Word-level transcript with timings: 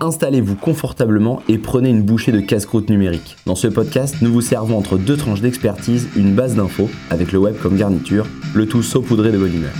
Installez-vous 0.00 0.56
confortablement 0.56 1.40
et 1.48 1.58
prenez 1.58 1.88
une 1.88 2.02
bouchée 2.02 2.32
de 2.32 2.40
casse-croûte 2.40 2.90
numérique. 2.90 3.36
Dans 3.46 3.54
ce 3.54 3.68
podcast, 3.68 4.16
nous 4.22 4.32
vous 4.32 4.40
servons 4.40 4.76
entre 4.76 4.98
deux 4.98 5.16
tranches 5.16 5.40
d'expertise 5.40 6.08
une 6.16 6.34
base 6.34 6.56
d'infos 6.56 6.90
avec 7.10 7.32
le 7.32 7.38
web 7.38 7.54
comme 7.62 7.76
garniture, 7.76 8.26
le 8.54 8.66
tout 8.66 8.82
saupoudré 8.82 9.30
de 9.30 9.38
bonne 9.38 9.54
humeur. 9.54 9.72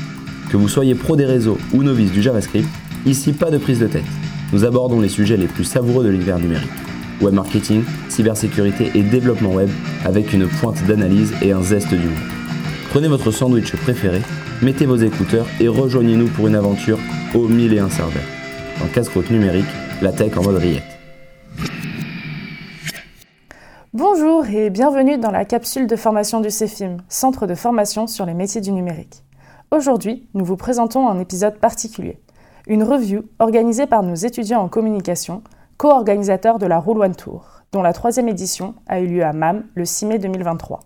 Que 0.50 0.56
vous 0.56 0.68
soyez 0.68 0.94
pro 0.94 1.16
des 1.16 1.24
réseaux 1.24 1.58
ou 1.72 1.82
novice 1.82 2.12
du 2.12 2.22
JavaScript, 2.22 2.68
ici 3.06 3.32
pas 3.32 3.50
de 3.50 3.58
prise 3.58 3.80
de 3.80 3.88
tête. 3.88 4.04
Nous 4.52 4.64
abordons 4.64 5.00
les 5.00 5.08
sujets 5.08 5.36
les 5.36 5.48
plus 5.48 5.64
savoureux 5.64 6.04
de 6.04 6.10
l'univers 6.10 6.38
numérique. 6.38 6.70
Web 7.20 7.34
marketing, 7.34 7.82
cybersécurité 8.08 8.92
et 8.94 9.02
développement 9.02 9.52
web 9.52 9.68
avec 10.04 10.32
une 10.32 10.46
pointe 10.46 10.84
d'analyse 10.86 11.32
et 11.42 11.52
un 11.52 11.62
zeste 11.62 11.90
d'humour. 11.90 12.18
Prenez 12.90 13.08
votre 13.08 13.32
sandwich 13.32 13.74
préféré, 13.76 14.22
mettez 14.62 14.86
vos 14.86 14.96
écouteurs 14.96 15.46
et 15.58 15.66
rejoignez-nous 15.66 16.28
pour 16.28 16.46
une 16.46 16.54
aventure 16.54 16.98
au 17.34 17.48
mille 17.48 17.72
et 17.72 17.80
un 17.80 17.90
serveurs. 17.90 18.22
En 18.82 18.86
casse-croûte 18.86 19.30
numérique, 19.30 19.64
la 20.02 20.12
tech 20.12 20.36
en 20.36 20.42
mode. 20.42 20.62
Bonjour 23.92 24.46
et 24.46 24.70
bienvenue 24.70 25.18
dans 25.18 25.30
la 25.30 25.44
capsule 25.44 25.86
de 25.86 25.96
formation 25.96 26.40
du 26.40 26.50
CEFIM, 26.50 26.98
Centre 27.08 27.46
de 27.46 27.54
formation 27.54 28.06
sur 28.06 28.26
les 28.26 28.34
métiers 28.34 28.60
du 28.60 28.72
numérique. 28.72 29.22
Aujourd'hui, 29.70 30.28
nous 30.34 30.44
vous 30.44 30.56
présentons 30.56 31.08
un 31.08 31.20
épisode 31.20 31.58
particulier, 31.58 32.20
une 32.66 32.82
review 32.82 33.22
organisée 33.38 33.86
par 33.86 34.02
nos 34.02 34.14
étudiants 34.14 34.62
en 34.62 34.68
communication, 34.68 35.42
co-organisateurs 35.76 36.58
de 36.58 36.66
la 36.66 36.78
Roule 36.78 37.02
One 37.02 37.14
Tour, 37.14 37.62
dont 37.72 37.82
la 37.82 37.92
troisième 37.92 38.28
édition 38.28 38.74
a 38.86 39.00
eu 39.00 39.06
lieu 39.06 39.24
à 39.24 39.32
MAM 39.32 39.64
le 39.74 39.84
6 39.84 40.06
mai 40.06 40.18
2023. 40.18 40.80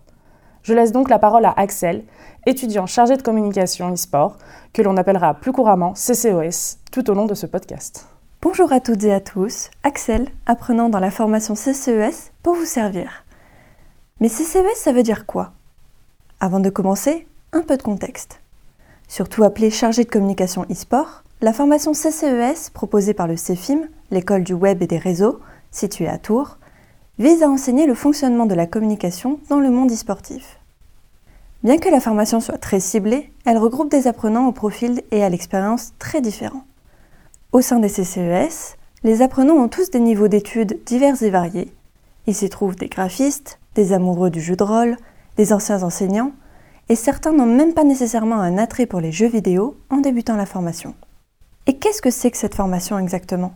Je 0.61 0.73
laisse 0.73 0.91
donc 0.91 1.09
la 1.09 1.19
parole 1.19 1.45
à 1.45 1.53
Axel, 1.57 2.03
étudiant 2.45 2.85
chargé 2.85 3.15
de 3.15 3.21
communication 3.21 3.91
e-sport, 3.91 4.37
que 4.73 4.81
l'on 4.81 4.97
appellera 4.97 5.35
plus 5.35 5.51
couramment 5.51 5.93
CCOS, 5.93 6.77
tout 6.91 7.09
au 7.09 7.13
long 7.13 7.25
de 7.25 7.33
ce 7.33 7.45
podcast. 7.45 8.07
Bonjour 8.41 8.71
à 8.71 8.79
toutes 8.79 9.03
et 9.03 9.13
à 9.13 9.19
tous, 9.19 9.69
Axel, 9.83 10.29
apprenant 10.45 10.87
dans 10.87 11.01
la 11.01 11.11
formation 11.11 11.55
CCES 11.55 12.31
pour 12.41 12.55
vous 12.55 12.63
servir. 12.63 13.25
Mais 14.21 14.29
CCES, 14.29 14.77
ça 14.77 14.93
veut 14.93 15.03
dire 15.03 15.25
quoi? 15.25 15.51
Avant 16.39 16.61
de 16.61 16.69
commencer, 16.69 17.27
un 17.51 17.63
peu 17.63 17.75
de 17.75 17.83
contexte. 17.83 18.39
Surtout 19.09 19.43
appelée 19.43 19.69
chargée 19.69 20.05
de 20.05 20.09
communication 20.09 20.65
e-sport, 20.71 21.25
la 21.41 21.51
formation 21.51 21.91
CCES 21.91 22.69
proposée 22.73 23.13
par 23.13 23.27
le 23.27 23.35
CEFIM, 23.35 23.81
l'école 24.09 24.45
du 24.45 24.53
web 24.53 24.81
et 24.81 24.87
des 24.87 24.99
réseaux, 24.99 25.41
située 25.69 26.07
à 26.07 26.17
Tours, 26.17 26.59
vise 27.17 27.43
à 27.43 27.49
enseigner 27.49 27.87
le 27.87 27.93
fonctionnement 27.93 28.45
de 28.45 28.55
la 28.55 28.67
communication 28.67 29.41
dans 29.49 29.59
le 29.59 29.69
monde 29.69 29.91
e-sportif. 29.91 30.59
Bien 31.65 31.77
que 31.77 31.89
la 31.89 31.99
formation 31.99 32.39
soit 32.39 32.57
très 32.57 32.79
ciblée, 32.79 33.33
elle 33.43 33.57
regroupe 33.57 33.91
des 33.91 34.07
apprenants 34.07 34.47
au 34.47 34.53
profil 34.53 35.03
et 35.11 35.25
à 35.25 35.29
l'expérience 35.29 35.91
très 35.99 36.21
différents. 36.21 36.63
Au 37.51 37.61
sein 37.61 37.79
des 37.79 37.89
CCES, 37.89 38.77
les 39.03 39.23
apprenants 39.23 39.55
ont 39.55 39.69
tous 39.69 39.89
des 39.89 39.99
niveaux 39.99 40.27
d'études 40.27 40.83
divers 40.85 41.23
et 41.23 41.31
variés. 41.31 41.73
Il 42.27 42.35
s'y 42.35 42.47
trouve 42.47 42.75
des 42.75 42.89
graphistes, 42.89 43.59
des 43.73 43.91
amoureux 43.91 44.29
du 44.29 44.39
jeu 44.39 44.55
de 44.55 44.63
rôle, 44.63 44.97
des 45.35 45.51
anciens 45.51 45.81
enseignants, 45.81 46.31
et 46.89 46.95
certains 46.95 47.31
n'ont 47.31 47.47
même 47.47 47.73
pas 47.73 47.83
nécessairement 47.83 48.39
un 48.39 48.59
attrait 48.59 48.85
pour 48.85 48.99
les 48.99 49.11
jeux 49.11 49.27
vidéo 49.27 49.75
en 49.89 49.97
débutant 49.97 50.35
la 50.35 50.45
formation. 50.45 50.93
Et 51.65 51.77
qu'est-ce 51.77 52.03
que 52.03 52.11
c'est 52.11 52.29
que 52.29 52.37
cette 52.37 52.53
formation 52.53 52.99
exactement? 52.99 53.53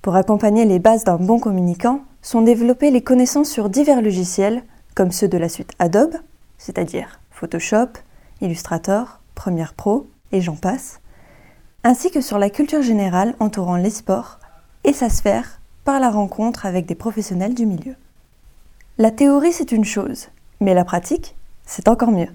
Pour 0.00 0.16
accompagner 0.16 0.64
les 0.64 0.78
bases 0.78 1.04
d'un 1.04 1.16
bon 1.16 1.38
communicant, 1.38 2.00
sont 2.22 2.40
développées 2.40 2.90
les 2.90 3.02
connaissances 3.02 3.50
sur 3.50 3.68
divers 3.68 4.00
logiciels, 4.00 4.62
comme 4.94 5.12
ceux 5.12 5.28
de 5.28 5.36
la 5.36 5.50
suite 5.50 5.72
Adobe, 5.78 6.16
c'est-à-dire 6.56 7.20
Photoshop, 7.30 7.88
Illustrator, 8.40 9.20
Premiere 9.34 9.74
Pro, 9.74 10.06
et 10.32 10.40
j'en 10.40 10.56
passe, 10.56 11.00
ainsi 11.86 12.10
que 12.10 12.20
sur 12.20 12.38
la 12.38 12.50
culture 12.50 12.82
générale 12.82 13.36
entourant 13.38 13.76
les 13.76 13.90
sports 13.90 14.40
et 14.82 14.92
sa 14.92 15.08
sphère 15.08 15.60
par 15.84 16.00
la 16.00 16.10
rencontre 16.10 16.66
avec 16.66 16.84
des 16.84 16.96
professionnels 16.96 17.54
du 17.54 17.64
milieu. 17.64 17.94
La 18.98 19.12
théorie, 19.12 19.52
c'est 19.52 19.70
une 19.70 19.84
chose, 19.84 20.26
mais 20.60 20.74
la 20.74 20.84
pratique, 20.84 21.36
c'est 21.64 21.86
encore 21.86 22.10
mieux. 22.10 22.26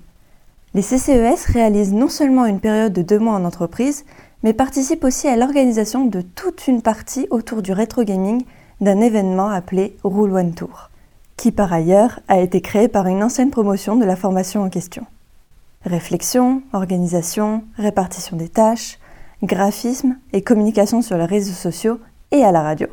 Les 0.73 0.81
CCES 0.81 1.47
réalisent 1.47 1.91
non 1.91 2.07
seulement 2.07 2.45
une 2.45 2.61
période 2.61 2.93
de 2.93 3.01
deux 3.01 3.19
mois 3.19 3.33
en 3.33 3.43
entreprise, 3.43 4.05
mais 4.41 4.53
participent 4.53 5.03
aussi 5.03 5.27
à 5.27 5.35
l'organisation 5.35 6.05
de 6.05 6.21
toute 6.21 6.69
une 6.69 6.81
partie 6.81 7.27
autour 7.29 7.61
du 7.61 7.73
rétro 7.73 8.05
gaming 8.05 8.45
d'un 8.79 9.01
événement 9.01 9.49
appelé 9.49 9.97
Rule 10.05 10.31
One 10.31 10.53
Tour, 10.53 10.89
qui 11.35 11.51
par 11.51 11.73
ailleurs 11.73 12.21
a 12.29 12.39
été 12.39 12.61
créé 12.61 12.87
par 12.87 13.05
une 13.07 13.21
ancienne 13.21 13.51
promotion 13.51 13.97
de 13.97 14.05
la 14.05 14.15
formation 14.15 14.63
en 14.63 14.69
question. 14.69 15.05
Réflexion, 15.83 16.61
organisation, 16.71 17.65
répartition 17.75 18.37
des 18.37 18.47
tâches, 18.47 18.97
graphisme 19.43 20.17
et 20.33 20.41
communication 20.41 21.01
sur 21.01 21.17
les 21.17 21.25
réseaux 21.25 21.53
sociaux 21.53 21.99
et 22.31 22.43
à 22.43 22.51
la 22.51 22.61
radio. 22.61 22.87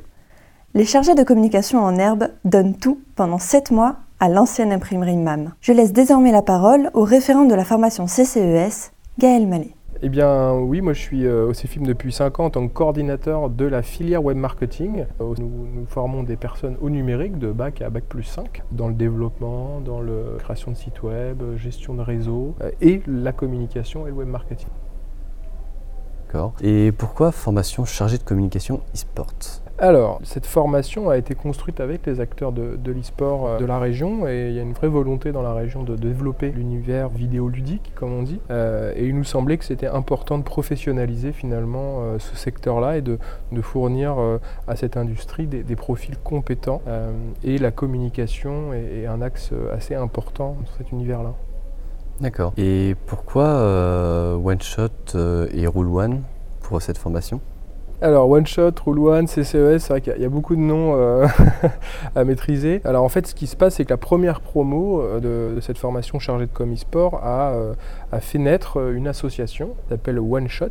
Les 0.75 0.85
chargés 0.85 1.15
de 1.15 1.23
communication 1.23 1.81
en 1.81 1.97
herbe 1.97 2.29
donnent 2.45 2.77
tout 2.77 3.01
pendant 3.17 3.39
7 3.39 3.71
mois 3.71 3.97
à 4.21 4.29
l'ancienne 4.29 4.73
imprimerie 4.73 5.17
MAM. 5.17 5.53
Je 5.61 5.73
laisse 5.73 5.93
désormais 5.93 6.33
la 6.33 6.43
parole 6.43 6.91
au 6.95 7.05
référent 7.05 7.45
de 7.45 7.55
la 7.55 7.65
formation 7.65 8.07
CCES, 8.07 8.93
Gaël 9.19 9.47
Mallet. 9.47 9.75
Eh 10.01 10.09
bien 10.11 10.55
oui, 10.55 10.81
moi 10.81 10.93
je 10.93 11.01
suis 11.01 11.27
euh, 11.27 11.49
au 11.49 11.53
CFIM 11.53 11.83
depuis 11.83 12.13
5 12.13 12.39
ans 12.39 12.45
en 12.45 12.51
tant 12.51 12.69
que 12.69 12.73
coordinateur 12.73 13.51
de 13.51 13.65
la 13.65 13.83
filière 13.83 14.23
web 14.23 14.37
marketing. 14.37 15.07
Euh, 15.21 15.35
nous, 15.39 15.87
formons 15.87 16.23
des 16.23 16.37
personnes 16.37 16.77
au 16.81 16.89
numérique 16.89 17.39
de 17.39 17.51
bac 17.51 17.83
à 17.83 17.91
bac 17.91 18.05
plus 18.05 18.23
5 18.23 18.63
dans 18.71 18.87
le 18.87 18.95
développement, 18.95 19.81
dans 19.81 20.01
la 20.01 20.39
création 20.39 20.71
de 20.71 20.77
sites 20.77 21.03
web, 21.03 21.43
gestion 21.57 21.95
de 21.95 22.03
réseau 22.03 22.55
euh, 22.61 22.71
et 22.81 23.03
la 23.09 23.33
communication 23.33 24.07
et 24.07 24.11
le 24.11 24.17
web 24.17 24.29
marketing. 24.29 24.69
Et 26.63 26.93
pourquoi 26.93 27.33
formation 27.33 27.85
chargée 27.85 28.19
de 28.19 28.23
communication 28.23 28.81
e-sport? 28.95 29.63
Alors, 29.81 30.19
cette 30.25 30.47
formation 30.47 31.09
a 31.09 31.17
été 31.17 31.37
construite 31.37 31.79
avec 31.79 32.05
les 32.05 32.19
acteurs 32.19 32.51
de, 32.51 32.77
l'e-sport 32.85 33.47
euh, 33.47 33.59
de 33.59 33.65
la 33.65 33.79
région 33.79 34.27
et 34.27 34.49
il 34.49 34.57
y 34.57 34.59
a 34.59 34.63
une 34.63 34.73
vraie 34.73 34.89
volonté 34.89 35.31
dans 35.31 35.43
la 35.43 35.55
région 35.55 35.85
de 35.85 35.95
développer 35.95 36.51
l'univers 36.51 37.09
vidéoludique, 37.09 37.93
comme 37.95 38.13
on 38.13 38.25
dit. 38.25 38.41
Euh, 38.51 38.93
et 38.97 39.07
il 39.07 39.15
nous 39.15 39.23
semblait 39.23 39.57
que 39.57 39.65
c'était 39.65 39.87
important 39.87 40.37
de 40.37 40.43
professionnaliser 40.43 41.31
finalement 41.31 41.99
euh, 42.01 42.19
ce 42.19 42.35
secteur-là 42.35 42.97
et 42.97 43.03
de, 43.03 43.19
fournir 43.63 44.17
à 44.69 44.77
cette 44.77 44.97
industrie 44.97 45.47
des, 45.47 45.77
profils 45.77 46.17
compétents. 46.17 46.81
et 47.43 47.59
la 47.59 47.73
communication 47.73 48.73
est, 48.73 49.03
est, 49.03 49.07
un 49.07 49.21
axe 49.21 49.53
assez 49.73 49.97
important 49.97 50.57
dans 50.61 50.77
cet 50.79 50.93
univers-là. 50.93 51.35
D'accord. 52.21 52.53
Et 52.57 52.97
pourquoi 53.07 54.37
One 54.37 54.61
Shot 54.61 55.17
et 55.53 55.67
Rule 55.67 55.89
One 55.89 56.23
pour 56.61 56.83
cette 56.83 56.99
formation? 56.99 57.41
Alors 58.01 58.31
One 58.31 58.47
Shot, 58.47 58.73
Rule 58.87 59.01
One, 59.01 59.27
CCES, 59.27 59.79
c'est 59.79 59.89
vrai 59.89 60.01
qu'il 60.01 60.17
y, 60.19 60.25
a 60.25 60.29
beaucoup 60.29 60.55
de 60.55 60.61
noms 60.61 60.95
euh, 60.95 61.27
à 62.15 62.23
maîtriser. 62.23 62.81
Alors 62.85 63.03
en 63.03 63.09
fait, 63.09 63.27
ce 63.27 63.35
qui 63.35 63.49
se 63.49 63.57
passe, 63.57 63.75
c'est 63.75 63.85
que 63.85 63.91
la 63.91 63.97
première 63.97 64.41
promo 64.41 65.03
euh, 65.03 65.55
de, 65.55 65.61
cette 65.61 65.79
formation 65.79 66.21
chargée 66.21 66.47
de 66.47 66.53
com 66.53 66.73
e-sport 66.73 67.21
euh, 67.25 67.75
a, 68.13 68.21
fait 68.21 68.39
naître 68.39 68.93
une 68.93 69.09
association 69.09 69.71
qui 69.83 69.89
s'appelle 69.89 70.21
One 70.21 70.47
Shot. 70.47 70.67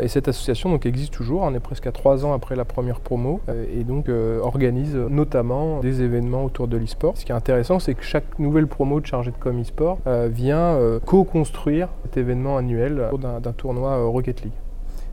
et 0.00 0.08
cette 0.08 0.28
association 0.28 0.70
donc 0.70 0.86
existe 0.86 1.12
toujours. 1.12 1.42
On 1.42 1.54
est 1.54 1.60
presque 1.60 1.86
à 1.86 1.92
trois 1.92 2.24
ans 2.24 2.32
après 2.32 2.56
la 2.56 2.64
première 2.64 3.00
promo 3.00 3.40
et 3.74 3.84
donc 3.84 4.08
organise 4.42 4.96
notamment 4.96 5.80
des 5.80 6.02
événements 6.02 6.44
autour 6.44 6.66
de 6.66 6.76
l'e-sport. 6.76 7.16
Ce 7.16 7.24
qui 7.24 7.32
est 7.32 7.34
intéressant, 7.34 7.78
c'est 7.78 7.94
que 7.94 8.02
chaque 8.02 8.38
nouvelle 8.38 8.66
promo 8.66 9.00
de 9.00 9.06
chargée 9.06 9.30
de 9.30 9.36
com 9.36 9.60
e-sport 9.60 9.98
vient 10.28 10.78
co-construire 11.04 11.88
cet 12.04 12.16
événement 12.16 12.56
annuel 12.56 13.10
d'un 13.18 13.52
tournoi 13.52 13.96
Rocket 14.04 14.42
League. 14.42 14.52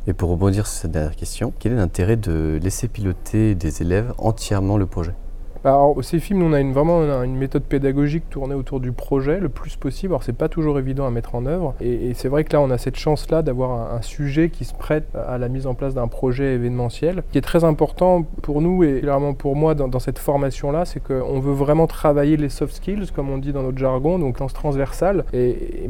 Et 0.09 0.13
pour 0.13 0.29
rebondir 0.29 0.67
sur 0.67 0.77
cette 0.83 0.91
dernière 0.91 1.17
question, 1.17 1.53
quel 1.59 1.73
est 1.73 1.75
l'intérêt 1.75 2.15
de 2.15 2.57
laisser 2.63 2.87
piloter 2.87 3.55
des 3.55 3.81
élèves 3.81 4.13
entièrement 4.17 4.77
le 4.77 4.85
projet? 4.85 5.13
Alors, 5.63 6.03
ces 6.03 6.19
films, 6.19 6.43
on 6.43 6.53
a 6.53 6.59
une, 6.59 6.73
vraiment 6.73 7.01
une 7.23 7.35
méthode 7.35 7.63
pédagogique 7.63 8.29
tournée 8.29 8.55
autour 8.55 8.79
du 8.79 8.91
projet 8.91 9.39
le 9.39 9.49
plus 9.49 9.75
possible. 9.75 10.13
Alors, 10.13 10.23
c'est 10.23 10.33
pas 10.33 10.49
toujours 10.49 10.79
évident 10.79 11.05
à 11.05 11.11
mettre 11.11 11.35
en 11.35 11.45
œuvre. 11.45 11.75
Et, 11.81 12.13
c'est 12.13 12.27
vrai 12.27 12.43
que 12.43 12.53
là, 12.53 12.61
on 12.61 12.69
a 12.69 12.77
cette 12.77 12.97
chance-là 12.97 13.41
d'avoir 13.41 13.93
un, 13.93 14.01
sujet 14.01 14.49
qui 14.49 14.63
se 14.63 14.73
prête 14.73 15.07
à 15.15 15.37
la 15.37 15.49
mise 15.49 15.67
en 15.67 15.73
place 15.73 15.93
d'un 15.93 16.07
projet 16.07 16.53
événementiel. 16.53 17.23
Qui 17.31 17.39
est 17.39 17.41
très 17.41 17.63
important 17.63 18.25
pour 18.41 18.61
nous 18.61 18.83
et 18.83 19.01
clairement 19.01 19.33
pour 19.33 19.55
moi 19.55 19.75
dans, 19.75 19.99
cette 19.99 20.19
formation-là, 20.19 20.85
c'est 20.85 21.01
qu'on 21.01 21.39
veut 21.39 21.53
vraiment 21.53 21.87
travailler 21.87 22.37
les 22.37 22.49
soft 22.49 22.75
skills, 22.75 23.11
comme 23.13 23.29
on 23.29 23.37
dit 23.37 23.51
dans 23.51 23.63
notre 23.63 23.77
jargon, 23.77 24.19
donc 24.19 24.39
lance 24.39 24.53
transversale. 24.53 25.25
Et, 25.33 25.89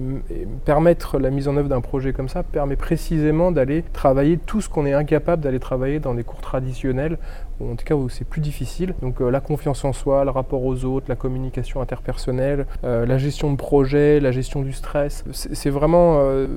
permettre 0.65 1.19
la 1.19 1.29
mise 1.29 1.47
en 1.47 1.57
œuvre 1.57 1.69
d'un 1.69 1.81
projet 1.81 2.13
comme 2.13 2.29
ça 2.29 2.43
permet 2.43 2.75
précisément 2.75 3.51
d'aller 3.51 3.83
travailler 3.93 4.37
tout 4.37 4.61
ce 4.61 4.69
qu'on 4.69 4.85
est 4.85 4.93
incapable 4.93 5.41
d'aller 5.41 5.59
travailler 5.59 5.99
dans 5.99 6.13
des 6.13 6.23
cours 6.23 6.41
traditionnels 6.41 7.17
en 7.61 7.75
tout 7.75 7.85
cas 7.85 7.95
où 7.95 8.09
c'est 8.09 8.25
plus 8.25 8.41
difficile. 8.41 8.93
Donc 9.01 9.21
euh, 9.21 9.29
la 9.29 9.39
confiance 9.39 9.83
en 9.85 9.93
soi, 9.93 10.23
le 10.23 10.31
rapport 10.31 10.63
aux 10.63 10.85
autres, 10.85 11.05
la 11.09 11.15
communication 11.15 11.81
interpersonnelle, 11.81 12.65
euh, 12.83 13.05
la 13.05 13.17
gestion 13.17 13.51
de 13.51 13.57
projet, 13.57 14.19
la 14.19 14.31
gestion 14.31 14.61
du 14.61 14.73
stress. 14.73 15.23
C'est 15.31 15.69
vraiment 15.69 16.17
euh, 16.19 16.47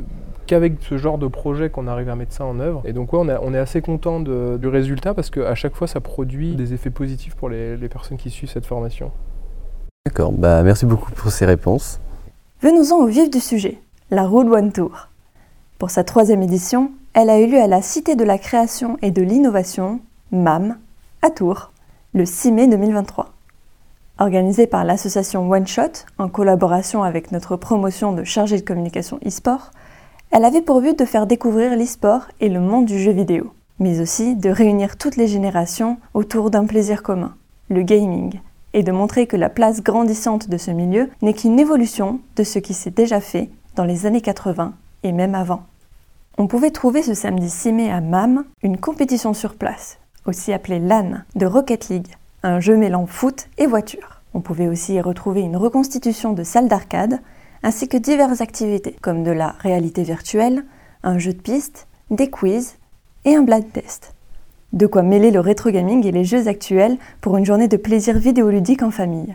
qu'avec 0.46 0.74
ce 0.82 0.98
genre 0.98 1.18
de 1.18 1.26
projet 1.26 1.70
qu'on 1.70 1.86
arrive 1.86 2.08
à 2.08 2.16
mettre 2.16 2.32
ça 2.32 2.44
en 2.44 2.60
œuvre. 2.60 2.82
Et 2.84 2.92
donc 2.92 3.12
ouais, 3.12 3.36
on, 3.42 3.54
est 3.54 3.58
assez 3.58 3.80
content 3.80 4.20
du 4.20 4.68
résultat 4.68 5.14
parce 5.14 5.30
qu'à 5.30 5.54
chaque 5.54 5.74
fois 5.74 5.86
ça 5.86 6.00
produit 6.00 6.54
des 6.54 6.74
effets 6.74 6.90
positifs 6.90 7.34
pour 7.34 7.48
les, 7.48 7.76
les 7.76 7.88
personnes 7.88 8.18
qui 8.18 8.30
suivent 8.30 8.50
cette 8.50 8.66
formation. 8.66 9.10
D'accord, 10.06 10.32
bah, 10.32 10.62
merci 10.62 10.86
beaucoup 10.86 11.12
pour 11.12 11.30
ces 11.30 11.44
réponses. 11.44 12.00
Venons-en 12.62 12.96
au 12.96 13.06
vif 13.06 13.30
du 13.30 13.40
sujet, 13.40 13.78
la 14.10 14.26
Road 14.26 14.48
One 14.48 14.72
Tour. 14.72 15.08
Pour 15.78 15.90
sa 15.90 16.04
troisième 16.04 16.42
édition, 16.42 16.90
elle 17.14 17.30
a 17.30 17.40
eu 17.40 17.46
lieu 17.46 17.60
à 17.60 17.66
la 17.66 17.82
Cité 17.82 18.16
de 18.16 18.24
la 18.24 18.38
Création 18.38 18.98
et 19.02 19.10
de 19.10 19.22
l'Innovation 19.22 20.00
MAM, 20.30 20.76
à 21.22 21.28
Tours, 21.28 21.70
le 22.14 22.24
6 22.24 22.50
mai 22.50 22.66
2023. 22.66 23.28
Organisée 24.18 24.66
par 24.66 24.84
l'association 24.84 25.50
One 25.50 25.66
Shot 25.66 26.06
en 26.16 26.28
collaboration 26.28 27.02
avec 27.02 27.30
notre 27.30 27.56
promotion 27.56 28.12
de 28.12 28.24
chargé 28.24 28.56
de 28.56 28.64
communication 28.64 29.18
e-sport, 29.26 29.70
elle 30.30 30.46
avait 30.46 30.62
pour 30.62 30.80
but 30.80 30.98
de 30.98 31.04
faire 31.04 31.26
découvrir 31.26 31.76
l'e-sport 31.76 32.22
et 32.40 32.48
le 32.48 32.60
monde 32.60 32.86
du 32.86 32.98
jeu 32.98 33.12
vidéo, 33.12 33.52
mais 33.78 34.00
aussi 34.00 34.34
de 34.34 34.48
réunir 34.48 34.96
toutes 34.96 35.16
les 35.16 35.26
générations 35.26 35.98
autour 36.14 36.50
d'un 36.50 36.64
plaisir 36.64 37.02
commun, 37.02 37.34
le 37.68 37.82
gaming, 37.82 38.40
et 38.72 38.82
de 38.82 38.92
montrer 38.92 39.26
que 39.26 39.36
la 39.36 39.50
place 39.50 39.82
grandissante 39.82 40.48
de 40.48 40.56
ce 40.56 40.70
milieu 40.70 41.10
n'est 41.20 41.34
qu'une 41.34 41.60
évolution 41.60 42.20
de 42.36 42.44
ce 42.44 42.58
qui 42.58 42.72
s'est 42.72 42.90
déjà 42.90 43.20
fait 43.20 43.50
dans 43.76 43.84
les 43.84 44.06
années 44.06 44.22
80 44.22 44.72
et 45.02 45.12
même 45.12 45.34
avant. 45.34 45.64
On 46.38 46.46
pouvait 46.46 46.70
trouver 46.70 47.02
ce 47.02 47.12
samedi 47.12 47.50
6 47.50 47.72
mai 47.72 47.90
à 47.90 48.00
MAM 48.00 48.44
une 48.62 48.78
compétition 48.78 49.34
sur 49.34 49.56
place, 49.56 49.99
aussi 50.26 50.52
appelée 50.52 50.78
LAN, 50.78 51.22
de 51.34 51.46
Rocket 51.46 51.88
League, 51.88 52.08
un 52.42 52.60
jeu 52.60 52.76
mêlant 52.76 53.06
foot 53.06 53.48
et 53.58 53.66
voiture. 53.66 54.20
On 54.34 54.40
pouvait 54.40 54.68
aussi 54.68 54.94
y 54.94 55.00
retrouver 55.00 55.40
une 55.40 55.56
reconstitution 55.56 56.32
de 56.32 56.44
salles 56.44 56.68
d'arcade, 56.68 57.20
ainsi 57.62 57.88
que 57.88 57.96
diverses 57.96 58.40
activités, 58.40 58.96
comme 59.00 59.24
de 59.24 59.30
la 59.30 59.54
réalité 59.60 60.02
virtuelle, 60.02 60.64
un 61.02 61.18
jeu 61.18 61.32
de 61.32 61.40
piste, 61.40 61.86
des 62.10 62.30
quiz 62.30 62.76
et 63.24 63.34
un 63.34 63.42
blind 63.42 63.70
test. 63.72 64.14
De 64.72 64.86
quoi 64.86 65.02
mêler 65.02 65.30
le 65.30 65.40
rétro 65.40 65.70
gaming 65.70 66.06
et 66.06 66.12
les 66.12 66.24
jeux 66.24 66.46
actuels 66.46 66.96
pour 67.20 67.36
une 67.36 67.44
journée 67.44 67.68
de 67.68 67.76
plaisir 67.76 68.16
vidéoludique 68.18 68.82
en 68.82 68.90
famille. 68.90 69.34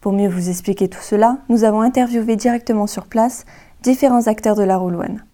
Pour 0.00 0.12
mieux 0.12 0.28
vous 0.28 0.50
expliquer 0.50 0.88
tout 0.88 1.00
cela, 1.00 1.38
nous 1.48 1.64
avons 1.64 1.80
interviewé 1.80 2.36
directement 2.36 2.86
sur 2.86 3.06
place 3.06 3.44
différents 3.82 4.26
acteurs 4.26 4.56
de 4.56 4.62
la 4.62 4.76
Roll 4.76 4.96
One. 4.96 5.24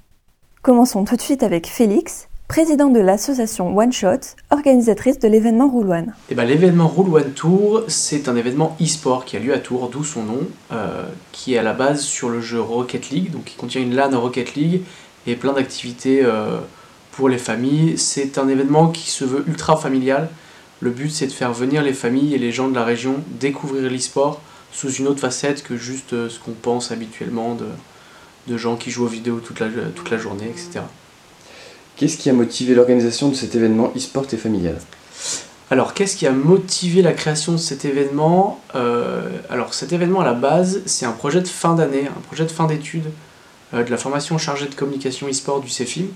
Commençons 0.63 1.05
tout 1.05 1.17
de 1.17 1.23
suite 1.23 1.43
avec 1.43 1.67
Félix, 1.67 2.29
président 2.49 2.89
de 2.89 2.99
l'association 2.99 3.77
One 3.77 3.93
Shot, 3.93 4.35
organisatrice 4.51 5.19
de 5.19 5.29
l'événement 5.29 5.69
Roll 5.69 5.91
One. 5.91 6.15
Eh 6.31 6.35
ben, 6.35 6.45
l'événement 6.45 6.89
Roll 6.89 7.15
One 7.15 7.33
Tour, 7.33 7.85
c'est 7.89 8.27
un 8.27 8.37
événement 8.37 8.75
e-sport 8.81 9.27
qui 9.27 9.37
a 9.37 9.39
lieu 9.39 9.53
à 9.53 9.59
Tours, 9.59 9.91
d'où 9.91 10.03
son 10.03 10.23
nom, 10.23 10.41
euh, 10.73 11.05
qui 11.31 11.55
est 11.55 11.59
à 11.59 11.63
la 11.63 11.75
base 11.75 12.01
sur 12.01 12.31
le 12.31 12.41
jeu 12.41 12.61
Rocket 12.61 13.11
League, 13.11 13.31
donc 13.31 13.45
qui 13.45 13.57
contient 13.57 13.83
une 13.83 13.95
LAN 13.95 14.19
Rocket 14.19 14.55
League 14.55 14.81
et 15.27 15.37
plein 15.37 15.53
d'activités 15.53 16.25
euh, 16.25 16.59
pour 17.13 17.29
les 17.29 17.37
familles. 17.37 17.99
C'est 17.99 18.39
un 18.39 18.49
événement 18.49 18.89
qui 18.89 19.11
se 19.11 19.27
veut 19.27 19.45
ultra 19.47 19.77
familial. 19.77 20.31
Le 20.81 20.91
but, 20.91 21.11
c'est 21.11 21.27
de 21.27 21.33
faire 21.33 21.53
venir 21.53 21.83
les 21.83 21.93
familles 21.93 22.35
et 22.35 22.39
les 22.39 22.51
gens 22.51 22.69
de 22.69 22.75
la 22.75 22.85
région 22.85 23.17
découvrir 23.41 23.91
l'e-sport 23.91 24.41
sous 24.73 24.91
une 24.91 25.07
autre 25.07 25.21
facette 25.21 25.63
que 25.63 25.77
juste 25.77 26.15
euh, 26.15 26.31
ce 26.31 26.39
qu'on 26.41 26.53
pense 26.53 26.93
habituellement 26.93 27.55
de, 27.55 27.67
de 28.47 28.57
gens 28.57 28.77
qui 28.77 28.91
jouent 28.91 29.05
aux 29.05 29.09
vidéos 29.09 29.39
toute 29.39 29.61
la, 29.61 29.69
toute 29.95 30.11
la 30.11 30.17
journée, 30.17 30.47
etc. 30.47 30.81
Qu'est-ce 31.99 32.17
qui 32.17 32.31
a 32.31 32.33
motivé 32.33 32.77
l'organisation 32.77 33.29
de 33.29 33.35
cet 33.35 33.57
événement 33.57 33.93
e-sport 33.97 34.27
et 34.31 34.37
familial? 34.37 34.77
Alors, 35.69 35.95
qu'est-ce 35.95 36.17
qui 36.17 36.29
a 36.29 36.33
motivé 36.33 37.03
la 37.03 37.13
création 37.13 37.51
de 37.51 37.57
cet 37.57 37.85
événement? 37.85 38.61
Euh, 38.77 39.29
Alors, 39.51 39.75
cet 39.75 39.93
événement 39.93 40.21
à 40.21 40.25
la 40.25 40.33
base, 40.33 40.81
c'est 40.87 41.07
un 41.07 41.13
projet 41.13 41.41
de 41.41 41.49
fin 41.49 41.75
d'année, 41.75 42.07
un 42.07 42.21
projet 42.21 42.45
de 42.45 42.53
fin 42.53 42.69
d'études 42.69 43.11
euh, 43.75 43.83
de 43.83 43.91
la 43.91 43.97
formation 43.97 44.39
chargée 44.39 44.67
de 44.67 44.77
communication 44.77 45.27
e-sport 45.29 45.61
du 45.61 45.69
CEFIM. 45.69 46.07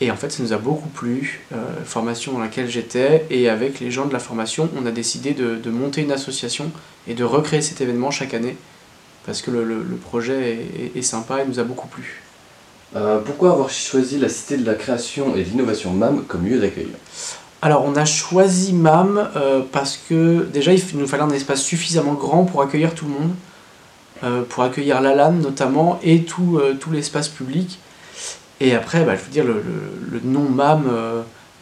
Et 0.00 0.12
en 0.12 0.16
fait, 0.16 0.30
ça 0.30 0.40
nous 0.40 0.52
a 0.52 0.58
beaucoup 0.58 0.88
plu, 0.88 1.40
euh, 1.52 1.56
formation 1.84 2.32
dans 2.32 2.38
laquelle 2.38 2.70
j'étais, 2.70 3.26
et 3.28 3.48
avec 3.48 3.80
les 3.80 3.90
gens 3.90 4.06
de 4.06 4.12
la 4.12 4.20
formation, 4.20 4.70
on 4.80 4.86
a 4.86 4.92
décidé 4.92 5.32
de, 5.32 5.70
monter 5.70 6.02
une 6.02 6.12
association 6.12 6.70
et 7.08 7.14
de 7.14 7.24
recréer 7.24 7.60
cet 7.60 7.80
événement 7.80 8.12
chaque 8.12 8.34
année, 8.34 8.56
parce 9.26 9.42
que 9.42 9.50
le, 9.50 9.96
projet 9.96 10.60
est, 10.94 11.02
sympa 11.02 11.42
et 11.42 11.44
nous 11.44 11.58
a 11.58 11.64
beaucoup 11.64 11.88
plu. 11.88 12.22
Euh, 12.96 13.20
pourquoi 13.20 13.52
avoir 13.52 13.70
choisi 13.70 14.18
la 14.18 14.28
Cité 14.28 14.56
de 14.56 14.66
la 14.66 14.74
Création 14.74 15.36
et 15.36 15.44
de 15.44 15.50
l'Innovation 15.50 15.92
MAM 15.92 16.24
comme 16.24 16.46
lieu 16.46 16.58
d'accueil? 16.58 16.88
Alors 17.62 17.84
on 17.84 17.94
a 17.94 18.04
choisi 18.04 18.72
MAM 18.72 19.30
euh, 19.36 19.60
parce 19.70 19.96
que 19.96 20.44
déjà 20.52 20.72
il 20.72 20.82
nous 20.94 21.06
fallait 21.06 21.22
un 21.22 21.30
espace 21.30 21.62
suffisamment 21.62 22.14
grand 22.14 22.44
pour 22.44 22.62
accueillir 22.62 22.94
tout 22.94 23.04
le 23.04 23.12
monde, 23.12 23.34
euh, 24.24 24.42
pour 24.42 24.64
accueillir 24.64 25.00
la 25.00 25.14
LAN 25.14 25.32
notamment 25.32 26.00
et 26.02 26.24
tout, 26.24 26.60
tout 26.80 26.90
l'espace 26.90 27.28
public. 27.28 27.78
Et 28.62 28.74
après, 28.74 29.04
bah, 29.04 29.14
je 29.16 29.22
veux 29.22 29.30
dire, 29.30 29.44
le, 29.44 29.62
le, 30.10 30.20
nom 30.22 30.42
MAM, 30.42 30.84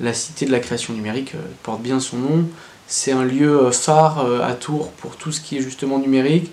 la 0.00 0.14
Cité 0.14 0.46
de 0.46 0.50
la 0.50 0.58
Création 0.58 0.94
Numérique, 0.94 1.34
porte 1.62 1.80
bien 1.80 2.00
son 2.00 2.16
nom. 2.16 2.44
C'est 2.88 3.12
un 3.12 3.24
lieu 3.24 3.70
phare 3.70 4.26
à 4.42 4.52
Tours 4.54 4.90
pour 4.92 5.14
tout 5.16 5.30
ce 5.30 5.40
qui 5.40 5.58
est 5.58 5.60
justement 5.60 5.98
numérique. 5.98 6.50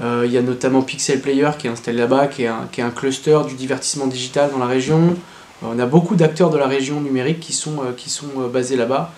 Il 0.00 0.30
y 0.30 0.36
a 0.36 0.42
notamment 0.42 0.82
Pixel 0.82 1.20
Player 1.20 1.50
qui 1.58 1.68
est 1.68 1.70
installé 1.70 1.98
là-bas, 1.98 2.26
qui, 2.26 2.44
qui, 2.72 2.80
est 2.80 2.84
un 2.84 2.90
cluster 2.90 3.38
du 3.46 3.54
divertissement 3.54 4.08
digital 4.08 4.50
dans 4.50 4.58
la 4.58 4.66
région. 4.66 5.16
on 5.62 5.78
a 5.78 5.86
beaucoup 5.86 6.16
d'acteurs 6.16 6.50
de 6.50 6.58
la 6.58 6.66
région 6.66 7.00
numérique 7.00 7.38
qui 7.38 7.52
sont, 7.52 7.76
qui 7.96 8.10
sont 8.10 8.48
basés 8.52 8.76
là-bas. 8.76 9.12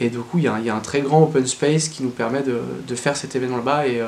Et 0.00 0.10
du 0.10 0.18
coup, 0.18 0.38
il 0.38 0.44
y, 0.44 0.48
a, 0.48 0.56
il 0.60 0.66
y, 0.66 0.70
a 0.70 0.74
un 0.76 0.80
très 0.80 1.00
grand 1.00 1.24
open 1.24 1.46
space 1.46 1.88
qui 1.88 2.04
nous 2.04 2.10
permet 2.10 2.42
de, 2.42 2.60
de 2.86 2.94
faire 2.94 3.16
cet 3.16 3.34
événement 3.34 3.56
là-bas 3.56 3.88
et, 3.88 4.00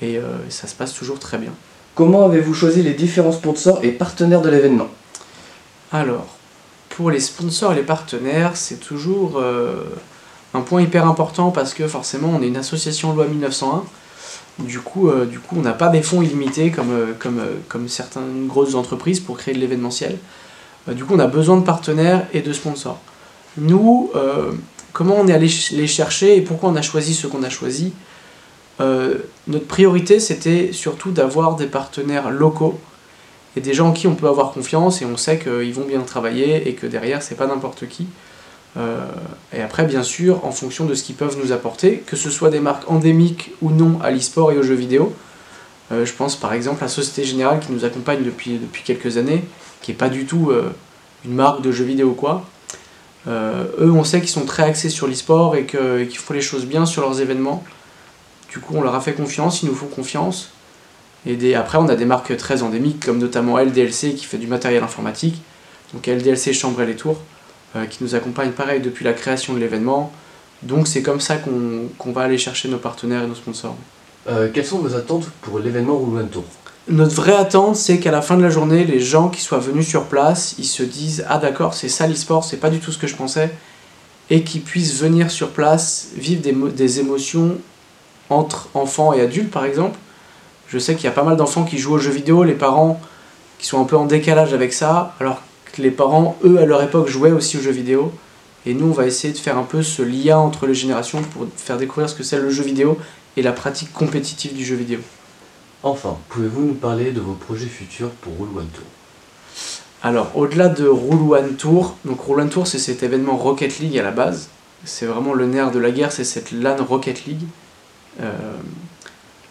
et 0.00 0.20
ça 0.48 0.68
se 0.68 0.74
passe 0.76 0.94
toujours 0.94 1.18
très 1.18 1.38
bien. 1.38 1.52
Comment 1.94 2.24
avez-vous 2.24 2.54
choisi 2.54 2.82
les 2.82 2.94
différents 2.94 3.32
sponsors 3.32 3.80
et 3.82 3.90
partenaires 3.90 4.42
de 4.42 4.48
l'événement? 4.48 4.88
Alors, 5.92 6.26
pour 6.90 7.10
les 7.10 7.20
sponsors 7.20 7.72
et 7.72 7.76
les 7.76 7.82
partenaires, 7.82 8.56
c'est 8.56 8.78
toujours 8.78 9.38
euh, 9.38 9.84
un 10.54 10.60
point 10.60 10.82
hyper 10.82 11.06
important 11.06 11.50
parce 11.50 11.74
que 11.74 11.88
forcément, 11.88 12.28
on 12.36 12.42
est 12.42 12.46
une 12.46 12.56
association 12.56 13.12
loi 13.12 13.26
1901. 13.26 13.84
Du 14.58 14.80
coup, 14.80 15.08
euh, 15.08 15.24
du 15.24 15.38
coup 15.38 15.56
on 15.58 15.62
n'a 15.62 15.72
pas 15.72 15.88
des 15.88 16.02
fonds 16.02 16.22
illimités 16.22 16.70
comme, 16.70 16.92
euh, 16.92 17.12
comme, 17.18 17.40
comme 17.68 17.88
certaines 17.88 18.46
grosses 18.46 18.74
entreprises 18.74 19.20
pour 19.20 19.38
créer 19.38 19.54
de 19.54 19.60
l'événementiel. 19.60 20.18
du 20.88 21.04
coup, 21.04 21.14
on 21.14 21.18
a 21.18 21.26
besoin 21.26 21.56
de 21.56 21.64
partenaires 21.64 22.26
et 22.32 22.40
de 22.40 22.52
sponsors. 22.52 22.98
Nous, 23.56 24.10
comment 24.92 25.16
on 25.18 25.26
est 25.28 25.32
allé 25.32 25.48
les 25.72 25.86
chercher 25.86 26.36
et 26.36 26.40
pourquoi 26.40 26.70
on 26.70 26.76
a 26.76 26.82
choisi 26.82 27.14
ce 27.14 27.26
qu'on 27.26 27.42
a 27.42 27.50
choisi? 27.50 27.92
Euh, 28.80 29.18
notre 29.46 29.66
priorité, 29.66 30.20
c'était 30.20 30.72
surtout 30.72 31.10
d'avoir 31.10 31.56
des 31.56 31.66
partenaires 31.66 32.30
locaux 32.30 32.78
et 33.56 33.60
des 33.60 33.74
gens 33.74 33.88
en 33.88 33.92
qui 33.92 34.06
on 34.06 34.14
peut 34.14 34.28
avoir 34.28 34.52
confiance 34.52 35.02
et 35.02 35.04
on 35.04 35.16
sait 35.16 35.38
qu'ils 35.38 35.74
vont 35.74 35.84
bien 35.84 36.00
travailler 36.00 36.68
et 36.68 36.74
que 36.74 36.86
derrière, 36.86 37.22
c'est 37.22 37.34
pas 37.34 37.46
n'importe 37.46 37.88
qui. 37.88 38.06
Euh, 38.76 39.04
et 39.52 39.60
après, 39.62 39.84
bien 39.84 40.02
sûr, 40.02 40.44
en 40.44 40.52
fonction 40.52 40.84
de 40.84 40.94
ce 40.94 41.02
qu'ils 41.02 41.16
peuvent 41.16 41.36
nous 41.42 41.52
apporter, 41.52 41.98
que 42.06 42.16
ce 42.16 42.30
soit 42.30 42.50
des 42.50 42.60
marques 42.60 42.88
endémiques 42.90 43.52
ou 43.62 43.70
non 43.70 43.98
à 44.02 44.10
l'e-sport 44.10 44.52
et 44.52 44.58
aux 44.58 44.62
jeux 44.62 44.74
vidéo. 44.74 45.14
Euh, 45.92 46.06
je 46.06 46.12
pense 46.12 46.36
par 46.36 46.52
exemple 46.52 46.84
à 46.84 46.88
Société 46.88 47.24
Générale 47.24 47.58
qui 47.60 47.72
nous 47.72 47.84
accompagne 47.84 48.22
depuis, 48.22 48.58
depuis 48.58 48.82
quelques 48.82 49.16
années, 49.16 49.44
qui 49.82 49.90
n'est 49.90 49.96
pas 49.96 50.08
du 50.08 50.24
tout 50.24 50.50
euh, 50.50 50.72
une 51.24 51.34
marque 51.34 51.62
de 51.62 51.72
jeux 51.72 51.84
vidéo 51.84 52.12
quoi. 52.12 52.44
Euh, 53.28 53.64
eux, 53.78 53.90
on 53.90 54.04
sait 54.04 54.20
qu'ils 54.20 54.30
sont 54.30 54.46
très 54.46 54.62
axés 54.62 54.88
sur 54.88 55.06
l'e-sport 55.06 55.56
et 55.56 55.66
qu'ils 55.66 56.08
qu 56.08 56.18
font 56.18 56.32
les 56.32 56.40
choses 56.40 56.64
bien 56.64 56.86
sur 56.86 57.02
leurs 57.02 57.20
événements. 57.20 57.62
Du 58.50 58.60
coup, 58.60 58.74
on 58.76 58.80
leur 58.80 58.94
a 58.94 59.00
fait 59.00 59.12
confiance, 59.12 59.62
ils 59.62 59.68
nous 59.68 59.74
font 59.74 59.86
confiance. 59.86 60.50
Et 61.26 61.54
après, 61.54 61.76
on 61.76 61.88
a 61.88 61.96
des 61.96 62.06
marques 62.06 62.34
très 62.38 62.62
endémiques, 62.62 63.04
comme 63.04 63.18
notamment 63.18 63.58
LDLC 63.58 64.14
qui 64.14 64.24
fait 64.24 64.38
du 64.38 64.46
matériel 64.46 64.82
informatique. 64.82 65.42
Donc 65.92 66.06
LDLC 66.06 66.54
Chambre 66.54 66.80
et 66.80 66.86
les 66.86 66.96
Tours, 66.96 67.20
qui 67.90 68.02
nous 68.02 68.14
accompagne 68.14 68.50
pareil 68.50 68.80
depuis 68.80 69.04
la 69.04 69.12
création 69.12 69.54
de 69.54 69.58
l'événement. 69.58 70.12
Donc 70.62 70.88
c'est 70.88 71.02
comme 71.02 71.20
ça 71.20 71.36
qu'on 71.36 71.88
qu 71.98 72.12
va 72.12 72.22
aller 72.22 72.38
chercher 72.38 72.68
nos 72.68 72.78
partenaires 72.78 73.22
et 73.22 73.26
nos 73.26 73.34
sponsors. 73.34 73.76
Euh, 74.28 74.48
quelles 74.52 74.66
sont 74.66 74.78
vos 74.78 74.94
attentes 74.94 75.28
pour 75.40 75.58
l'événement 75.58 75.96
Roulement 75.96 76.26
Tour 76.26 76.44
Notre 76.88 77.14
vraie 77.14 77.36
attente, 77.36 77.76
c'est 77.76 77.98
qu'à 77.98 78.10
la 78.10 78.20
fin 78.20 78.36
de 78.36 78.42
la 78.42 78.50
journée, 78.50 78.84
les 78.84 79.00
gens 79.00 79.28
qui 79.28 79.40
soient 79.40 79.58
venus 79.58 79.88
sur 79.88 80.04
place, 80.04 80.54
ils 80.58 80.66
se 80.66 80.82
disent 80.82 81.24
Ah 81.28 81.38
d'accord, 81.38 81.74
c'est 81.74 81.88
ça 81.88 82.06
l'e-sport, 82.06 82.44
c'est 82.44 82.58
pas 82.58 82.70
du 82.70 82.80
tout 82.80 82.92
ce 82.92 82.98
que 82.98 83.06
je 83.06 83.16
pensais. 83.16 83.50
Et 84.28 84.44
qu'ils 84.44 84.62
puissent 84.62 85.00
venir 85.00 85.30
sur 85.30 85.50
place, 85.50 86.08
vivre 86.16 86.42
des, 86.42 86.52
des 86.52 87.00
émotions 87.00 87.56
entre 88.28 88.68
enfants 88.74 89.12
et 89.12 89.20
adultes 89.20 89.50
par 89.50 89.64
exemple. 89.64 89.98
Je 90.68 90.78
sais 90.78 90.94
qu'il 90.94 91.04
y 91.04 91.08
a 91.08 91.12
pas 91.12 91.24
mal 91.24 91.36
d'enfants 91.36 91.64
qui 91.64 91.78
jouent 91.78 91.94
aux 91.94 91.98
jeux 91.98 92.12
vidéo, 92.12 92.44
les 92.44 92.54
parents 92.54 93.00
qui 93.58 93.66
sont 93.66 93.80
un 93.80 93.84
peu 93.84 93.96
en 93.96 94.06
décalage 94.06 94.54
avec 94.54 94.72
ça, 94.72 95.14
alors 95.20 95.42
les 95.80 95.90
parents, 95.90 96.36
eux, 96.44 96.58
à 96.58 96.66
leur 96.66 96.82
époque, 96.82 97.08
jouaient 97.08 97.32
aussi 97.32 97.58
aux 97.58 97.60
jeux 97.60 97.70
vidéo. 97.70 98.12
Et 98.66 98.74
nous, 98.74 98.86
on 98.86 98.92
va 98.92 99.06
essayer 99.06 99.32
de 99.32 99.38
faire 99.38 99.58
un 99.58 99.62
peu 99.64 99.82
ce 99.82 100.02
lien 100.02 100.38
entre 100.38 100.66
les 100.66 100.74
générations 100.74 101.22
pour 101.22 101.46
faire 101.56 101.78
découvrir 101.78 102.08
ce 102.08 102.14
que 102.14 102.22
c'est 102.22 102.38
le 102.38 102.50
jeu 102.50 102.62
vidéo 102.62 102.98
et 103.36 103.42
la 103.42 103.52
pratique 103.52 103.92
compétitive 103.92 104.54
du 104.54 104.64
jeu 104.64 104.76
vidéo. 104.76 105.00
Enfin, 105.82 106.18
pouvez-vous 106.28 106.62
nous 106.62 106.74
parler 106.74 107.10
de 107.10 107.20
vos 107.20 107.32
projets 107.32 107.66
futurs 107.66 108.10
pour 108.10 108.34
Roll 108.34 108.48
One 108.54 108.68
Tour? 108.68 108.84
Alors, 110.02 110.30
au-delà 110.34 110.68
de 110.68 110.86
Roll 110.86 111.38
One 111.38 111.56
Tour, 111.56 111.96
donc 112.04 112.20
Roll 112.20 112.40
One 112.40 112.50
Tour, 112.50 112.66
c'est 112.66 112.78
cet 112.78 113.02
événement 113.02 113.36
Rocket 113.36 113.78
League 113.78 113.98
à 113.98 114.02
la 114.02 114.10
base. 114.10 114.48
C'est 114.84 115.06
vraiment 115.06 115.34
le 115.34 115.46
nerf 115.46 115.70
de 115.70 115.78
la 115.78 115.90
guerre, 115.90 116.12
c'est 116.12 116.24
cette 116.24 116.52
LAN 116.52 116.76
Rocket 116.76 117.24
League. 117.26 117.42
Euh, 118.20 118.32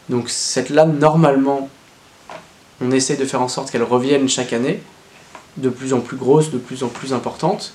donc 0.10 0.30
cette 0.30 0.70
LAN, 0.70 0.88
normalement, 0.88 1.70
on 2.82 2.92
essaie 2.92 3.16
de 3.16 3.26
faire 3.26 3.42
en 3.42 3.48
sorte 3.48 3.72
qu'elle 3.72 3.84
revienne 3.84 4.28
chaque 4.28 4.54
année, 4.54 4.82
de 5.58 5.70
plus 5.70 5.94
en 5.94 6.00
plus 6.00 6.18
grosse, 6.18 6.52
de 6.52 6.58
plus 6.58 6.84
en 6.84 6.88
plus 6.88 7.14
importante. 7.14 7.74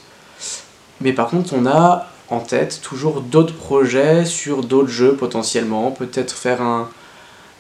Mais 1.00 1.12
par 1.12 1.28
contre, 1.28 1.54
on 1.54 1.66
a 1.66 2.09
en 2.31 2.40
tête 2.40 2.81
toujours 2.83 3.21
d'autres 3.21 3.54
projets 3.54 4.25
sur 4.25 4.62
d'autres 4.62 4.88
jeux 4.88 5.14
potentiellement. 5.14 5.90
Peut-être 5.90 6.33
faire 6.33 6.62
un, 6.62 6.88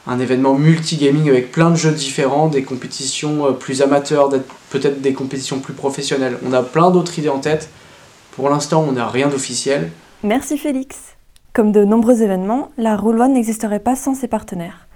un 0.06 0.18
événement 0.18 0.54
multigaming 0.54 1.28
avec 1.28 1.50
plein 1.50 1.70
de 1.70 1.76
jeux 1.76 1.92
différents, 1.92 2.48
des 2.48 2.62
compétitions 2.62 3.52
plus 3.54 3.82
amateurs, 3.82 4.28
peut-être 4.70 5.00
des 5.00 5.12
compétitions 5.12 5.60
plus 5.60 5.74
professionnelles. 5.74 6.38
On 6.46 6.52
a 6.52 6.62
plein 6.62 6.90
d'autres 6.90 7.18
idées 7.18 7.28
en 7.28 7.38
tête 7.38 7.68
Pour 8.32 8.50
l'instant, 8.50 8.84
on 8.86 8.92
n'a 8.92 9.08
rien 9.08 9.28
d'officiel. 9.28 9.90
Merci 10.22 10.58
Félix. 10.58 11.14
Comme 11.52 11.72
de 11.72 11.84
nombreux 11.84 12.22
événements, 12.22 12.70
la 12.76 12.96
Roule 12.96 13.22
n'existerait 13.28 13.80
pas 13.80 13.94
sans 13.94 14.14
ses 14.14 14.28
partenaires. 14.28 14.88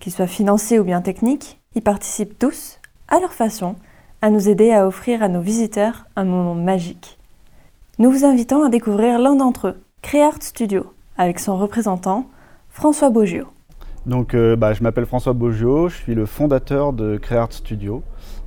Qu'ils 0.00 0.12
soient 0.12 0.26
financiers 0.26 0.78
ou 0.78 0.84
bien 0.84 1.02
techniques, 1.02 1.58
ils 1.74 1.82
participent 1.82 2.38
tous, 2.38 2.78
à 3.08 3.20
leur 3.20 3.32
façon, 3.32 3.76
à 4.20 4.30
nous 4.30 4.48
aider 4.48 4.72
à 4.72 4.86
offrir 4.86 5.22
à 5.22 5.28
nos 5.28 5.40
visiteurs 5.40 6.06
un 6.16 6.24
moment 6.24 6.54
magique. 6.54 7.18
Nous 7.98 8.10
vous 8.10 8.24
invitons 8.24 8.64
à 8.64 8.68
découvrir 8.68 9.18
l'un 9.18 9.36
d'entre 9.36 9.68
eux, 9.68 9.80
Créart 10.02 10.42
Studio, 10.42 10.92
avec 11.16 11.38
son 11.38 11.56
représentant, 11.56 12.26
François 12.68 13.10
Beaugio. 13.10 13.44
Donc, 14.06 14.34
euh, 14.34 14.56
bah, 14.56 14.72
je 14.72 14.82
m'appelle 14.82 15.06
François 15.06 15.34
Beaugio, 15.34 15.88
je 15.88 15.96
suis 15.96 16.14
le 16.14 16.26
fondateur 16.26 16.92
de 16.92 17.16
Créart 17.16 17.52
Studio, 17.52 18.02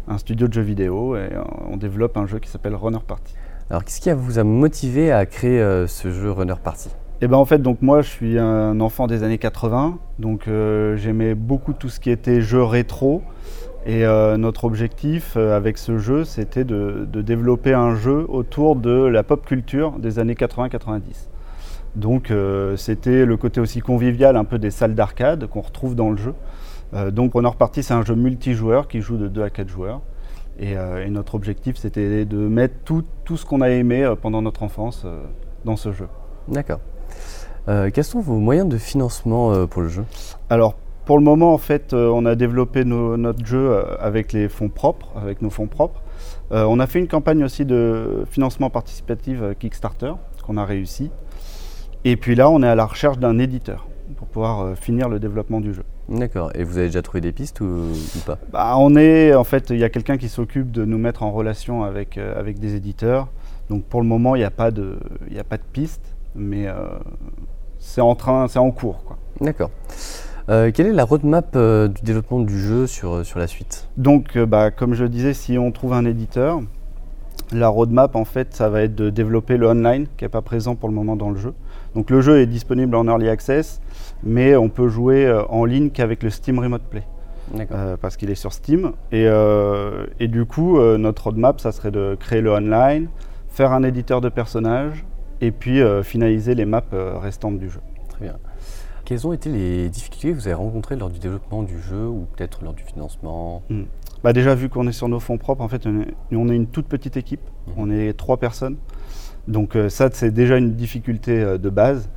un 0.07 0.17
studio 0.17 0.47
de 0.47 0.53
jeux 0.53 0.61
vidéo, 0.61 1.15
et 1.15 1.19
euh, 1.19 1.41
on 1.69 1.77
développe 1.77 2.17
un 2.17 2.25
jeu 2.25 2.39
qui 2.39 2.49
s'appelle 2.49 2.75
Runner 2.75 2.99
Party. 3.05 3.33
Alors, 3.69 3.85
qu'est-ce 3.85 4.01
qui 4.01 4.11
vous 4.11 4.39
a 4.39 4.43
motivé 4.43 5.11
à 5.11 5.25
créer 5.25 5.61
euh, 5.61 5.87
ce 5.87 6.11
jeu 6.11 6.31
Runner 6.31 6.55
Party? 6.61 6.89
Et 6.89 7.25
eh 7.25 7.27
ben 7.27 7.37
en 7.37 7.45
fait, 7.45 7.59
donc 7.59 7.83
moi, 7.83 8.01
je 8.01 8.09
suis 8.09 8.39
un 8.39 8.79
enfant 8.81 9.05
des 9.05 9.21
années 9.21 9.37
80, 9.37 9.99
donc 10.17 10.49
j'aimais 10.95 11.35
beaucoup 11.35 11.73
tout 11.73 11.87
ce 11.87 11.99
qui 11.99 12.09
était 12.09 12.41
jeux 12.41 12.63
rétro. 12.63 13.21
Et 13.85 14.05
notre 14.37 14.65
objectif 14.65 15.37
avec 15.37 15.79
ce 15.79 15.97
jeu, 15.97 16.23
c'était 16.23 16.63
de, 16.63 17.07
de, 17.11 17.21
développer 17.21 17.73
un 17.73 17.95
jeu 17.95 18.27
autour 18.29 18.75
de 18.75 18.91
la 18.91 19.23
pop 19.23 19.43
culture 19.43 19.93
des 19.97 20.19
années 20.19 20.35
80-90. 20.35 21.31
Donc 21.95 22.31
euh, 22.31 22.77
c'était 22.77 23.25
le 23.25 23.37
côté 23.37 23.59
aussi 23.59 23.81
convivial 23.81 24.37
un 24.37 24.45
peu 24.45 24.59
des 24.59 24.71
salles 24.71 24.95
d'arcade 24.95 25.47
qu'on 25.47 25.61
retrouve 25.61 25.95
dans 25.95 26.09
le 26.09 26.17
jeu. 26.17 26.33
Euh, 26.93 27.11
donc 27.11 27.33
Runner 27.33 27.49
Party 27.57 27.83
c'est 27.83 27.93
un 27.93 28.03
jeu 28.03 28.15
multijoueur 28.15 28.87
qui 28.87 29.01
joue 29.01 29.17
de 29.17 29.27
2 29.27 29.43
à 29.43 29.49
4 29.49 29.67
joueurs. 29.67 30.01
Euh, 30.61 31.05
et, 31.05 31.09
notre 31.09 31.35
objectif 31.35 31.77
c'était 31.77 32.25
de 32.25 32.37
mettre 32.37 32.75
tout, 32.85 33.03
tout 33.25 33.35
ce 33.35 33.45
qu'on 33.45 33.61
a 33.61 33.69
aimé 33.69 34.13
pendant 34.21 34.41
notre 34.41 34.63
enfance 34.63 35.05
dans 35.65 35.75
ce 35.75 35.91
jeu. 35.91 36.07
D'accord. 36.47 36.79
quels 37.65 38.03
sont 38.03 38.19
vos 38.19 38.37
moyens 38.37 38.67
de 38.67 38.77
financement 38.77 39.67
pour 39.67 39.81
le 39.81 39.89
jeu? 39.89 40.05
Alors 40.49 40.75
pour 41.05 41.17
le 41.17 41.23
moment 41.23 41.53
en 41.53 41.57
fait 41.57 41.93
on 41.93 42.25
a 42.25 42.35
développé 42.35 42.85
notre 42.85 43.45
jeu 43.45 43.83
avec 43.99 44.33
les 44.33 44.47
fonds 44.49 44.69
propres, 44.69 45.09
avec 45.15 45.41
nos 45.41 45.49
fonds 45.49 45.67
propres. 45.67 46.01
on 46.51 46.79
a 46.79 46.87
fait 46.87 46.99
une 46.99 47.07
campagne 47.07 47.43
aussi 47.43 47.65
de 47.65 48.25
financement 48.29 48.69
participatif 48.69 49.39
Kickstarter 49.59 50.13
qu'on 50.41 50.57
a 50.57 50.65
réussi. 50.65 51.11
Et 52.03 52.17
puis 52.17 52.35
là, 52.35 52.49
on 52.49 52.63
est 52.63 52.67
à 52.67 52.75
la 52.75 52.85
recherche 52.85 53.19
d'un 53.19 53.37
éditeur 53.37 53.87
pour 54.17 54.27
pouvoir 54.27 54.61
euh, 54.61 54.75
finir 54.75 55.07
le 55.07 55.19
développement 55.19 55.61
du 55.61 55.73
jeu. 55.73 55.83
D'accord. 56.09 56.51
Et 56.55 56.63
vous 56.63 56.77
avez 56.77 56.87
déjà 56.87 57.01
trouvé 57.01 57.21
des 57.21 57.31
pistes 57.31 57.61
ou, 57.61 57.91
pas? 58.25 58.37
Bah, 58.51 58.73
On 58.77 58.95
est, 58.95 59.33
en 59.33 59.43
fait, 59.43 59.69
il 59.69 59.77
y 59.77 59.83
a 59.83 59.89
quelqu'un 59.89 60.17
qui 60.17 60.27
s'occupe 60.27 60.71
de 60.71 60.83
nous 60.83 60.97
mettre 60.97 61.23
en 61.23 61.31
relation 61.31 61.83
avec, 61.83 62.17
euh, 62.17 62.37
avec 62.37 62.59
des 62.59 62.75
éditeurs. 62.75 63.27
Donc 63.69 63.85
pour 63.85 64.01
le 64.01 64.07
moment, 64.07 64.35
il 64.35 64.39
n'y 64.39 64.45
a, 64.45 64.51
pas 64.51 64.71
de, 64.71 64.97
a 65.37 65.43
pas 65.43 65.57
de 65.57 65.63
piste, 65.71 66.15
mais 66.35 66.67
euh, 66.67 66.73
c'est 67.79 68.01
en 68.01 68.15
train, 68.15 68.47
c'est 68.47 68.59
en 68.59 68.71
cours. 68.71 69.15
D'accord. 69.39 69.69
Quelle 70.47 70.87
est 70.87 70.93
la 70.93 71.03
roadmap 71.03 71.57
du 71.57 72.01
développement 72.03 72.39
du 72.39 72.59
jeu 72.59 72.87
sur, 72.87 73.25
sur 73.25 73.39
la 73.39 73.47
suite? 73.47 73.87
Donc, 73.97 74.37
bah, 74.37 74.71
comme 74.71 74.93
je 74.93 75.05
disais, 75.05 75.33
si 75.33 75.57
on 75.57 75.71
trouve 75.71 75.93
un 75.93 76.05
éditeur, 76.05 76.61
la 77.53 77.67
roadmap, 77.67 78.15
en 78.15 78.25
fait, 78.25 78.53
ça 78.53 78.69
va 78.69 78.83
être 78.83 78.95
de 78.95 79.09
développer 79.09 79.57
le 79.57 79.67
online, 79.67 80.07
qui 80.17 80.23
n'est 80.23 80.29
pas 80.29 80.41
présent 80.41 80.75
pour 80.75 80.89
le 80.89 80.95
moment 80.95 81.15
dans 81.15 81.29
le 81.29 81.37
jeu. 81.37 81.53
Donc 81.95 82.09
le 82.09 82.21
jeu 82.21 82.39
est 82.39 82.45
disponible 82.45 82.95
en 82.95 83.05
early 83.05 83.27
access, 83.27 83.81
mais 84.23 84.55
on 84.55 84.69
peut 84.69 84.87
jouer 84.87 85.25
euh, 85.25 85.43
en 85.49 85.65
ligne 85.65 85.89
qu'avec 85.89 86.23
le 86.23 86.29
Steam 86.29 86.59
Remote 86.59 86.83
Play. 86.83 87.03
Euh, 87.71 87.97
parce 87.99 88.15
qu'il 88.15 88.29
est 88.29 88.35
sur 88.35 88.53
Steam. 88.53 88.93
Et, 89.11 89.25
euh, 89.27 90.05
du 90.21 90.45
coup, 90.45 90.79
notre 90.79 91.25
roadmap, 91.25 91.59
ça 91.59 91.73
serait 91.73 91.91
de 91.91 92.15
créer 92.17 92.39
le 92.39 92.51
online, 92.51 93.09
faire 93.49 93.73
un 93.73 93.83
éditeur 93.83 94.21
de 94.21 94.29
personnages, 94.29 95.03
et 95.41 95.51
puis 95.51 95.81
finaliser 96.03 96.55
les 96.55 96.65
maps 96.65 96.83
restantes 97.19 97.59
du 97.59 97.69
jeu. 97.69 97.81
Très 98.07 98.25
bien. 98.25 98.35
Quelles 99.11 99.27
ont 99.27 99.33
été 99.33 99.49
les 99.49 99.89
difficultés 99.89 100.29
que 100.29 100.35
vous 100.35 100.47
avez 100.47 100.53
rencontrées 100.53 100.95
lors 100.95 101.09
du 101.09 101.19
développement 101.19 101.63
du 101.63 101.81
jeu 101.81 102.07
ou 102.07 102.27
peut-être 102.33 102.63
lors 102.63 102.73
du 102.73 102.83
financement? 102.83 103.61
Hmm. 103.69 103.83
bah 104.23 104.31
Déjà, 104.31 104.55
vu 104.55 104.69
qu'on 104.69 104.87
est 104.87 104.93
sur 104.93 105.09
nos 105.09 105.19
fonds 105.19 105.37
propres, 105.37 105.61
en 105.61 105.67
fait, 105.67 105.85
on 105.85 106.47
est, 106.49 106.55
une 106.55 106.65
toute 106.65 106.87
petite 106.87 107.17
équipe. 107.17 107.41
Mhm. 107.67 107.73
On 107.75 107.91
est 107.91 108.13
trois 108.13 108.37
personnes. 108.37 108.77
Donc 109.49 109.75
euh, 109.75 109.89
ça, 109.89 110.07
c'est 110.13 110.31
déjà 110.31 110.55
une 110.55 110.75
difficulté 110.75 111.41
euh, 111.41 111.57
de 111.57 111.69
base. 111.69 112.09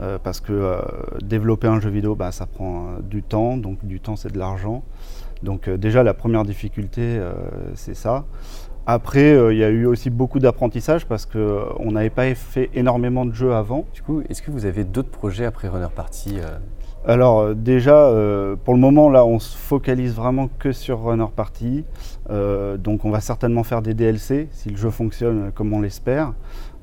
Euh, 0.00 0.18
parce 0.18 0.40
que 0.40 0.76
développer 1.22 1.68
un 1.68 1.78
jeu 1.78 1.90
vidéo, 1.90 2.16
bah, 2.16 2.32
ça 2.32 2.46
prend 2.46 2.94
du 3.00 3.22
temps, 3.22 3.56
donc 3.56 3.84
du 3.86 4.00
temps 4.00 4.16
c'est 4.16 4.32
de 4.32 4.38
l'argent. 4.38 4.82
Donc 5.44 5.70
déjà 5.70 6.02
la 6.02 6.14
première 6.14 6.42
difficulté, 6.42 7.20
c'est 7.74 7.94
ça. 7.94 8.24
Après, 8.92 9.36
il 9.52 9.56
y 9.56 9.64
a 9.64 9.68
eu 9.68 9.86
aussi 9.86 10.10
beaucoup 10.10 10.40
d'apprentissage 10.40 11.06
parce 11.06 11.26
qu'on 11.26 11.92
n'avait 11.92 12.10
pas 12.10 12.34
fait 12.34 12.70
énormément 12.74 13.24
de 13.24 13.32
jeux 13.32 13.54
avant. 13.54 13.84
Du 13.94 14.02
coup, 14.02 14.22
est-ce 14.28 14.42
que 14.42 14.50
vous 14.50 14.66
avez 14.66 14.84
d'autres 14.84 15.10
projets 15.10 15.44
après 15.44 15.68
Runner 15.68 15.88
Party 15.94 16.38
alors 17.06 17.54
déjà, 17.54 18.12
pour 18.62 18.74
le 18.74 18.80
moment, 18.80 19.08
là, 19.08 19.24
on 19.24 19.38
se 19.38 19.56
focalise 19.56 20.14
vraiment 20.14 20.50
que 20.58 20.70
sur 20.70 21.02
Runner 21.02 21.24
Party. 21.34 21.86
donc 22.28 23.06
on 23.06 23.10
va 23.10 23.20
certainement 23.20 23.62
faire 23.62 23.80
des 23.80 23.94
DLC 23.94 24.48
si 24.52 24.68
le 24.68 24.76
jeu 24.76 24.90
fonctionne 24.90 25.50
comme 25.54 25.72
on 25.72 25.80
l'espère. 25.80 26.34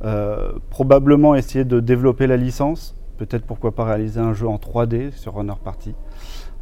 Euh, 0.03 0.51
probablement 0.69 1.33
essayer 1.33 1.65
de 1.65 1.79
développer 1.79 2.27
la 2.27 2.37
licence, 2.37 2.95
peut-être 3.17 3.45
pourquoi 3.45 3.73
pas 3.73 3.83
réaliser 3.83 4.19
un 4.19 4.33
jeu 4.33 4.47
en 4.47 4.57
3D 4.57 5.11
sur 5.11 5.35
Runner 5.35 5.55
Party. 5.63 5.95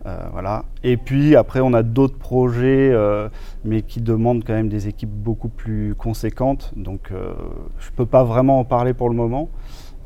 Euh, 0.06 0.18
voilà. 0.32 0.66
Et 0.84 0.98
puis 0.98 1.36
après, 1.36 1.62
on 1.62 1.74
a 1.74 1.84
d'autres 1.84 2.18
projets, 2.18 2.92
euh, 2.92 3.30
mais 3.64 3.82
qui 3.82 4.02
demandent 4.02 4.44
quand 4.46 4.54
même 4.54 4.70
des 4.70 4.88
équipes 4.88 5.10
beaucoup 5.10 5.50
plus 5.50 5.96
conséquentes. 5.96 6.74
Donc, 6.76 7.10
je 7.12 7.90
ne 7.90 7.96
peux 7.96 8.06
pas 8.06 8.24
vraiment 8.24 8.60
en 8.60 8.66
parler 8.66 8.94
pour 8.94 9.10
le 9.10 9.16
moment, 9.16 9.50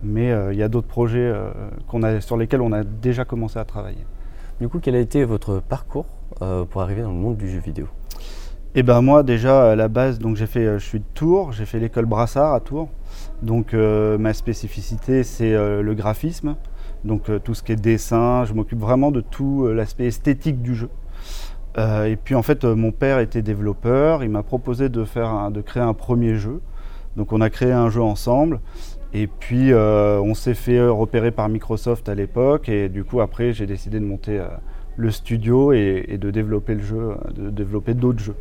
mais 0.03 0.33
il 0.51 0.57
y 0.57 0.63
a 0.63 0.69
d'autres 0.69 0.87
projets 0.87 1.33
qu'on 1.87 2.03
a, 2.03 2.21
sur 2.21 2.37
lesquels 2.37 2.61
on 2.61 2.71
a 2.71 2.83
déjà 2.83 3.25
commencé 3.25 3.59
à 3.59 3.65
travailler. 3.65 4.05
Du 4.61 4.69
coup, 4.69 4.79
quel 4.79 4.95
a 4.95 4.99
été 4.99 5.25
votre 5.25 5.59
parcours 5.59 6.05
pour 6.69 6.81
arriver 6.81 7.01
dans 7.01 7.11
le 7.11 7.17
monde 7.17 7.37
du 7.37 7.49
jeu 7.49 7.59
vidéo? 7.59 7.87
Eh 8.75 8.83
ben 8.83 9.01
moi, 9.01 9.23
déjà 9.23 9.71
à 9.71 9.75
la 9.75 9.87
base, 9.87 10.19
donc 10.19 10.35
j'ai 10.35 10.45
fait, 10.45 10.77
je 10.77 10.85
suis 10.85 10.99
de 10.99 11.05
Tours, 11.15 11.51
j'ai 11.51 11.65
fait 11.65 11.79
l'école 11.79 12.05
Brassard 12.05 12.53
à 12.53 12.59
Tours. 12.59 12.89
Donc 13.41 13.73
euh, 13.73 14.17
ma 14.17 14.33
spécificité, 14.33 15.23
c'est 15.23 15.53
euh, 15.53 15.81
le 15.81 15.95
graphisme, 15.95 16.55
donc 17.03 17.29
euh, 17.29 17.39
tout 17.39 17.53
ce 17.53 17.63
qui 17.63 17.71
est 17.71 17.81
dessin. 17.81 18.45
Je 18.45 18.53
m'occupe 18.53 18.79
vraiment 18.79 19.11
de 19.11 19.21
tout 19.21 19.67
l'aspect 19.67 20.07
esthétique 20.07 20.61
du 20.61 20.75
jeu. 20.75 20.89
et 21.77 22.17
puis 22.21 22.35
en 22.35 22.41
fait, 22.41 22.65
mon 22.65 22.91
père 22.91 23.19
était 23.19 23.41
développeur. 23.41 24.23
Il 24.23 24.29
m'a 24.29 24.43
proposé 24.43 24.89
de, 24.89 25.03
faire 25.05 25.51
de 25.51 25.61
créer 25.61 25.83
un 25.83 25.93
premier 25.93 26.35
jeu. 26.35 26.61
Donc 27.15 27.33
on 27.33 27.41
a 27.41 27.49
créé 27.49 27.71
un 27.71 27.89
jeu 27.89 28.01
ensemble. 28.01 28.59
Et 29.13 29.27
puis 29.27 29.73
on 29.73 30.33
s'est 30.33 30.53
fait 30.53 30.81
repérer 30.87 31.31
par 31.31 31.47
Microsoft 31.47 32.09
à 32.09 32.15
l'époque. 32.15 32.69
Et 32.69 32.89
du 32.89 33.03
coup 33.03 33.21
après, 33.21 33.53
j'ai 33.53 33.65
décidé 33.65 33.99
de 33.99 34.05
monter 34.05 34.41
le 34.97 35.11
studio 35.11 35.71
et, 35.71 36.17
de 36.19 36.31
développer 36.31 36.75
le 36.75 36.83
jeu, 36.83 37.15
de 37.33 37.49
développer 37.49 37.93
d'autres 37.93 38.19
jeux. 38.19 38.37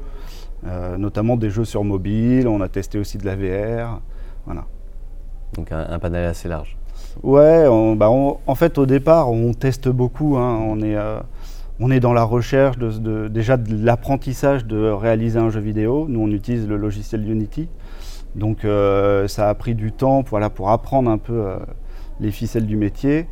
notamment 0.99 1.37
des 1.37 1.51
jeux 1.51 1.65
sur 1.65 1.85
mobile. 1.85 2.49
On 2.49 2.61
a 2.61 2.69
testé 2.69 2.99
aussi 2.99 3.19
de 3.19 3.27
la 3.27 3.37
VR. 3.37 4.01
Voilà. 4.47 4.65
Donc 5.55 5.73
un, 5.73 5.99
panel 5.99 6.27
assez 6.27 6.49
large. 6.49 6.77
Ouais, 7.23 7.65
bah, 7.97 8.11
en 8.11 8.55
fait 8.55 8.79
au 8.79 8.87
départ 8.87 9.31
on 9.31 9.53
teste 9.53 9.89
beaucoup, 9.89 10.37
hein. 10.37 10.57
on, 10.63 10.81
est, 10.81 10.97
euh, 10.97 11.19
on 11.81 11.91
est 11.91 11.99
dans 11.99 12.13
la 12.13 12.23
recherche 12.23 12.79
de, 12.79 13.27
déjà 13.29 13.57
de 13.57 13.85
l'apprentissage 13.85 14.67
de 14.67 14.91
réaliser 14.91 15.39
un 15.39 15.51
jeu 15.51 15.61
vidéo. 15.61 16.07
Nous 16.09 16.21
on 16.21 16.29
utilise 16.29 16.69
le 16.69 16.77
logiciel 16.77 17.29
Unity, 17.29 17.69
donc 18.37 18.65
euh, 18.65 19.27
ça 19.27 19.49
a 19.49 19.55
pris 19.55 19.75
du 19.75 19.91
temps 19.91 20.23
pour, 20.23 20.31
voilà, 20.31 20.49
pour 20.49 20.71
apprendre 20.71 21.11
un 21.11 21.19
peu 21.19 21.33
euh, 21.33 21.57
les 22.21 22.31
ficelles 22.31 22.67
du 22.67 22.77
métier. 22.77 23.27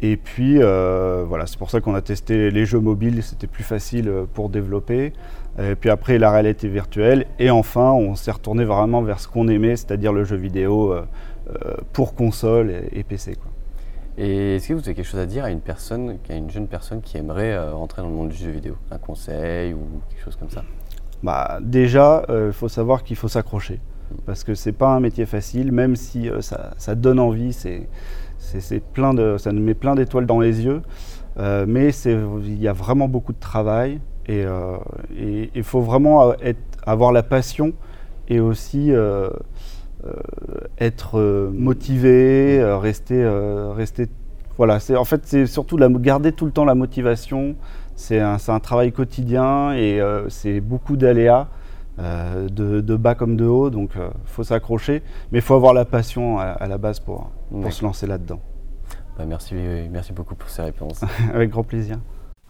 Et 0.00 0.16
puis 0.16 0.58
voilà, 0.58 1.46
c'est 1.46 1.58
pour 1.58 1.70
ça 1.70 1.80
qu'on 1.80 1.94
a 1.94 2.00
testé 2.00 2.50
les 2.52 2.66
jeux 2.66 2.78
mobiles, 2.78 3.22
c'était 3.22 3.48
plus 3.48 3.64
facile 3.64 4.12
pour 4.32 4.48
développer. 4.48 5.12
Et 5.60 5.74
puis 5.74 5.90
après 5.90 6.18
la 6.18 6.30
réalité 6.30 6.68
virtuelle. 6.68 7.26
Et 7.40 7.50
enfin 7.50 7.90
on 7.90 8.14
s'est 8.14 8.30
retourné 8.30 8.64
vraiment 8.64 9.02
vers 9.02 9.18
ce 9.18 9.26
qu'on 9.26 9.48
aimait, 9.48 9.74
c'est-à-dire 9.74 10.12
le 10.12 10.22
jeu 10.22 10.36
vidéo 10.36 10.94
pour 11.92 12.14
console 12.14 12.74
et, 12.92 13.02
PC. 13.02 13.34
Quoi. 13.34 13.50
Et 14.16 14.56
est-ce 14.56 14.68
que 14.68 14.74
vous 14.74 14.80
avez 14.80 14.94
quelque 14.94 15.06
chose 15.06 15.20
à 15.20 15.26
dire 15.26 15.44
à 15.44 15.50
une 15.50 15.60
personne, 15.60 16.18
à 16.28 16.34
une 16.34 16.50
jeune 16.50 16.66
personne 16.66 17.00
qui 17.00 17.16
aimerait 17.16 17.52
euh, 17.52 17.72
rentrer 17.72 18.02
dans 18.02 18.08
le 18.08 18.14
monde 18.14 18.30
du 18.30 18.36
jeu 18.36 18.50
vidéo? 18.50 18.76
Un 18.90 18.98
conseil 18.98 19.74
ou 19.74 19.80
quelque 20.08 20.24
chose 20.24 20.36
comme 20.36 20.50
ça? 20.50 20.64
Bah, 21.22 21.58
Déjà, 21.62 22.24
il 22.28 22.34
euh, 22.34 22.52
faut 22.52 22.68
savoir 22.68 23.04
qu'il 23.04 23.16
faut 23.16 23.28
s'accrocher. 23.28 23.80
Parce 24.26 24.42
que 24.42 24.54
c'est 24.54 24.72
pas 24.72 24.88
un 24.88 25.00
métier 25.00 25.26
facile, 25.26 25.70
même 25.70 25.94
si 25.94 26.30
ça, 26.40 26.72
ça, 26.78 26.94
donne 26.94 27.20
envie, 27.20 27.52
c'est, 27.52 27.88
c'est, 28.38 28.82
plein 28.82 29.12
de, 29.12 29.36
ça 29.38 29.52
nous 29.52 29.62
met 29.62 29.74
plein 29.74 29.94
d'étoiles 29.94 30.24
dans 30.24 30.40
les 30.40 30.64
yeux. 30.64 30.80
mais 31.36 31.90
il 31.90 32.58
y 32.58 32.68
a 32.68 32.72
vraiment 32.72 33.06
beaucoup 33.06 33.34
de 33.34 33.38
travail 33.38 34.00
et 34.26 34.46
il 35.54 35.62
faut 35.62 35.82
vraiment 35.82 36.32
être, 36.40 36.58
avoir 36.86 37.12
la 37.12 37.22
passion 37.22 37.74
et 38.28 38.40
aussi 38.40 38.92
euh, 38.92 39.28
être 40.78 41.18
euh, 41.18 41.50
motivé, 41.52 42.60
euh, 42.60 42.78
rester, 42.78 43.26
rester. 43.74 44.08
Voilà, 44.56 44.80
c'est 44.80 44.96
en 44.96 45.04
fait 45.04 45.20
c'est 45.24 45.46
surtout 45.46 45.76
la, 45.76 45.88
garder 45.88 46.32
tout 46.32 46.46
le 46.46 46.52
temps 46.52 46.64
la 46.64 46.74
motivation. 46.74 47.56
C'est 47.94 48.20
un, 48.20 48.36
un, 48.46 48.60
travail 48.60 48.92
quotidien 48.92 49.72
et 49.74 50.00
c'est 50.28 50.60
beaucoup 50.60 50.96
d'aléas. 50.96 51.48
euh, 52.00 52.48
de, 52.48 52.96
bas 52.96 53.16
comme 53.16 53.36
de 53.36 53.44
haut, 53.44 53.70
donc 53.70 53.90
il 53.96 54.02
faut 54.26 54.44
s'accrocher, 54.44 55.02
mais 55.32 55.38
il 55.38 55.42
faut 55.42 55.54
avoir 55.54 55.74
la 55.74 55.84
passion 55.84 56.38
à, 56.38 56.64
la 56.68 56.78
base 56.78 57.00
pour, 57.00 57.32
pour 57.50 57.72
se 57.72 57.82
lancer 57.84 58.06
là-dedans. 58.06 58.38
Bah, 59.16 59.24
merci, 59.26 59.56
merci 59.90 60.12
beaucoup 60.12 60.36
pour 60.36 60.48
ces 60.48 60.62
réponses. 60.62 61.00
Avec 61.34 61.50
grand 61.50 61.64
plaisir. 61.64 61.98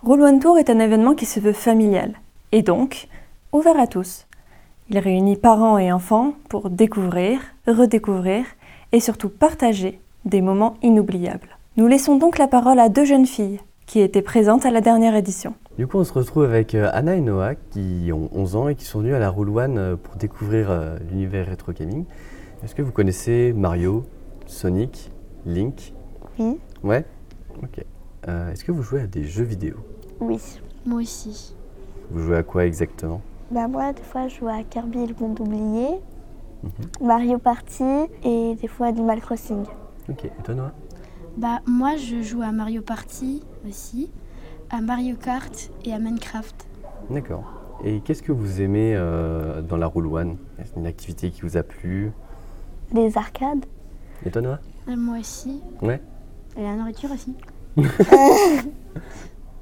Roll 0.02 0.20
One 0.20 0.38
Tour 0.38 0.58
est 0.58 0.68
un 0.68 0.78
événement 0.78 1.14
qui 1.14 1.24
se 1.24 1.40
veut 1.40 1.54
familial 1.54 2.12
et 2.52 2.62
donc 2.62 3.08
ouvert 3.52 3.80
à 3.80 3.86
tous. 3.86 4.27
Il 4.90 4.98
réunit 4.98 5.36
parents 5.36 5.76
et 5.76 5.92
enfants 5.92 6.32
pour 6.48 6.70
découvrir, 6.70 7.40
redécouvrir 7.66 8.46
et 8.92 9.00
surtout 9.00 9.28
partager 9.28 10.00
des 10.24 10.40
moments 10.40 10.78
inoubliables. 10.82 11.58
Nous 11.76 11.86
laissons 11.86 12.16
donc 12.16 12.38
la 12.38 12.48
parole 12.48 12.78
à 12.78 12.88
deux 12.88 13.04
jeunes 13.04 13.26
filles 13.26 13.60
qui 13.84 14.00
étaient 14.00 14.22
présentes 14.22 14.64
à 14.64 14.70
la 14.70 14.80
dernière 14.80 15.14
édition. 15.14 15.52
Du 15.76 15.86
coup, 15.86 15.98
on 15.98 16.04
se 16.04 16.12
retrouve 16.14 16.44
avec 16.44 16.74
euh, 16.74 16.88
Anna 16.94 17.16
et 17.16 17.20
Noah 17.20 17.54
qui 17.54 18.10
ont 18.14 18.30
11 18.32 18.56
ans 18.56 18.68
et 18.68 18.76
qui 18.76 18.86
sont 18.86 19.00
venus 19.00 19.14
à 19.14 19.18
la 19.18 19.28
Roll 19.28 19.50
One 19.50 19.78
euh, 19.78 19.96
pour 19.96 20.16
découvrir 20.16 20.70
euh, 20.70 20.96
l'univers 21.10 21.46
rétro 21.46 21.72
gaming. 21.72 22.06
Est-ce 22.64 22.74
que 22.74 22.80
vous 22.80 22.90
connaissez 22.90 23.52
Mario, 23.54 24.06
Sonic, 24.46 25.10
Link? 25.44 25.92
Oui. 26.38 26.58
Ouais? 26.82 27.04
Ok. 27.62 27.84
Est-ce 28.26 28.64
que 28.64 28.72
vous 28.72 28.82
jouez 28.82 29.02
à 29.02 29.06
des 29.06 29.24
jeux 29.24 29.44
vidéo? 29.44 29.76
Oui. 30.20 30.38
Moi 30.84 31.00
aussi. 31.00 31.54
Vous 32.10 32.20
jouez 32.20 32.36
à 32.36 32.42
quoi 32.42 32.66
exactement? 32.66 33.22
Bah 33.50 33.68
moi, 33.68 33.92
des 33.92 34.02
fois, 34.02 34.28
je 34.28 34.36
joue 34.36 34.48
à 34.48 34.62
Kirby 34.62 35.06
le 35.06 35.14
monde 35.18 35.40
oublié, 35.40 36.00
mhm. 36.62 36.70
Mario 37.00 37.38
Party 37.38 37.84
et 38.24 38.54
des 38.54 38.68
fois 38.68 38.88
Animal 38.88 39.20
Crossing. 39.20 39.64
Ok. 40.08 40.24
Et 40.24 40.42
toi, 40.42 40.54
Noah? 40.54 40.72
Bah 41.36 41.60
moi, 41.66 41.96
je 41.96 42.20
joue 42.20 42.42
à 42.42 42.52
Mario 42.52 42.82
Party 42.82 43.42
aussi 43.66 44.10
à 44.70 44.80
Mario 44.80 45.16
Kart 45.16 45.70
et 45.84 45.92
à 45.92 45.98
Minecraft. 45.98 46.66
D'accord. 47.10 47.44
Et 47.84 48.00
qu'est-ce 48.00 48.22
que 48.22 48.32
vous 48.32 48.60
aimez 48.60 48.94
euh, 48.94 49.62
dans 49.62 49.76
la 49.76 49.86
Roule 49.86 50.08
One? 50.08 50.36
Est-ce 50.58 50.76
une 50.76 50.86
activité 50.86 51.30
qui 51.30 51.42
vous 51.42 51.56
a 51.56 51.62
plu? 51.62 52.12
Les 52.92 53.16
arcades. 53.16 53.64
Et 54.26 54.30
toi, 54.30 54.42
Noah? 54.42 54.58
Euh, 54.88 54.96
Moi 54.96 55.18
aussi. 55.18 55.62
Ouais. 55.80 56.00
Et 56.56 56.62
la 56.62 56.74
nourriture 56.74 57.10
aussi. 57.12 57.34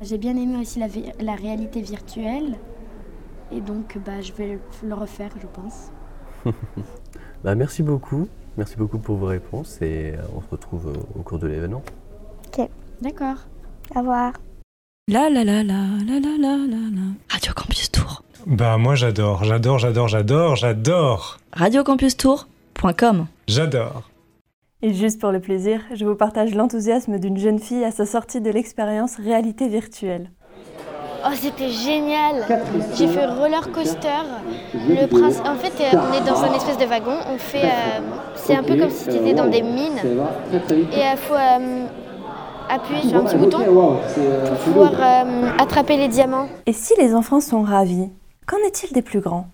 J'ai 0.00 0.18
bien 0.18 0.36
aimé 0.36 0.56
aussi 0.60 0.78
la, 0.78 0.88
la, 1.20 1.34
réalité 1.34 1.80
virtuelle. 1.82 2.56
Et 3.52 3.60
donc, 3.60 3.98
bah, 4.04 4.20
je 4.20 4.32
vais 4.32 4.58
le 4.82 4.94
refaire, 4.94 5.30
je 5.40 5.46
pense. 5.46 5.92
bah, 7.44 7.54
merci 7.54 7.82
beaucoup. 7.82 8.28
Merci 8.56 8.76
beaucoup 8.76 8.98
pour 8.98 9.16
vos 9.16 9.26
réponses 9.26 9.80
et 9.82 10.14
euh, 10.14 10.22
on 10.34 10.40
se 10.40 10.48
retrouve 10.50 10.92
au 11.14 11.22
cours 11.22 11.38
de 11.38 11.46
l'événement. 11.46 11.82
Ok. 12.48 12.68
D'accord. 13.02 13.36
Au 13.94 14.00
revoir. 14.00 14.32
La 15.08 15.28
la 15.30 15.44
la 15.44 15.62
la 15.62 15.84
la 16.04 16.18
la 16.18 16.36
la 16.38 16.56
la 16.66 17.02
Radio 17.28 17.52
Campus 17.54 17.92
Tour. 17.92 18.22
Bah 18.46 18.78
moi 18.78 18.94
j'adore, 18.94 19.44
j'adore, 19.44 19.78
j'adore, 19.78 20.08
j'adore, 20.08 20.56
j'adore. 20.56 21.38
Radiocampustour.com. 21.52 23.26
J'adore. 23.46 24.10
Et 24.82 24.92
juste 24.94 25.20
pour 25.20 25.32
le 25.32 25.40
plaisir, 25.40 25.80
je 25.94 26.04
vous 26.04 26.16
partage 26.16 26.54
l'enthousiasme 26.54 27.18
d'une 27.18 27.38
jeune 27.38 27.58
fille 27.58 27.84
à 27.84 27.90
sa 27.90 28.06
sortie 28.06 28.40
de 28.40 28.50
l'expérience 28.50 29.16
réalité 29.16 29.68
virtuelle. 29.68 30.30
Oh, 31.26 31.32
c'était 31.34 31.70
génial 31.70 32.46
J'ai 32.94 33.08
fait 33.08 33.26
roller 33.26 33.72
coaster. 33.72 34.08
Le 34.74 35.06
prince... 35.06 35.40
En 35.40 35.56
fait, 35.56 35.72
euh, 35.80 35.98
on 35.98 36.12
est 36.12 36.24
dans 36.24 36.42
un 36.44 36.52
espèce 36.54 36.78
de 36.78 36.84
wagon. 36.84 37.16
On 37.32 37.38
fait... 37.38 37.64
Euh, 37.64 38.00
c'est 38.34 38.54
un 38.54 38.62
peu 38.62 38.76
comme 38.76 38.90
si 38.90 39.08
tu 39.08 39.16
étais 39.16 39.34
dans 39.34 39.48
des 39.48 39.62
mines. 39.62 39.98
Et 40.52 41.00
il 41.00 41.16
faut 41.16 41.34
euh, 41.34 41.86
appuyer 42.68 43.02
sur 43.02 43.18
un 43.18 43.24
petit 43.24 43.36
bouton 43.36 43.58
pour 43.58 44.58
pouvoir 44.64 44.92
euh, 44.92 45.50
attraper 45.58 45.96
les 45.96 46.08
diamants. 46.08 46.46
Et 46.66 46.72
si 46.72 46.94
les 46.98 47.14
enfants 47.14 47.40
sont 47.40 47.62
ravis, 47.62 48.08
qu'en 48.46 48.58
est-il 48.66 48.92
des 48.92 49.02
plus 49.02 49.20
grands? 49.20 49.48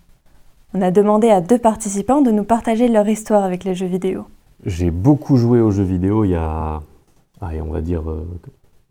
On 0.74 0.82
a 0.82 0.90
demandé 0.90 1.30
à 1.30 1.40
deux 1.40 1.58
participants 1.58 2.20
de 2.22 2.30
nous 2.30 2.44
partager 2.44 2.88
leur 2.88 3.08
histoire 3.08 3.44
avec 3.44 3.64
les 3.64 3.74
jeux 3.74 3.86
vidéo. 3.86 4.24
J'ai 4.64 4.90
beaucoup 4.90 5.36
joué 5.36 5.60
aux 5.60 5.70
jeux 5.70 5.82
vidéo 5.82 6.24
il 6.24 6.30
y 6.30 6.36
a, 6.36 6.80
on 7.40 7.72
va 7.72 7.80
dire, 7.80 8.08
euh, 8.10 8.26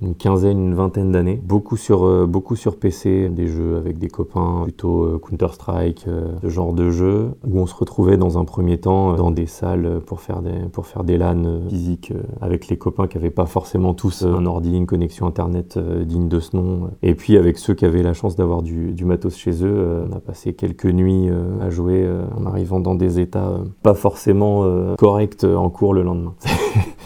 une 0.02 0.16
quinzaine, 0.16 0.60
une 0.60 0.74
vingtaine 0.74 1.12
d'années. 1.12 1.40
Beaucoup 1.44 1.78
sur, 1.78 2.06
euh, 2.06 2.26
beaucoup 2.26 2.56
sur 2.56 2.78
PC, 2.78 3.30
des 3.30 3.48
jeux 3.48 3.78
avec 3.78 4.00
des 4.00 4.08
copains, 4.08 4.62
plutôt 4.64 5.04
euh, 5.04 5.20
Counter-Strike, 5.20 6.06
euh, 6.08 6.34
ce 6.42 6.50
genre 6.50 6.74
de 6.74 6.90
jeu, 6.90 7.32
où 7.48 7.60
on 7.60 7.68
se 7.68 7.76
retrouvait 7.76 8.18
dans 8.18 8.40
un 8.40 8.46
premier 8.46 8.80
temps 8.80 9.14
dans 9.14 9.32
des 9.32 9.46
salles 9.46 10.02
pour 10.06 10.22
faire 10.22 10.42
des, 10.42 10.68
pour 10.72 10.88
faire 10.88 11.04
des 11.04 11.18
LAN 11.18 11.68
physiques 11.70 12.14
avec 12.42 12.68
les 12.68 12.78
copains 12.78 13.08
qui 13.08 13.18
n'avaient 13.18 13.30
pas 13.30 13.46
forcément 13.46 13.94
tous 13.94 14.24
un 14.24 14.46
ordi, 14.46 14.76
une 14.76 14.88
connexion 14.88 15.28
Internet 15.28 15.78
digne 15.78 16.28
de 16.28 16.40
ce 16.40 16.56
nom. 16.56 16.90
Et 17.04 17.14
puis 17.14 17.38
avec 17.38 17.58
ceux 17.58 17.74
qui 17.74 17.86
avaient 17.86 18.04
la 18.04 18.14
chance 18.14 18.36
d'avoir 18.36 18.64
du, 18.64 18.92
du, 18.94 19.06
matos 19.06 19.36
chez 19.36 19.64
eux, 19.64 20.06
on 20.10 20.16
a 20.16 20.20
passé 20.20 20.54
quelques 20.54 20.86
nuits 20.86 21.30
à 21.62 21.70
jouer 21.70 22.08
en 22.38 22.46
arrivant 22.46 22.80
dans 22.80 22.96
des 22.96 23.20
états 23.20 23.60
pas 23.84 23.94
forcément 23.94 24.96
corrects 24.98 25.44
en 25.44 25.70
cours 25.70 25.94
le 25.94 26.04
lendemain. 26.04 26.34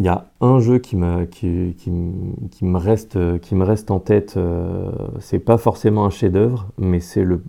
Il 0.00 0.06
y 0.06 0.08
a 0.08 0.30
un 0.40 0.60
jeu 0.60 0.78
qui, 0.78 0.96
me, 0.96 1.26
reste, 2.78 3.18
qui 3.40 3.54
me 3.54 3.64
reste 3.64 3.90
en 3.90 4.00
tête. 4.00 4.38
Euh, 4.38 4.90
c'est 5.18 5.38
pas 5.38 5.58
forcément 5.58 6.06
un 6.06 6.10
chef-d'œuvre, 6.10 6.68
mais 6.78 7.00
c'est 7.00 7.22
le, 7.22 7.42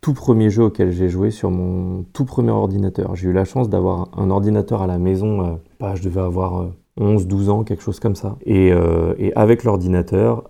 tout 0.00 0.14
premier 0.14 0.48
jeu 0.48 0.62
auquel 0.62 0.92
j'ai 0.92 1.08
joué 1.08 1.32
sur 1.32 1.50
mon 1.50 2.04
tout 2.12 2.24
premier 2.24 2.52
ordinateur. 2.52 3.16
J'ai 3.16 3.30
eu 3.30 3.32
la 3.32 3.44
chance 3.44 3.68
d'avoir 3.68 4.10
un 4.16 4.30
ordinateur 4.30 4.80
à 4.80 4.86
la 4.86 4.98
maison. 4.98 5.44
Euh, 5.44 5.50
bah, 5.80 5.96
je 5.96 6.04
devais 6.04 6.20
avoir 6.20 6.68
11, 7.00 7.24
euh, 7.24 7.26
12 7.26 7.50
ans, 7.50 7.64
quelque 7.64 7.82
chose 7.82 7.98
comme 7.98 8.14
ça. 8.14 8.36
Et, 8.46 8.68
et 9.18 9.34
avec 9.34 9.64
l'ordinateur, 9.64 10.44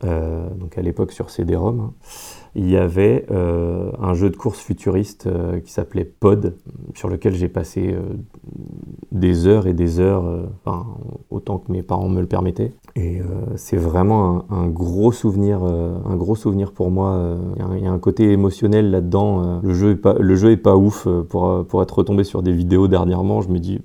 donc 0.61 0.77
à 0.77 0.83
l'époque 0.83 1.13
sur 1.13 1.31
CD-ROM, 1.31 1.81
hein, 1.81 1.93
il 2.55 2.69
y 2.69 2.77
avait 2.77 3.27
euh, 3.31 3.91
un 4.01 4.15
jeu 4.15 4.31
de 4.31 4.37
course 4.37 4.59
futuriste 4.59 5.27
euh, 5.27 5.61
qui 5.61 5.73
s'appelait 5.73 6.05
Pod, 6.05 6.57
sur 6.95 7.09
lequel 7.09 7.35
j'ai 7.35 7.49
passé 7.49 7.91
euh, 7.93 8.01
des 9.13 9.47
heures 9.47 9.67
et 9.67 9.75
des 9.75 10.01
heures, 10.01 10.25
autant 11.31 11.59
que 11.59 11.73
mes 11.73 11.83
parents 11.83 12.09
me 12.09 12.21
le 12.21 12.27
permettaient. 12.27 12.73
Et 12.97 13.21
c'est 13.57 13.77
vraiment 13.77 14.45
un, 14.51 14.69
gros 14.69 15.13
souvenir, 15.13 15.63
un 15.63 16.17
gros 16.17 16.35
souvenir 16.35 16.73
pour 16.73 16.91
moi. 16.91 17.37
Il 17.57 17.85
y, 17.85 17.87
a 17.87 17.91
un 17.91 17.99
côté 17.99 18.33
émotionnel 18.33 18.91
là-dedans. 18.91 19.61
le 19.63 19.75
jeu 19.75 19.93
est 19.93 19.97
pas, 19.97 20.15
le 20.19 20.35
jeu 20.35 20.51
est 20.51 20.57
pas 20.57 20.77
ouf 20.77 21.09
pour 21.29 21.65
pour 21.67 21.83
être 21.83 21.99
retombé 21.99 22.25
sur 22.25 22.43
des 22.43 22.53
vidéos 22.53 22.89
dernièrement. 22.89 23.41
Je 23.41 23.49
me 23.49 23.59
dis, 23.59 23.81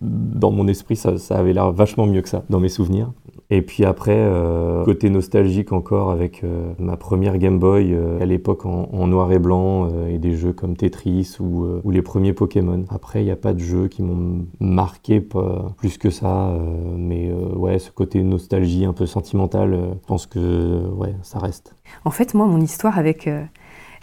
dans 0.00 0.50
mon 0.50 0.66
esprit, 0.66 0.96
ça, 0.96 1.18
ça 1.18 1.36
avait 1.36 1.52
l'air 1.52 1.72
vachement 1.72 2.06
mieux 2.06 2.22
que 2.22 2.28
ça, 2.28 2.44
dans 2.50 2.60
mes 2.60 2.68
souvenirs. 2.68 3.10
Et 3.50 3.62
puis 3.62 3.86
après, 3.86 4.16
euh, 4.16 4.84
côté 4.84 5.08
nostalgique 5.08 5.72
encore 5.72 6.10
avec 6.10 6.44
euh, 6.44 6.70
ma 6.78 6.98
première 6.98 7.38
Game 7.38 7.58
Boy 7.58 7.94
euh, 7.94 8.20
à 8.20 8.26
l'époque 8.26 8.66
en, 8.66 9.06
noir 9.06 9.32
et 9.32 9.38
blanc 9.38 9.88
et 10.06 10.18
des 10.18 10.36
jeux 10.36 10.52
comme 10.52 10.76
Tetris 10.76 11.36
ou, 11.40 11.66
ou 11.82 11.90
les 11.90 12.02
premiers 12.02 12.34
Pokémon. 12.34 12.84
Après, 12.90 13.22
il 13.22 13.24
n'y 13.24 13.30
a 13.30 13.36
pas 13.36 13.54
de 13.54 13.58
jeux 13.58 13.88
qui 13.88 14.02
m'ont 14.02 14.44
marqué 14.60 15.20
pas 15.20 15.74
plus 15.78 15.96
que 15.96 16.10
ça, 16.10 16.54
mais 16.94 17.32
ouais, 17.32 17.78
ce 17.78 17.90
côté 17.90 18.22
nostalgie 18.22 18.84
un 18.84 18.92
peu 18.92 19.06
sentimental, 19.06 19.78
je 19.94 20.06
pense 20.06 20.26
que 20.26 20.86
ouais, 20.90 21.14
ça 21.22 21.38
reste. 21.38 21.74
En 22.04 22.10
fait, 22.10 22.34
moi, 22.34 22.46
mon 22.46 22.60
histoire 22.60 22.98
avec 22.98 23.30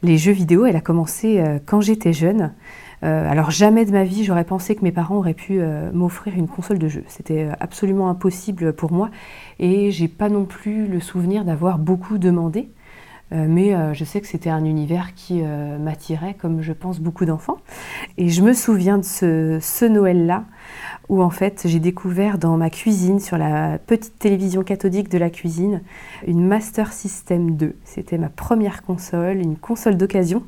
les 0.01 0.17
jeux 0.17 0.31
vidéo, 0.31 0.65
elle 0.65 0.75
a 0.75 0.81
commencé 0.81 1.43
quand 1.67 1.81
j'étais 1.81 2.13
jeune. 2.13 2.51
Euh, 3.05 3.29
alors 3.29 3.51
jamais 3.51 3.85
de 3.85 3.91
ma 3.91 4.03
vie 4.03 4.23
j'aurais 4.23 4.45
pensé 4.45 4.75
que 4.75 4.83
mes 4.83 4.91
parents 4.91 5.17
auraient 5.17 5.35
pu 5.35 5.59
euh, 5.61 5.91
m'offrir 5.91 6.33
une 6.35 6.47
console 6.47 6.79
de 6.79 6.87
jeu. 6.87 7.03
C'était 7.07 7.43
euh, 7.43 7.53
absolument 7.59 8.09
impossible 8.09 8.73
pour 8.73 8.91
moi 8.91 9.11
et 9.59 9.91
j'ai 9.91 10.07
pas 10.07 10.27
non 10.27 10.45
plus 10.45 10.87
le 10.87 10.99
souvenir 10.99 11.45
d'avoir 11.45 11.77
beaucoup 11.77 12.17
demandé. 12.17 12.69
Mais 13.31 13.75
je 13.93 14.03
sais 14.03 14.21
que 14.21 14.27
c'était 14.27 14.49
un 14.49 14.65
univers 14.65 15.13
qui 15.15 15.41
m'attirait, 15.41 16.35
comme 16.35 16.61
je 16.61 16.73
pense 16.73 16.99
beaucoup 16.99 17.25
d'enfants. 17.25 17.57
Et 18.17 18.29
je 18.29 18.41
me 18.41 18.53
souviens 18.53 18.97
de 18.97 19.03
ce 19.03 19.85
Noël-là 19.85 20.43
où 21.09 21.21
en 21.21 21.29
fait 21.29 21.63
j'ai 21.65 21.79
découvert 21.79 22.37
dans 22.37 22.57
ma 22.57 22.69
cuisine, 22.69 23.19
sur 23.19 23.37
la 23.37 23.77
petite 23.77 24.17
télévision 24.17 24.63
cathodique 24.63 25.09
de 25.09 25.17
la 25.17 25.29
cuisine, 25.29 25.81
une 26.25 26.45
Master 26.45 26.93
System 26.93 27.55
2. 27.55 27.75
C'était 27.83 28.17
ma 28.17 28.29
première 28.29 28.83
console, 28.83 29.37
une 29.37 29.57
console 29.57 29.97
d'occasion 29.97 30.43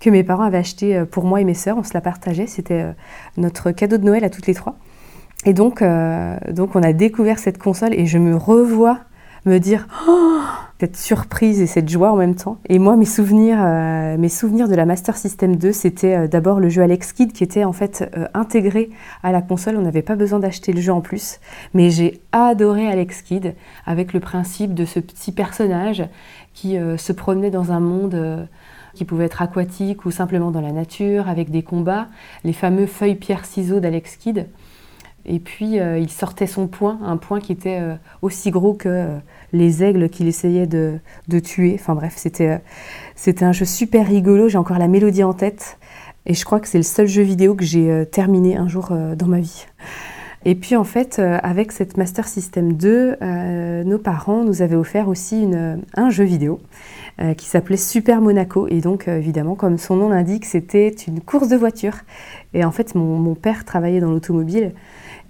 que 0.00 0.10
mes 0.10 0.22
parents 0.22 0.44
avaient 0.44 0.58
achetée 0.58 0.96
euh, 0.96 1.04
pour 1.04 1.24
moi 1.24 1.40
et 1.40 1.44
mes 1.44 1.54
sœurs. 1.54 1.78
On 1.78 1.82
se 1.82 1.94
la 1.94 2.00
partageait, 2.00 2.46
c'était 2.46 2.82
euh, 2.82 2.92
notre 3.36 3.70
cadeau 3.70 3.98
de 3.98 4.04
Noël 4.04 4.24
à 4.24 4.30
toutes 4.30 4.46
les 4.46 4.54
trois. 4.54 4.76
Et 5.44 5.52
donc, 5.52 5.82
euh, 5.82 6.36
donc 6.50 6.76
on 6.76 6.82
a 6.82 6.92
découvert 6.92 7.38
cette 7.38 7.58
console 7.58 7.94
et 7.94 8.06
je 8.06 8.18
me 8.18 8.36
revois 8.36 9.00
me 9.46 9.58
dire 9.58 9.86
oh, 10.08 10.40
cette 10.78 10.96
surprise 10.96 11.60
et 11.60 11.66
cette 11.66 11.88
joie 11.88 12.12
en 12.12 12.16
même 12.16 12.34
temps. 12.34 12.58
Et 12.68 12.78
moi, 12.78 12.96
mes 12.96 13.06
souvenirs, 13.06 13.58
euh, 13.60 14.18
mes 14.18 14.28
souvenirs 14.28 14.68
de 14.68 14.74
la 14.74 14.84
Master 14.84 15.16
System 15.16 15.56
2, 15.56 15.72
c'était 15.72 16.16
euh, 16.16 16.28
d'abord 16.28 16.60
le 16.60 16.68
jeu 16.68 16.82
Alex 16.82 17.14
Kidd 17.14 17.32
qui 17.32 17.44
était 17.44 17.64
en 17.64 17.72
fait 17.72 18.10
euh, 18.16 18.26
intégré 18.34 18.90
à 19.22 19.32
la 19.32 19.40
console. 19.40 19.76
On 19.76 19.82
n'avait 19.82 20.02
pas 20.02 20.16
besoin 20.16 20.38
d'acheter 20.38 20.74
le 20.74 20.80
jeu 20.82 20.92
en 20.92 21.00
plus. 21.00 21.40
Mais 21.72 21.88
j'ai 21.88 22.20
adoré 22.32 22.88
Alex 22.88 23.22
Kidd 23.22 23.54
avec 23.86 24.12
le 24.12 24.20
principe 24.20 24.74
de 24.74 24.84
ce 24.84 25.00
petit 25.00 25.32
personnage 25.32 26.04
qui 26.52 26.78
se 26.96 27.12
promenait 27.12 27.50
dans 27.50 27.70
un 27.70 27.80
monde 27.80 28.48
qui 28.94 29.04
pouvait 29.04 29.26
être 29.26 29.42
aquatique 29.42 30.06
ou 30.06 30.10
simplement 30.10 30.50
dans 30.50 30.62
la 30.62 30.72
nature, 30.72 31.28
avec 31.28 31.50
des 31.50 31.62
combats, 31.62 32.06
les 32.44 32.54
fameux 32.54 32.86
feuilles 32.86 33.16
pierre 33.16 33.44
ciseaux 33.44 33.78
d'Alex 33.78 34.16
Kidd. 34.16 34.46
Et 35.26 35.38
puis 35.38 35.74
il 35.76 36.08
sortait 36.08 36.46
son 36.46 36.66
poing, 36.66 36.98
un 37.04 37.18
poing 37.18 37.40
qui 37.40 37.52
était 37.52 37.78
aussi 38.22 38.50
gros 38.50 38.72
que 38.72 39.18
les 39.52 39.82
aigles 39.82 40.08
qu'il 40.08 40.28
essayait 40.28 40.66
de, 40.66 40.98
de, 41.28 41.38
tuer. 41.38 41.76
Enfin 41.78 41.94
bref, 41.94 42.14
c'était 42.16 42.60
c'était 43.14 43.44
un 43.44 43.52
jeu 43.52 43.64
super 43.64 44.06
rigolo. 44.06 44.48
J'ai 44.48 44.58
encore 44.58 44.78
la 44.78 44.88
mélodie 44.88 45.24
en 45.24 45.32
tête. 45.32 45.78
Et 46.26 46.34
je 46.34 46.44
crois 46.44 46.58
que 46.58 46.66
c'est 46.66 46.78
le 46.78 46.84
seul 46.84 47.06
jeu 47.06 47.22
vidéo 47.22 47.54
que 47.54 47.64
j'ai 47.64 48.04
terminé 48.10 48.56
un 48.56 48.66
jour 48.66 48.90
dans 49.16 49.28
ma 49.28 49.38
vie. 49.38 49.66
Et 50.46 50.54
puis 50.54 50.76
en 50.76 50.84
fait, 50.84 51.18
euh, 51.18 51.38
avec 51.42 51.72
cette 51.72 51.96
Master 51.96 52.28
System 52.28 52.74
2, 52.74 53.16
euh, 53.20 53.82
nos 53.82 53.98
parents 53.98 54.44
nous 54.44 54.62
avaient 54.62 54.76
offert 54.76 55.08
aussi 55.08 55.44
un 55.94 56.10
jeu 56.10 56.22
vidéo 56.22 56.60
euh, 57.20 57.34
qui 57.34 57.46
s'appelait 57.46 57.76
Super 57.76 58.20
Monaco. 58.20 58.68
Et 58.68 58.80
donc 58.80 59.08
évidemment, 59.08 59.56
comme 59.56 59.76
son 59.76 59.96
nom 59.96 60.08
l'indique, 60.08 60.44
c'était 60.44 60.90
une 60.90 61.20
course 61.20 61.48
de 61.48 61.56
voiture. 61.56 61.96
Et 62.54 62.64
en 62.64 62.70
fait, 62.70 62.94
mon, 62.94 63.18
mon 63.18 63.34
père 63.34 63.64
travaillait 63.64 63.98
dans 63.98 64.12
l'automobile. 64.12 64.70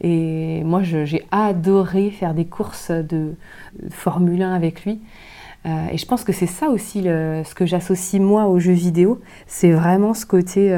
Et 0.00 0.62
moi, 0.64 0.82
j'ai 0.82 1.24
adoré 1.30 2.10
faire 2.10 2.34
des 2.34 2.44
courses 2.44 2.90
de 2.90 3.34
Formule 3.90 4.42
1 4.42 4.52
avec 4.52 4.84
lui. 4.84 5.00
et 5.64 5.96
je 5.96 6.06
pense 6.06 6.22
que 6.22 6.32
c'est 6.32 6.46
ça 6.46 6.68
aussi 6.68 7.02
ce 7.02 7.54
que 7.54 7.66
j'associe 7.66 8.20
moi 8.20 8.46
aux 8.46 8.58
jeux 8.58 8.72
vidéo. 8.72 9.20
C'est 9.46 9.72
vraiment 9.72 10.14
ce 10.14 10.26
côté 10.26 10.70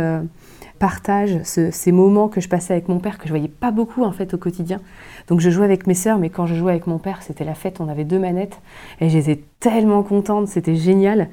partage, 0.78 1.40
ces 1.42 1.92
moments 1.92 2.28
que 2.28 2.40
je 2.40 2.48
passais 2.48 2.72
avec 2.72 2.88
mon 2.88 2.98
père, 2.98 3.18
que 3.18 3.24
je 3.24 3.30
voyais 3.30 3.48
pas 3.48 3.70
beaucoup 3.70 4.04
en 4.04 4.12
fait 4.12 4.34
au 4.34 4.38
quotidien. 4.38 4.80
Donc 5.26 5.40
je 5.40 5.50
jouais 5.50 5.64
avec 5.64 5.86
mes 5.86 5.94
sœurs, 5.94 6.18
mais 6.18 6.30
quand 6.30 6.46
je 6.46 6.54
jouais 6.54 6.72
avec 6.72 6.86
mon 6.86 6.98
père, 6.98 7.22
c'était 7.22 7.44
la 7.44 7.54
fête, 7.54 7.80
on 7.80 7.88
avait 7.88 8.04
deux 8.04 8.18
manettes, 8.18 8.60
et 9.00 9.08
j'étais 9.08 9.42
tellement 9.60 10.02
contente, 10.02 10.48
c'était 10.48 10.76
génial. 10.76 11.28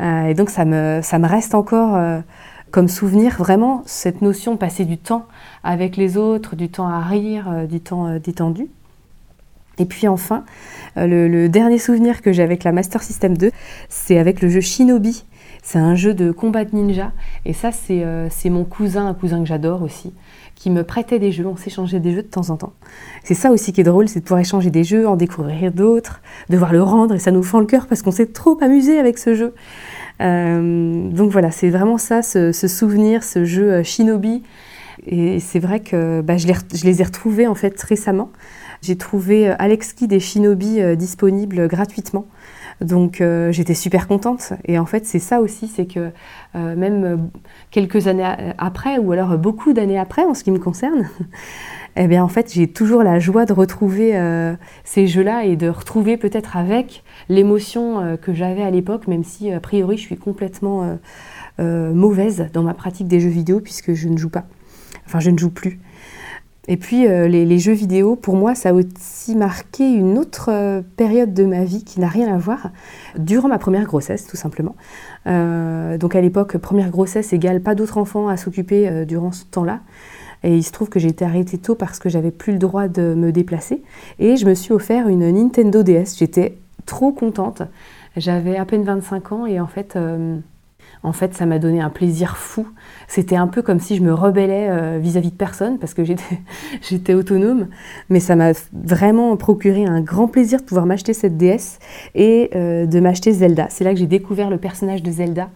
Euh, 0.00 0.26
et 0.26 0.34
donc 0.34 0.50
ça 0.50 0.64
me, 0.64 1.00
ça 1.02 1.18
me 1.18 1.26
reste 1.26 1.54
encore 1.54 1.94
euh, 1.94 2.20
comme 2.70 2.88
souvenir 2.88 3.36
vraiment 3.36 3.82
cette 3.86 4.22
notion 4.22 4.54
de 4.54 4.58
passer 4.58 4.84
du 4.84 4.98
temps 4.98 5.26
avec 5.64 5.96
les 5.96 6.16
autres, 6.16 6.56
du 6.56 6.68
temps 6.68 6.88
à 6.88 7.00
rire, 7.00 7.48
euh, 7.50 7.66
du 7.66 7.80
temps 7.80 8.18
détendu. 8.18 8.68
Et 9.78 9.86
puis 9.86 10.08
enfin, 10.08 10.44
le, 10.96 11.26
le, 11.26 11.48
dernier 11.48 11.78
souvenir 11.78 12.20
que 12.20 12.32
j'ai 12.32 12.42
avec 12.42 12.64
la 12.64 12.72
Master 12.72 13.02
System 13.02 13.38
2, 13.38 13.50
c'est 13.88 14.18
avec 14.18 14.42
le 14.42 14.50
jeu 14.50 14.60
Shinobi 14.60 15.24
c'est 15.62 15.78
un 15.78 15.94
jeu 15.94 16.14
de 16.14 16.30
combat 16.30 16.64
de 16.64 16.74
ninja. 16.74 17.12
Et 17.44 17.52
ça, 17.52 17.70
euh, 17.90 18.28
c'est 18.30 18.50
mon 18.50 18.64
cousin, 18.64 19.06
un 19.06 19.14
cousin 19.14 19.40
que 19.40 19.46
j'adore 19.46 19.82
aussi, 19.82 20.12
qui 20.54 20.70
me 20.70 20.84
prêtait 20.84 21.18
des 21.18 21.32
jeux. 21.32 21.46
On 21.46 21.56
s'échangeait 21.56 22.00
des 22.00 22.12
jeux 22.12 22.22
de 22.22 22.28
temps 22.28 22.50
en 22.50 22.56
temps. 22.56 22.72
C'est 23.24 23.34
ça 23.34 23.50
aussi 23.50 23.72
qui 23.72 23.80
est 23.80 23.84
drôle, 23.84 24.08
c'est 24.08 24.20
de 24.20 24.24
pouvoir 24.24 24.40
échanger 24.40 24.70
des 24.70 24.84
jeux, 24.84 25.06
en 25.06 25.16
découvrir 25.16 25.72
d'autres, 25.72 26.20
devoir 26.48 26.72
le 26.72 26.82
rendre. 26.82 27.14
Et 27.14 27.18
ça 27.18 27.30
nous 27.30 27.42
fend 27.42 27.60
le 27.60 27.66
cœur 27.66 27.86
parce 27.86 28.02
qu'on 28.02 28.10
s'est 28.10 28.26
trop 28.26 28.58
amusé 28.60 28.98
avec 28.98 29.18
ce 29.18 29.34
jeu. 29.34 29.54
Euh, 30.20 31.08
donc 31.10 31.30
voilà, 31.30 31.50
c'est 31.50 31.70
vraiment 31.70 31.98
ça, 31.98 32.22
ce, 32.22 32.52
souvenir, 32.52 33.22
ce 33.24 33.44
jeu 33.44 33.72
euh, 33.72 33.82
Shinobi. 33.82 34.42
Et 35.06 35.40
c'est 35.40 35.60
vrai 35.60 35.80
que 35.80 36.20
bah, 36.20 36.36
je, 36.36 36.46
les, 36.46 37.00
ai 37.00 37.04
retrouvés 37.04 37.46
en 37.46 37.54
fait 37.54 37.80
récemment. 37.82 38.30
J'ai 38.82 38.96
trouvé 38.96 39.48
Alex 39.48 39.94
Kidd 39.94 40.12
et 40.12 40.20
Shinobi 40.20 40.96
disponibles 40.96 41.68
gratuitement. 41.68 42.26
Donc 42.80 43.20
euh, 43.20 43.52
j'étais 43.52 43.74
super 43.74 44.08
contente. 44.08 44.52
Et 44.64 44.78
en 44.78 44.86
fait, 44.86 45.04
c'est 45.04 45.18
ça 45.18 45.40
aussi, 45.40 45.68
c'est 45.68 45.86
que 45.86 46.10
euh, 46.54 46.76
même 46.76 47.04
euh, 47.04 47.16
quelques 47.70 48.06
années 48.06 48.26
après, 48.58 48.98
ou 48.98 49.12
alors 49.12 49.36
beaucoup 49.36 49.72
d'années 49.72 49.98
après 49.98 50.24
en 50.24 50.34
ce 50.34 50.44
qui 50.44 50.50
me 50.50 50.58
concerne, 50.58 51.08
eh 51.96 52.06
bien 52.06 52.22
en 52.22 52.28
fait, 52.28 52.52
j'ai 52.52 52.68
toujours 52.68 53.02
la 53.02 53.18
joie 53.18 53.46
de 53.46 53.52
retrouver 53.52 54.18
ces 54.84 55.06
jeux-là 55.06 55.44
et 55.44 55.56
de 55.56 55.68
retrouver 55.68 56.16
peut-être 56.16 56.56
avec 56.56 57.02
l'émotion 57.28 58.16
que 58.22 58.32
j'avais 58.32 58.62
à 58.62 58.70
l'époque, 58.70 59.08
même 59.08 59.24
si 59.24 59.52
a 59.52 59.60
priori 59.60 59.96
je 59.96 60.02
suis 60.02 60.16
complètement 60.16 60.98
mauvaise 61.58 62.48
dans 62.52 62.62
ma 62.62 62.74
pratique 62.74 63.08
des 63.08 63.20
jeux 63.20 63.28
vidéo 63.28 63.60
puisque 63.60 63.94
je 63.94 64.08
ne 64.08 64.16
joue 64.16 64.30
pas. 64.30 64.46
Enfin, 65.06 65.18
je 65.18 65.30
ne 65.30 65.38
joue 65.38 65.50
plus. 65.50 65.80
Et 66.68 66.76
puis 66.76 67.08
euh, 67.08 67.26
les, 67.26 67.58
jeux 67.58 67.72
vidéo, 67.72 68.14
pour 68.14 68.36
moi, 68.36 68.54
ça 68.54 68.68
a 68.68 68.72
aussi 68.72 69.34
marqué 69.34 69.92
une 69.92 70.18
autre 70.18 70.50
euh, 70.52 70.82
période 70.96 71.34
de 71.34 71.44
ma 71.44 71.64
vie 71.64 71.82
qui 71.82 71.98
n'a 71.98 72.06
rien 72.06 72.32
à 72.32 72.38
voir, 72.38 72.70
durant 73.18 73.48
ma 73.48 73.58
première 73.58 73.84
grossesse, 73.84 74.24
tout 74.26 74.36
simplement. 74.36 74.76
Euh, 75.26 75.98
donc 75.98 76.14
à 76.14 76.20
l'époque, 76.20 76.58
première 76.58 76.90
grossesse 76.90 77.32
égale 77.32 77.60
pas 77.60 77.74
d'autres 77.74 77.98
enfants 77.98 78.28
à 78.28 78.36
s'occuper 78.36 79.04
durant 79.04 79.32
ce 79.32 79.44
temps-là. 79.46 79.80
Et 80.42 80.56
il 80.56 80.62
se 80.62 80.72
trouve 80.72 80.88
que 80.88 80.98
j'ai 80.98 81.08
été 81.08 81.24
arrêtée 81.24 81.58
tôt 81.58 81.74
parce 81.74 81.98
que 81.98 82.08
j'avais 82.08 82.30
plus 82.30 82.52
le 82.52 82.58
droit 82.58 82.88
de 82.88 83.14
me 83.14 83.32
déplacer. 83.32 83.82
Et 84.18 84.36
je 84.36 84.46
me 84.46 84.54
suis 84.54 84.72
offert 84.72 85.08
une 85.08 85.30
Nintendo 85.30 85.82
DS. 85.82 86.16
J'étais 86.18 86.56
trop 86.86 87.12
contente. 87.12 87.62
J'avais 88.16 88.56
à 88.56 88.64
peine 88.64 88.82
25 88.82 89.32
ans 89.32 89.46
et 89.46 89.60
en 89.60 89.66
fait 89.66 89.96
en 91.02 91.12
fait, 91.12 91.34
ça 91.34 91.46
m'a 91.46 91.58
donné 91.58 91.80
un 91.80 91.88
plaisir 91.88 92.36
fou. 92.36 92.66
C'était 93.08 93.36
un 93.36 93.46
peu 93.46 93.62
comme 93.62 93.80
si 93.80 93.96
je 93.96 94.02
me 94.02 94.12
rebellais 94.12 94.68
euh, 94.68 94.98
vis-à-vis 95.00 95.30
de 95.30 95.36
personne 95.36 95.78
parce 95.78 95.94
que 95.94 96.02
j'étais 96.04 97.14
autonome. 97.14 97.68
Mais 98.10 98.20
ça 98.20 98.36
m'a 98.36 98.52
vraiment 98.72 99.34
procuré 99.36 99.86
un 99.86 100.02
grand 100.02 100.28
plaisir 100.28 100.60
de 100.60 100.64
pouvoir 100.64 100.84
m'acheter 100.84 101.14
cette 101.14 101.38
DS 101.38 101.78
et 102.14 102.50
euh, 102.54 102.84
de 102.84 103.00
m'acheter 103.00 103.32
Zelda. 103.32 103.68
C'est 103.70 103.84
là 103.84 103.92
que 103.94 103.98
j'ai 103.98 104.06
découvert 104.06 104.50
le 104.50 104.58
personnage 104.58 105.02
de 105.02 105.10
Zelda. 105.10 105.48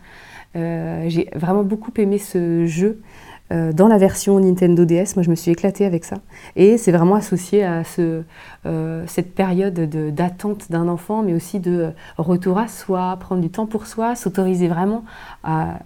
Euh, 0.57 1.05
j'ai 1.09 1.29
vraiment 1.35 1.63
beaucoup 1.63 1.93
aimé 1.99 2.19
ce 2.19 2.65
jeu. 2.65 3.03
Euh, 3.53 3.73
dans 3.73 3.89
la 3.89 3.99
version 3.99 4.41
Nintendo 4.41 4.87
DS, 4.87 5.17
moi 5.17 5.23
je 5.23 5.29
me 5.29 5.35
suis 5.35 5.51
éclatée 5.51 5.85
avec 5.85 6.05
ça. 6.05 6.17
Et 6.57 6.79
c'est 6.79 6.93
vraiment 6.93 7.15
associé 7.15 7.63
à 7.63 7.85
ce, 7.85 8.23
euh, 8.65 9.05
cette 9.07 9.35
période 9.35 9.75
d'attente 10.15 10.71
d'un 10.71 10.89
enfant, 10.89 11.23
mais 11.23 11.35
aussi 11.35 11.61
de 11.61 11.91
retour 12.17 12.59
à 12.59 12.69
soi, 12.69 13.17
prendre 13.21 13.43
du 13.43 13.51
temps 13.51 13.67
pour 13.67 13.87
soi, 13.87 14.17
s'autoriser 14.17 14.69
vraiment 14.69 15.05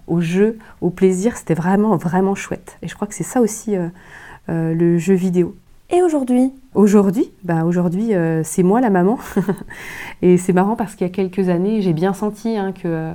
au 0.07 0.21
jeu, 0.21 0.57
au 0.79 0.89
plaisir. 0.89 1.35
C'était 1.35 1.53
vraiment, 1.53 1.97
vraiment 1.97 2.33
chouette. 2.33 2.77
Et 2.81 2.87
je 2.87 2.95
crois 2.95 3.07
que 3.07 3.13
c'est 3.13 3.23
ça 3.23 3.41
aussi 3.41 3.75
euh, 3.75 3.89
le 4.73 4.97
jeu 4.97 5.13
vidéo. 5.13 5.55
Et 5.91 6.01
aujourd'hui? 6.01 6.53
Aujourd'hui, 6.75 7.31
bah 7.43 7.65
aujourd'hui 7.65 8.11
c'est 8.43 8.63
moi 8.63 8.79
la 8.79 8.91
maman. 8.91 9.17
et 10.21 10.37
c'est 10.37 10.53
marrant 10.53 10.75
parce 10.75 10.95
qu'il 10.95 11.05
y 11.05 11.09
a 11.09 11.13
quelques 11.13 11.49
années, 11.49 11.81
j'ai 11.81 11.93
bien 11.93 12.13
senti 12.13 12.55
hein, 12.55 12.71
que 12.71 13.13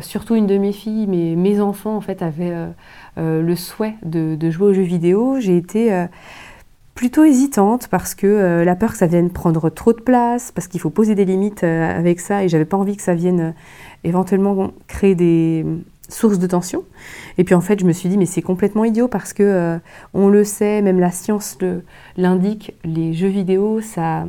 surtout 0.00 0.34
une 0.34 0.46
de 0.46 0.58
mes 0.58 0.72
filles, 0.72 1.06
mais 1.08 1.34
mes 1.36 1.60
enfants 1.60 1.96
en 1.96 2.00
fait 2.00 2.22
avaient 2.22 2.54
euh, 3.18 3.42
le 3.42 3.56
souhait 3.56 3.96
de, 4.02 4.50
jouer 4.50 4.68
aux 4.68 4.72
jeux 4.72 4.82
vidéo, 4.82 5.36
j'ai 5.38 5.58
été 5.58 5.92
euh, 5.92 6.06
plutôt 6.94 7.24
hésitante 7.24 7.88
parce 7.88 8.14
que 8.14 8.26
euh, 8.26 8.64
la 8.64 8.74
peur 8.74 8.92
que 8.92 8.96
ça 8.96 9.06
vienne 9.06 9.28
prendre 9.28 9.68
trop 9.68 9.92
de 9.92 10.00
place, 10.00 10.50
parce 10.50 10.66
qu'il 10.66 10.80
faut 10.80 10.88
poser 10.88 11.14
des 11.14 11.26
limites 11.26 11.62
avec 11.62 12.20
ça 12.20 12.42
et 12.42 12.48
j'avais 12.48 12.64
pas 12.64 12.78
envie 12.78 12.96
que 12.96 13.02
ça 13.02 13.14
vienne 13.14 13.54
éventuellement 14.02 14.70
créer 14.86 15.14
des 15.14 15.66
sources 16.08 16.38
de 16.38 16.46
tension. 16.46 16.84
Et 17.36 17.44
puis 17.44 17.54
en 17.54 17.60
fait, 17.60 17.80
je 17.80 17.84
me 17.84 17.92
suis 17.92 18.08
dit 18.08 18.16
mais 18.16 18.26
c'est 18.26 18.42
complètement 18.42 18.84
idiot 18.84 19.08
parce 19.08 19.34
que 19.34 19.78
on 20.14 20.28
le 20.28 20.44
sait, 20.44 20.80
même 20.80 21.00
la 21.00 21.10
science 21.10 21.58
l'indique, 22.16 22.74
les 22.84 23.12
jeux 23.12 23.28
vidéo 23.28 23.80
ça 23.82 24.24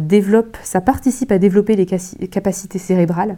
développe, 0.00 0.56
ça 0.62 0.80
participe 0.80 1.32
à 1.32 1.38
développer 1.38 1.74
les 1.74 1.86
capacités 2.28 2.78
cérébrales. 2.78 3.36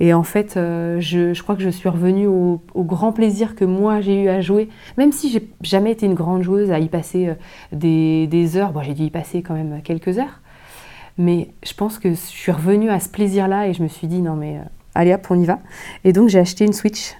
Et 0.00 0.14
en 0.14 0.22
fait, 0.22 0.56
euh, 0.56 0.98
je, 0.98 1.40
crois 1.42 1.54
que 1.54 1.62
je 1.62 1.68
suis 1.68 1.88
revenue 1.88 2.26
au, 2.26 2.60
grand 2.74 3.12
plaisir 3.12 3.54
que 3.54 3.66
moi 3.66 4.00
j'ai 4.00 4.22
eu 4.22 4.28
à 4.28 4.40
jouer, 4.40 4.70
même 4.96 5.12
si 5.12 5.30
j'ai 5.30 5.46
jamais 5.62 5.92
été 5.92 6.06
une 6.06 6.14
grande 6.14 6.42
joueuse 6.42 6.72
à 6.72 6.78
y 6.78 6.88
passer 6.88 7.28
euh, 7.28 8.26
des, 8.26 8.56
heures. 8.56 8.72
Bon, 8.72 8.82
j'ai 8.82 8.94
dû 8.94 9.04
y 9.04 9.10
passer 9.10 9.42
quand 9.42 9.54
même 9.54 9.82
quelques 9.84 10.18
heures. 10.18 10.40
Mais 11.18 11.50
je 11.62 11.74
pense 11.74 11.98
que 11.98 12.10
je 12.10 12.14
suis 12.14 12.50
revenue 12.50 12.88
à 12.88 12.98
ce 12.98 13.10
plaisir-là 13.10 13.68
et 13.68 13.74
je 13.74 13.82
me 13.82 13.88
suis 13.88 14.06
dit, 14.06 14.22
non 14.22 14.36
mais 14.36 14.56
euh, 14.56 14.62
allez 14.94 15.12
hop, 15.12 15.26
on 15.28 15.38
y 15.38 15.44
va. 15.44 15.58
Et 16.04 16.14
donc 16.14 16.30
j'ai 16.30 16.38
acheté 16.38 16.64
une 16.64 16.72
Switch. 16.72 17.14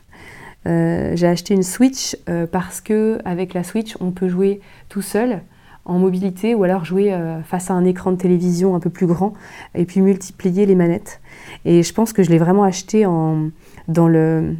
j'ai 0.64 1.26
acheté 1.26 1.52
une 1.52 1.62
Switch 1.62 2.16
parce 2.50 2.80
que 2.80 3.18
avec 3.26 3.52
la 3.52 3.62
Switch, 3.62 3.96
on 4.00 4.10
peut 4.10 4.28
jouer 4.28 4.60
tout 4.88 5.02
seul 5.02 5.42
en 5.84 5.98
mobilité 5.98 6.54
ou 6.54 6.64
alors 6.64 6.84
jouer 6.86 7.14
face 7.44 7.70
à 7.70 7.74
un 7.74 7.84
écran 7.84 8.12
de 8.12 8.16
télévision 8.16 8.74
un 8.74 8.80
peu 8.80 8.90
plus 8.90 9.06
grand 9.06 9.34
et 9.74 9.84
puis 9.84 10.00
multiplier 10.00 10.64
les 10.64 10.74
manettes. 10.74 11.20
Et 11.64 11.82
je 11.82 11.92
pense 11.92 12.12
que 12.12 12.22
je 12.22 12.30
l'ai 12.30 12.38
vraiment 12.38 12.64
acheté 12.64 13.06
en, 13.06 13.50
dans, 13.88 14.08
le, 14.08 14.54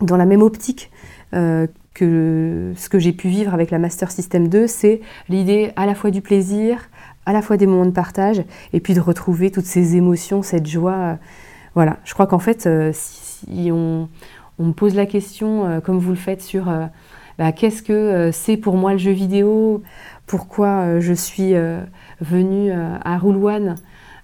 dans 0.00 0.16
la 0.16 0.26
même 0.26 0.42
optique 0.42 0.90
euh, 1.34 1.66
que 1.94 2.72
ce 2.74 2.88
que 2.88 2.98
j'ai 2.98 3.12
pu 3.12 3.28
vivre 3.28 3.52
avec 3.52 3.70
la 3.70 3.78
Master 3.78 4.10
System 4.10 4.48
2, 4.48 4.66
c'est 4.66 5.02
l'idée 5.28 5.72
à 5.76 5.84
la 5.84 5.94
fois 5.94 6.10
du 6.10 6.22
plaisir, 6.22 6.88
à 7.26 7.34
la 7.34 7.42
fois 7.42 7.58
des 7.58 7.66
moments 7.66 7.84
de 7.84 7.90
partage, 7.90 8.42
et 8.72 8.80
puis 8.80 8.94
de 8.94 9.00
retrouver 9.00 9.50
toutes 9.50 9.66
ces 9.66 9.94
émotions, 9.94 10.42
cette 10.42 10.66
joie. 10.66 11.18
Voilà, 11.74 11.98
je 12.04 12.14
crois 12.14 12.26
qu'en 12.26 12.38
fait, 12.38 12.66
euh, 12.66 12.92
si, 12.94 13.70
on, 13.70 14.08
on, 14.58 14.64
me 14.64 14.72
pose 14.72 14.94
la 14.94 15.04
question, 15.04 15.66
euh, 15.66 15.80
comme 15.80 15.98
vous 15.98 16.10
le 16.10 16.16
faites, 16.16 16.40
sur 16.40 16.64
bah, 17.38 17.52
qu'est-ce 17.52 17.82
que 17.82 18.30
c'est 18.32 18.56
pour 18.56 18.76
moi 18.76 18.92
le 18.92 18.98
jeu 18.98 19.12
vidéo, 19.12 19.82
pourquoi 20.26 20.98
je 20.98 21.12
suis 21.12 21.52
venue 22.20 22.72
à 22.72 23.18
Roulouane 23.18 23.76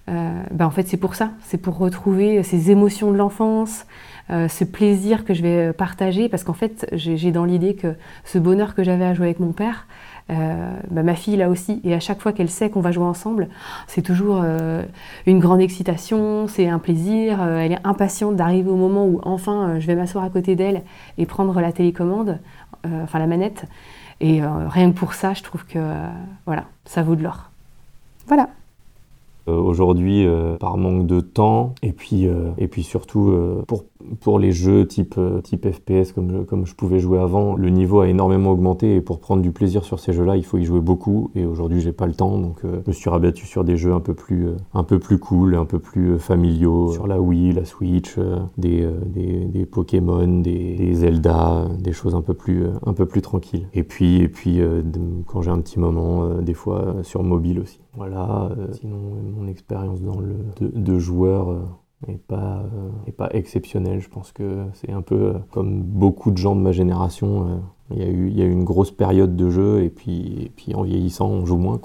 euh, 0.09 0.43
bah, 0.51 0.67
en 0.67 0.71
fait 0.71 0.89
c'est 0.89 0.97
pour 0.97 1.15
ça, 1.15 1.33
c'est 1.43 1.59
pour 1.59 1.77
retrouver 1.77 2.43
ces 2.43 2.71
émotions 2.71 3.11
de 3.13 3.17
l'enfance, 3.17 3.85
euh, 4.31 4.49
ce 4.49 4.65
plaisir 4.65 5.25
que 5.25 5.35
je 5.35 5.43
vais 5.43 5.73
partager, 5.73 6.29
parce 6.29 6.45
qu'en 6.45 6.55
fait 6.55 6.89
j'ai 6.93 7.31
dans 7.31 7.45
l'idée 7.45 7.75
que 7.75 7.95
ce 8.25 8.39
bonheur 8.39 8.75
que 8.75 8.83
j'avais 8.83 9.05
à 9.05 9.15
jouer 9.15 9.27
avec 9.27 9.41
mon 9.41 9.53
père, 9.53 9.87
bah, 10.29 11.03
ma 11.03 11.15
fille 11.15 11.37
là 11.37 11.49
aussi, 11.49 11.81
et 11.85 11.95
à 11.95 12.01
chaque 12.01 12.21
fois 12.21 12.33
qu'elle 12.33 12.51
sait 12.51 12.69
qu'on 12.69 12.83
va 12.83 12.93
jouer 12.93 13.07
ensemble, 13.07 13.49
c'est 13.87 14.03
toujours 14.03 14.45
une 15.25 15.39
grande 15.39 15.63
excitation, 15.63 16.47
c'est 16.49 16.69
un 16.69 16.79
plaisir, 16.79 17.43
elle 17.43 17.73
est 17.73 17.79
impatiente 17.83 18.37
d'arriver 18.37 18.69
au 18.69 18.77
moment 18.77 19.07
où 19.07 19.21
enfin 19.25 19.79
je 19.79 19.87
vais 19.87 19.95
m'asseoir 19.95 20.25
à 20.25 20.29
côté 20.29 20.55
d'elle 20.55 20.83
et 21.17 21.25
prendre 21.25 21.59
la 21.63 21.73
télécommande, 21.73 22.41
enfin 22.85 23.19
la 23.19 23.27
manette. 23.27 23.65
Et 24.21 24.43
rien 24.43 24.93
que 24.93 24.99
pour 24.99 25.15
ça, 25.15 25.33
je 25.33 25.43
trouve 25.43 25.65
que 25.65 25.79
voilà, 26.45 26.65
ça 26.85 27.03
vaut 27.03 27.17
de 27.17 27.23
l'or. 27.23 27.51
Voilà. 28.27 28.51
Aujourd'hui, 29.49 30.27
par 30.61 30.77
manque 30.77 31.07
de 31.07 31.21
temps, 31.21 31.75
et 31.83 31.93
puis, 31.93 32.27
et 32.59 32.69
puis 32.69 32.83
surtout 32.83 33.65
pour 33.67 33.85
pour 34.21 34.39
les 34.39 34.53
jeux 34.53 34.87
type, 34.87 35.17
euh, 35.19 35.41
type 35.41 35.67
FPS 35.69 36.13
comme 36.13 36.31
je, 36.31 36.39
comme 36.39 36.67
je 36.67 36.75
pouvais 36.75 37.01
jouer 37.01 37.19
avant, 37.19 37.57
le 37.57 37.69
niveau 37.71 38.01
a 38.01 38.09
énormément 38.09 38.51
augmenté 38.51 38.95
et 38.95 39.01
pour 39.01 39.21
prendre 39.21 39.43
du 39.43 39.51
plaisir 39.51 39.85
sur 39.85 39.99
ces 39.99 40.13
jeux-là, 40.13 40.37
il 40.37 40.45
faut 40.45 40.59
y 40.59 40.65
jouer 40.65 40.81
beaucoup 40.81 41.31
et 41.35 41.45
aujourd'hui 41.45 41.81
j'ai 41.81 41.93
pas 41.93 42.07
le 42.07 42.15
temps 42.15 42.39
donc 42.39 42.65
euh, 42.65 42.81
je 42.85 42.91
me 42.91 42.93
suis 42.93 43.11
rabattu 43.11 43.47
sur 43.47 43.65
des 43.65 43.77
jeux 43.77 43.93
un 43.93 44.01
peu 44.01 44.15
plus, 44.15 44.49
euh, 44.49 44.57
un 44.73 44.85
peu 44.85 44.99
plus 44.99 45.19
cool, 45.19 45.55
un 45.55 45.65
peu 45.65 45.79
plus 45.79 46.19
familiaux, 46.19 46.93
sur 46.93 47.07
la 47.07 47.21
Wii, 47.21 47.53
la 47.53 47.65
Switch, 47.65 48.17
des, 48.57 48.89
des, 49.07 49.67
Pokémon, 49.67 50.41
des, 50.41 50.77
des, 50.77 50.95
Zelda, 50.95 51.67
des 51.79 51.93
choses 51.93 52.15
un 52.15 52.23
peu 52.23 52.35
plus, 52.35 52.67
un 52.87 52.93
peu 52.93 53.07
plus 53.07 53.23
tranquilles. 53.23 53.69
Et 53.75 53.83
puis, 53.83 54.21
et 54.23 54.29
puis 54.29 54.61
quand 55.27 55.43
j'ai 55.43 55.51
un 55.51 55.61
petit 55.61 55.79
moment, 55.79 56.29
des 56.41 56.55
fois 56.55 56.97
sur 57.03 57.23
mobile 57.23 57.61
aussi. 57.61 57.81
Voilà, 57.97 58.51
sinon 58.73 58.99
mon 59.37 59.47
expérience 59.47 60.01
dans 60.03 60.21
le 60.21 60.37
de, 60.61 60.69
de 60.69 60.99
joueur 60.99 61.59
et 62.07 62.17
pas, 62.17 62.63
euh, 63.07 63.13
pas 63.17 63.29
exceptionnel. 63.33 64.01
Je 64.01 64.09
pense 64.09 64.33
que 64.33 64.65
c'est 64.75 64.93
un 64.93 65.03
peu 65.03 65.15
euh, 65.15 65.33
comme 65.51 65.83
beaucoup 65.83 66.31
de 66.31 66.37
gens 66.37 66.55
de 66.55 66.61
ma 66.61 66.73
génération. 66.73 67.49
Euh, 67.49 67.57
il 67.91 67.99
y, 67.99 68.43
a 68.43 68.45
eu, 68.45 68.51
une 68.51 68.65
grosse 68.65 68.91
période 68.91 69.35
de 69.35 69.49
jeu 69.49 69.83
et 69.83 69.89
puis, 69.89 70.53
en 70.75 70.83
vieillissant, 70.83 71.27
on 71.27 71.47
joue 71.47 71.57
moins. 71.57 71.81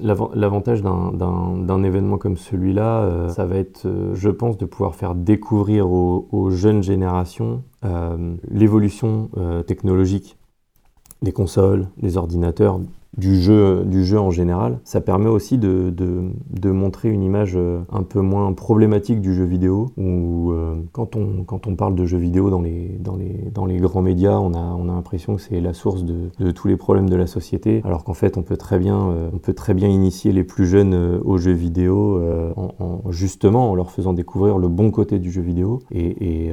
L'avantage 0.00 0.82
d'un 0.82 1.82
événement 1.82 2.16
comme 2.16 2.38
celui-là, 2.38 3.28
ça 3.28 3.44
va 3.44 3.56
être, 3.56 3.86
je 4.14 4.30
pense, 4.30 4.56
de 4.56 4.64
pouvoir 4.64 4.94
faire 4.94 5.14
découvrir 5.14 5.90
aux, 5.90 6.26
aux 6.32 6.48
jeunes 6.48 6.82
générations 6.82 7.62
l'évolution 8.48 9.28
technologique 9.66 10.38
des 11.20 11.32
consoles, 11.32 11.88
des 11.98 12.16
ordinateurs, 12.16 12.80
du 13.16 13.40
jeu, 13.40 13.84
du 13.84 14.04
jeu 14.04 14.18
en 14.18 14.30
général. 14.30 14.78
Ça 14.84 15.00
permet 15.00 15.28
aussi 15.28 15.58
de, 15.58 15.90
de, 15.90 16.70
montrer 16.70 17.10
une 17.10 17.22
image 17.22 17.54
euh, 17.56 17.80
un 17.90 18.04
peu 18.04 18.20
moins 18.20 18.52
problématique 18.52 19.20
du 19.20 19.34
jeu 19.34 19.44
vidéo, 19.44 19.90
où 19.96 20.52
euh, 20.52 20.76
quand, 20.92 21.16
on, 21.16 21.42
quand 21.44 21.66
on 21.66 21.74
parle 21.74 21.96
de 21.96 22.04
jeux 22.04 22.18
vidéo 22.18 22.48
dans 22.48 22.62
les, 22.62 22.96
dans 23.00 23.16
les, 23.16 23.50
dans 23.52 23.66
les 23.66 23.78
grands 23.78 24.02
médias, 24.02 24.38
on 24.38 24.54
a, 24.54 24.58
on 24.58 24.88
a 24.88 24.92
l'impression 24.92 25.36
que 25.36 25.42
c'est 25.42 25.60
la 25.60 25.74
source 25.74 26.04
de, 26.04 26.30
de, 26.38 26.50
tous 26.52 26.68
les 26.68 26.76
problèmes 26.76 27.10
de 27.10 27.16
la 27.16 27.26
société, 27.26 27.82
alors 27.84 28.04
qu'en 28.04 28.14
fait 28.14 28.38
on 28.38 28.42
peut, 28.42 28.56
très 28.56 28.78
bien, 28.78 29.10
euh, 29.10 29.30
on 29.34 29.38
peut 29.38 29.52
très 29.52 29.74
bien 29.74 29.88
initier 29.88 30.32
les 30.32 30.44
plus 30.44 30.66
jeunes 30.66 31.20
aux 31.24 31.38
jeux 31.38 31.52
vidéo 31.52 32.20
en, 32.56 33.00
justement 33.10 33.70
en 33.70 33.74
leur 33.74 33.90
faisant 33.90 34.12
découvrir 34.12 34.58
le 34.58 34.68
bon 34.68 34.90
côté 34.90 35.18
du 35.18 35.30
jeu 35.32 35.42
vidéo, 35.42 35.80
et 35.90 36.52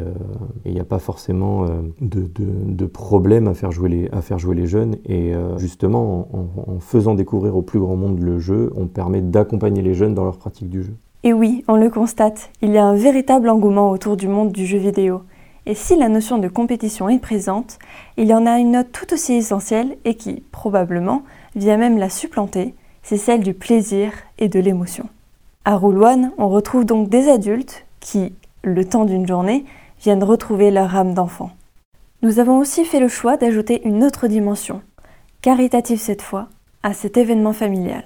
il 0.66 0.74
n'y 0.74 0.80
a 0.80 0.86
pas 0.86 1.00
forcément 1.00 1.66
de, 2.02 2.22
de, 2.22 2.46
de, 2.66 2.86
problème 2.86 3.48
à 3.48 3.54
faire 3.54 3.72
jouer 3.72 3.90
les, 3.90 4.10
à 4.12 4.22
faire 4.22 4.40
jouer 4.40 4.56
les 4.56 4.68
jeunes, 4.68 4.96
et 5.06 5.34
justement 5.58 6.28
en, 6.34 6.47
en, 6.68 6.80
faisant 6.80 7.16
découvrir 7.16 7.56
au 7.56 7.62
plus 7.62 7.80
grand 7.80 7.96
monde 7.96 8.20
le 8.20 8.40
jeu, 8.40 8.72
on 8.76 8.88
permet 8.88 9.22
d'accompagner 9.22 9.82
les 9.82 9.94
jeunes 9.94 10.14
dans 10.14 10.24
leur 10.24 10.38
pratique 10.38 10.70
du 10.70 10.84
jeu. 10.84 10.94
Et 11.24 11.34
oui, 11.34 11.64
on 11.68 11.76
le 11.76 11.90
constate, 11.90 12.52
il 12.62 12.72
y 12.72 12.78
a 12.78 12.86
un 12.86 12.96
véritable 12.96 13.50
engouement 13.50 13.90
autour 13.92 14.18
du 14.18 14.28
monde 14.28 14.52
du 14.52 14.66
jeu 14.66 14.78
vidéo. 14.78 15.22
Et 15.66 15.76
si 15.76 15.98
la 15.98 16.08
notion 16.08 16.38
de 16.38 16.48
compétition 16.48 17.10
est 17.10 17.20
présente, 17.20 17.80
il 18.16 18.28
y 18.28 18.34
en 18.34 18.46
a 18.46 18.60
une 18.60 18.72
note 18.72 18.92
tout 18.94 19.14
aussi 19.14 19.34
essentielle 19.34 19.98
et 20.06 20.16
qui, 20.16 20.44
probablement, 20.52 21.24
vient 21.56 21.78
même 21.78 21.98
la 21.98 22.10
supplanter, 22.10 22.74
c'est 23.04 23.18
celle 23.18 23.42
du 23.42 23.54
plaisir 23.54 24.12
et 24.38 24.48
de 24.48 24.60
l'émotion. 24.60 25.10
À 25.66 25.76
Rouloane, 25.76 26.32
on 26.38 26.48
retrouve 26.48 26.86
donc 26.86 27.10
des 27.10 27.30
adultes 27.30 27.86
qui, 28.00 28.34
le 28.64 28.86
temps 28.86 29.06
d'une 29.06 29.28
journée, 29.28 29.66
viennent 30.02 30.24
retrouver 30.24 30.72
leur 30.72 30.96
âme 30.96 31.14
d'enfant. 31.14 31.52
Nous 32.22 32.40
avons 32.40 32.60
aussi 32.60 32.86
fait 32.86 33.00
le 33.00 33.08
choix 33.08 33.38
d'ajouter 33.38 33.86
une 33.86 34.04
autre 34.04 34.28
dimension, 34.28 34.82
caritative 35.48 35.98
cette 35.98 36.24
fois, 36.24 36.50
à 36.84 36.92
cet 36.94 37.16
événement 37.16 37.54
familial. 37.54 38.04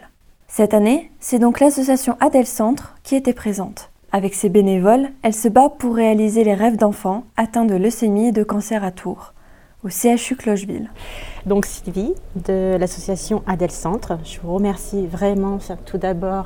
Cette 0.47 0.75
année, 0.75 1.09
c'est 1.19 1.39
donc 1.39 1.59
l'association 1.59 2.15
Adèle 2.19 2.45
Centre 2.45 2.93
qui 3.01 3.15
était 3.15 3.33
présente. 3.33 3.89
Avec 4.11 4.35
ses 4.35 4.47
bénévoles, 4.47 5.09
elle 5.23 5.33
se 5.33 5.47
bat 5.47 5.69
pour 5.69 5.95
réaliser 5.95 6.43
les 6.43 6.53
rêves 6.53 6.77
d'enfants 6.77 7.23
atteints 7.37 7.65
de 7.65 7.73
leucémie 7.73 8.27
et 8.27 8.31
de 8.31 8.43
cancer 8.43 8.83
à 8.83 8.91
Tours, 8.91 9.33
au 9.83 9.89
CHU 9.89 10.35
Clocheville. 10.35 10.91
Donc 11.47 11.65
Sylvie 11.65 12.13
de 12.35 12.77
l'association 12.79 13.41
Adèle 13.47 13.71
Centre, 13.71 14.19
je 14.23 14.39
vous 14.39 14.53
remercie 14.53 15.07
vraiment 15.07 15.57
tout 15.87 15.97
d'abord 15.97 16.45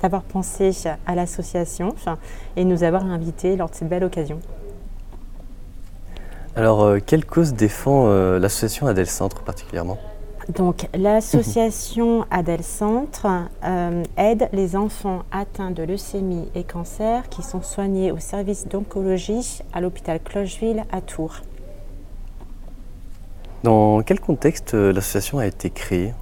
d'avoir 0.00 0.22
pensé 0.22 0.70
à 1.06 1.14
l'association 1.14 1.94
et 2.56 2.64
nous 2.64 2.82
avoir 2.82 3.04
invités 3.04 3.56
lors 3.56 3.68
de 3.68 3.74
cette 3.74 3.90
belle 3.90 4.04
occasion. 4.04 4.40
Alors, 6.56 6.82
euh, 6.82 6.98
quelle 7.04 7.26
cause 7.26 7.52
défend 7.52 8.06
euh, 8.06 8.38
l'association 8.38 8.86
Adèle 8.86 9.10
Centre 9.10 9.42
particulièrement? 9.42 9.98
Donc, 10.48 10.88
l'association 10.94 12.26
Adèle 12.30 12.62
Centre 12.62 13.26
euh, 13.64 14.02
aide 14.16 14.48
les 14.52 14.76
enfants 14.76 15.22
atteints 15.32 15.70
de 15.70 15.82
leucémie 15.82 16.48
et 16.54 16.64
cancer 16.64 17.28
qui 17.30 17.42
sont 17.42 17.62
soignés 17.62 18.12
au 18.12 18.18
service 18.18 18.68
d'oncologie 18.68 19.60
à 19.72 19.80
l'hôpital 19.80 20.20
Clocheville 20.20 20.84
à 20.92 21.00
Tours. 21.00 21.40
Dans 23.62 24.02
quel 24.02 24.20
contexte 24.20 24.74
euh, 24.74 24.92
l'association 24.92 25.38
a 25.38 25.46
été 25.46 25.70
créée? 25.70 26.12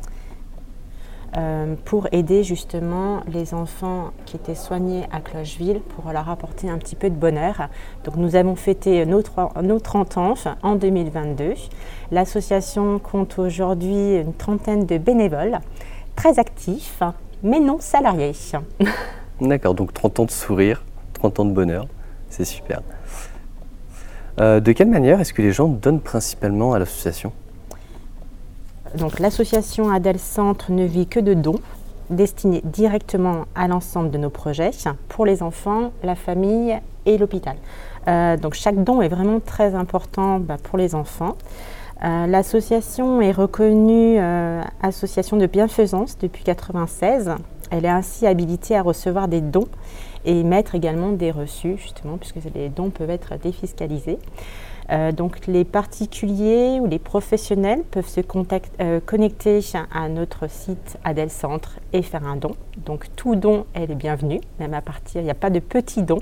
Euh, 1.37 1.75
pour 1.85 2.09
aider 2.13 2.45
justement 2.45 3.21
les 3.27 3.55
enfants 3.55 4.11
qui 4.27 4.37
étaient 4.37 4.55
soignés 4.55 5.05
à 5.13 5.21
Clocheville 5.21 5.81
pour 5.81 6.13
leur 6.13 6.29
apporter 6.29 6.69
un 6.69 6.79
petit 6.79 6.97
peu 6.97 7.09
de 7.09 7.15
bonheur. 7.15 7.69
Donc 8.05 8.17
nous 8.17 8.37
avons 8.37 8.55
fêté 8.55 9.07
nos, 9.07 9.23
30 9.23 10.17
ans 10.19 10.35
en 10.63 10.77
2022. 10.77 11.55
L'association 12.11 12.99
compte 12.99 13.39
aujourd'hui 13.39 14.17
une 14.17 14.35
trentaine 14.35 14.85
de 14.85 14.99
bénévoles 14.99 15.59
très 16.17 16.39
actifs 16.39 17.03
mais 17.43 17.61
non 17.61 17.79
salariés. 17.81 18.33
D'accord, 19.41 19.75
donc 19.75 19.93
30 19.93 20.21
ans 20.21 20.25
de 20.25 20.31
sourire, 20.31 20.85
30 21.15 21.41
ans 21.41 21.45
de 21.45 21.53
bonheur, 21.53 21.87
c'est 22.29 22.45
super. 22.45 22.83
Euh, 24.41 24.61
de 24.61 24.73
quelle 24.73 24.89
manière 24.89 25.21
est-ce 25.21 25.33
que 25.33 25.43
les 25.43 25.53
gens 25.53 25.69
donnent 25.69 26.01
principalement 26.01 26.73
à 26.73 26.79
l'association? 26.79 27.33
Donc 28.97 29.19
l'association 29.19 29.91
Adèle 29.91 30.19
Centre 30.19 30.71
ne 30.71 30.85
vit 30.85 31.07
que 31.07 31.21
de 31.21 31.35
dons 31.35 31.61
destinés 32.11 32.61
directement 32.65 33.47
à 33.55 33.69
l'ensemble 33.69 34.11
de 34.11 34.19
nos 34.19 34.31
projets 34.31 34.71
pour 35.09 35.27
les 35.27 35.43
enfants, 35.43 35.93
la 36.03 36.15
famille 36.15 36.79
et 37.07 37.19
l'hôpital. 37.19 37.57
Euh, 38.09 38.37
donc 38.37 38.55
chaque 38.55 38.83
don 38.83 39.01
est 39.01 39.09
vraiment 39.09 39.41
très 39.41 39.75
important 39.75 40.39
bah, 40.39 40.57
pour 40.63 40.79
les 40.79 40.95
enfants. 40.95 41.37
Euh, 42.05 42.27
l'association 42.27 43.21
est 43.21 43.33
reconnue 43.33 44.17
euh, 44.19 44.61
association 44.83 45.37
de 45.37 45.47
bienfaisance 45.47 46.19
depuis 46.19 46.43
1996. 46.43 47.31
Elle 47.71 47.85
est 47.85 47.89
ainsi 47.89 48.27
habilitée 48.27 48.77
à 48.77 48.83
recevoir 48.83 49.29
des 49.29 49.41
dons 49.41 49.69
et 50.25 50.41
émettre 50.41 50.75
également 50.75 51.11
des 51.11 51.31
reçus, 51.31 51.77
justement, 51.79 52.17
puisque 52.19 52.39
les 52.55 52.69
dons 52.69 52.91
peuvent 52.91 53.11
être 53.11 53.39
défiscalisés. 53.43 54.19
Euh, 54.93 55.11
donc 55.11 55.47
les 55.47 55.65
particuliers 55.65 56.79
ou 56.81 56.87
les 56.87 56.99
professionnels 56.99 57.83
peuvent 57.91 58.09
se 58.09 58.21
euh, 58.81 59.01
connecter 59.01 59.61
à 59.93 60.09
notre 60.09 60.51
site 60.51 60.99
Adèle 61.03 61.31
Centre 61.31 61.79
et 61.93 62.03
faire 62.03 62.27
un 62.27 62.37
don. 62.37 62.53
Donc 62.77 63.07
tout 63.17 63.35
don 63.35 63.65
est 63.75 63.87
bienvenu, 63.95 64.41
même 64.61 64.75
à 64.75 64.83
partir, 64.83 65.23
il 65.23 65.25
n'y 65.25 65.31
a 65.31 65.35
pas 65.35 65.51
de 65.51 65.61
petits 65.61 66.03
dons, 66.03 66.21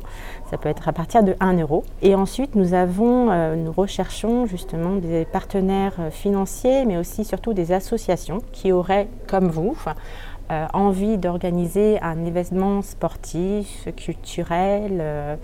ça 0.51 0.57
peut 0.57 0.69
être 0.69 0.89
à 0.89 0.93
partir 0.93 1.25
de 1.25 1.35
1 1.41 1.59
euro. 1.59 1.85
Et 2.03 2.15
ensuite 2.15 2.55
nous 2.55 2.75
avons, 2.75 3.31
euh, 3.31 3.57
nous 3.57 3.73
recherchons 3.73 4.47
justement 4.47 4.97
des 4.97 5.25
partenaires 5.25 5.99
financiers, 6.11 6.85
mais 6.85 6.97
aussi 6.97 7.25
surtout 7.25 7.55
des 7.55 7.73
associations 7.73 8.39
qui 8.53 8.71
auraient, 8.71 9.09
comme 9.27 9.49
vous, 9.49 9.77
envie 10.73 11.17
d'organiser 11.17 12.01
un 12.03 12.25
événement 12.25 12.83
sportif, 12.83 13.87
culturel 13.95 15.39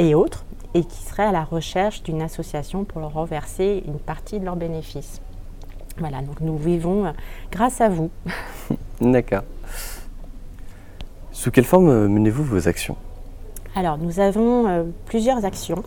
et 0.00 0.16
autres 0.16 0.44
et 0.78 0.84
qui 0.84 1.02
seraient 1.02 1.24
à 1.24 1.32
la 1.32 1.42
recherche 1.42 2.04
d'une 2.04 2.22
association 2.22 2.84
pour 2.84 3.00
leur 3.00 3.12
reverser 3.12 3.82
une 3.86 3.98
partie 3.98 4.38
de 4.38 4.44
leurs 4.44 4.54
bénéfices. 4.54 5.20
Voilà, 5.98 6.22
donc 6.22 6.40
nous 6.40 6.56
vivons 6.56 7.06
euh, 7.06 7.10
grâce 7.50 7.80
à 7.80 7.88
vous. 7.88 8.10
D'accord. 9.00 9.42
Sous 11.32 11.50
quelle 11.50 11.64
forme 11.64 11.88
euh, 11.88 12.08
menez-vous 12.08 12.44
vos 12.44 12.68
actions? 12.68 12.96
Alors, 13.74 13.98
nous 13.98 14.20
avons 14.20 14.68
euh, 14.68 14.84
plusieurs 15.06 15.44
actions. 15.44 15.82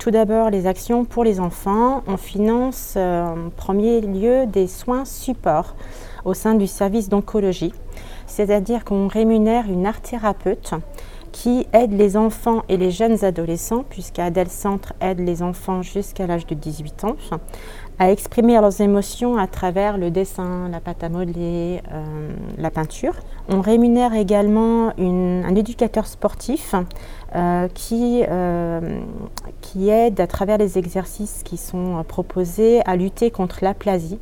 tout 0.00 0.10
d'abord, 0.10 0.50
les 0.50 0.66
actions 0.66 1.04
pour 1.04 1.22
les 1.22 1.38
enfants. 1.38 2.02
On 2.08 2.16
finance 2.16 2.96
en 2.96 3.50
premier 3.56 4.00
lieu 4.00 4.46
des 4.46 4.66
soins 4.66 5.04
support 5.04 5.76
au 6.24 6.34
sein 6.34 6.54
du 6.56 6.66
service 6.66 7.08
d'oncologie, 7.08 7.72
c'est-à-dire 8.26 8.84
qu'on 8.84 9.06
rémunère 9.06 9.66
une 9.68 9.86
art 9.86 10.00
thérapeute 10.00 10.74
qui 11.32 11.66
aide 11.72 11.92
les 11.92 12.16
enfants 12.16 12.62
et 12.68 12.76
les 12.76 12.90
jeunes 12.90 13.24
adolescents, 13.24 13.84
puisqu'Adel 13.88 14.48
Centre 14.48 14.92
aide 15.00 15.20
les 15.20 15.42
enfants 15.42 15.82
jusqu'à 15.82 16.26
l'âge 16.26 16.46
de 16.46 16.54
18 16.54 17.04
ans, 17.04 17.16
à 17.98 18.10
exprimer 18.10 18.54
leurs 18.54 18.80
émotions 18.80 19.36
à 19.36 19.46
travers 19.46 19.98
le 19.98 20.10
dessin, 20.10 20.68
la 20.68 20.80
pâte 20.80 21.02
à 21.02 21.08
modeler, 21.08 21.82
euh, 21.92 22.30
la 22.56 22.70
peinture. 22.70 23.14
On 23.48 23.60
rémunère 23.60 24.14
également 24.14 24.92
un 24.98 25.54
éducateur 25.54 26.06
sportif 26.06 26.74
euh, 27.34 27.68
qui, 27.74 28.24
euh, 28.28 29.00
qui 29.60 29.88
aide 29.88 30.20
à 30.20 30.26
travers 30.26 30.58
les 30.58 30.78
exercices 30.78 31.42
qui 31.44 31.56
sont 31.56 32.04
proposés 32.06 32.80
à 32.86 32.96
lutter 32.96 33.30
contre 33.30 33.58
l'aplasie 33.62 34.18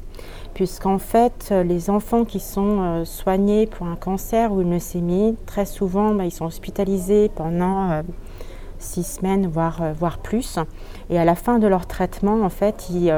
puisqu'en 0.56 0.96
fait, 0.96 1.52
les 1.52 1.90
enfants 1.90 2.24
qui 2.24 2.40
sont 2.40 3.04
soignés 3.04 3.66
pour 3.66 3.86
un 3.86 3.94
cancer 3.94 4.50
ou 4.52 4.62
une 4.62 4.70
leucémie, 4.70 5.36
très 5.44 5.66
souvent, 5.66 6.14
bah, 6.14 6.24
ils 6.24 6.30
sont 6.30 6.46
hospitalisés 6.46 7.30
pendant 7.34 8.02
six 8.78 9.04
semaines, 9.04 9.48
voire, 9.48 9.92
voire 9.92 10.16
plus. 10.16 10.58
Et 11.10 11.18
à 11.18 11.26
la 11.26 11.34
fin 11.34 11.58
de 11.58 11.66
leur 11.66 11.86
traitement, 11.86 12.40
en 12.40 12.48
fait, 12.48 12.88
ils, 12.88 13.12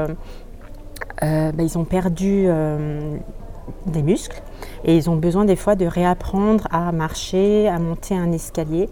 euh, 1.23 1.51
bah, 1.51 1.63
ont 1.75 1.85
perdu 1.85 2.45
euh, 2.47 3.17
des 3.85 4.01
muscles 4.01 4.41
et 4.83 4.95
ils 4.95 5.09
ont 5.09 5.15
besoin 5.15 5.45
des 5.45 5.55
fois 5.55 5.75
de 5.75 5.85
réapprendre 5.85 6.67
à 6.71 6.91
marcher, 6.91 7.67
à 7.67 7.79
monter 7.79 8.15
un 8.15 8.31
escalier. 8.31 8.89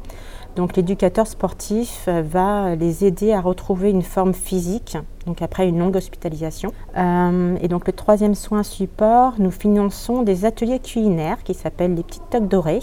Donc 0.57 0.75
l'éducateur 0.75 1.27
sportif 1.27 2.05
euh, 2.07 2.23
va 2.23 2.75
les 2.75 3.05
aider 3.05 3.31
à 3.31 3.39
retrouver 3.39 3.91
une 3.91 4.01
forme 4.01 4.33
physique, 4.33 4.97
donc 5.27 5.43
après 5.43 5.69
une 5.69 5.77
longue 5.77 5.95
hospitalisation. 5.95 6.73
et 6.95 7.67
donc 7.67 7.85
le 7.85 7.93
troisième 7.93 8.33
soin 8.33 8.63
support, 8.63 9.35
nous 9.37 9.51
finançons 9.51 10.23
des 10.23 10.45
ateliers 10.45 10.79
culinaires 10.79 11.43
qui 11.43 11.53
s'appellent 11.53 11.93
les 11.93 12.01
petites 12.01 12.29
toques 12.31 12.47
dorées, 12.47 12.79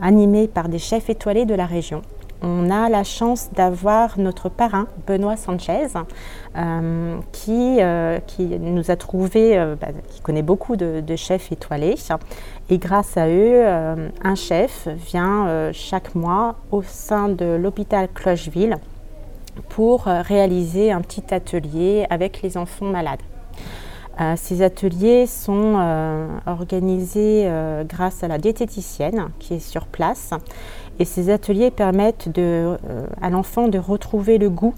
animés 0.00 0.48
par 0.48 0.70
des 0.70 0.78
chefs 0.78 1.10
étoilés 1.10 1.44
de 1.44 1.54
la 1.54 1.66
région 1.66 2.00
on 2.42 2.70
a 2.70 2.88
la 2.88 3.04
chance 3.04 3.50
d'avoir 3.52 4.18
notre 4.18 4.48
parrain, 4.48 4.86
Benoît 5.06 5.36
Sanchez, 5.36 5.88
euh, 6.56 7.18
euh, 7.48 8.18
qui, 8.20 8.46
nous 8.60 8.90
a 8.90 8.96
trouvé, 8.96 9.58
euh, 9.58 9.74
bah, 9.80 9.88
qui 10.08 10.20
connaît 10.20 10.42
beaucoup 10.42 10.76
de, 10.76 11.16
chefs 11.16 11.50
étoilés. 11.50 11.96
Et 12.70 12.78
grâce 12.78 13.16
à 13.16 13.28
eux, 13.28 13.64
un 14.22 14.34
chef 14.34 14.88
vient 14.88 15.70
chaque 15.72 16.14
mois 16.14 16.56
au 16.70 16.82
sein 16.82 17.30
de 17.30 17.56
l'hôpital 17.56 18.08
Clocheville 18.12 18.76
pour 19.70 20.02
réaliser 20.04 20.92
un 20.92 21.00
petit 21.00 21.32
atelier 21.32 22.06
avec 22.10 22.42
les 22.42 22.58
enfants 22.58 22.84
malades. 22.84 23.22
ces 24.36 24.60
ateliers 24.60 25.26
sont 25.26 26.28
organisés 26.46 27.50
grâce 27.88 28.22
à 28.22 28.28
la 28.28 28.36
diététicienne 28.36 29.30
qui 29.38 29.54
est 29.54 29.60
sur 29.60 29.86
place 29.86 30.34
et 30.98 31.04
ces 31.04 31.30
ateliers 31.30 31.70
permettent 31.70 32.28
euh, 32.38 32.76
à 33.20 33.30
l'enfant 33.30 33.68
de 33.68 33.78
retrouver 33.78 34.38
le 34.38 34.50
goût 34.50 34.74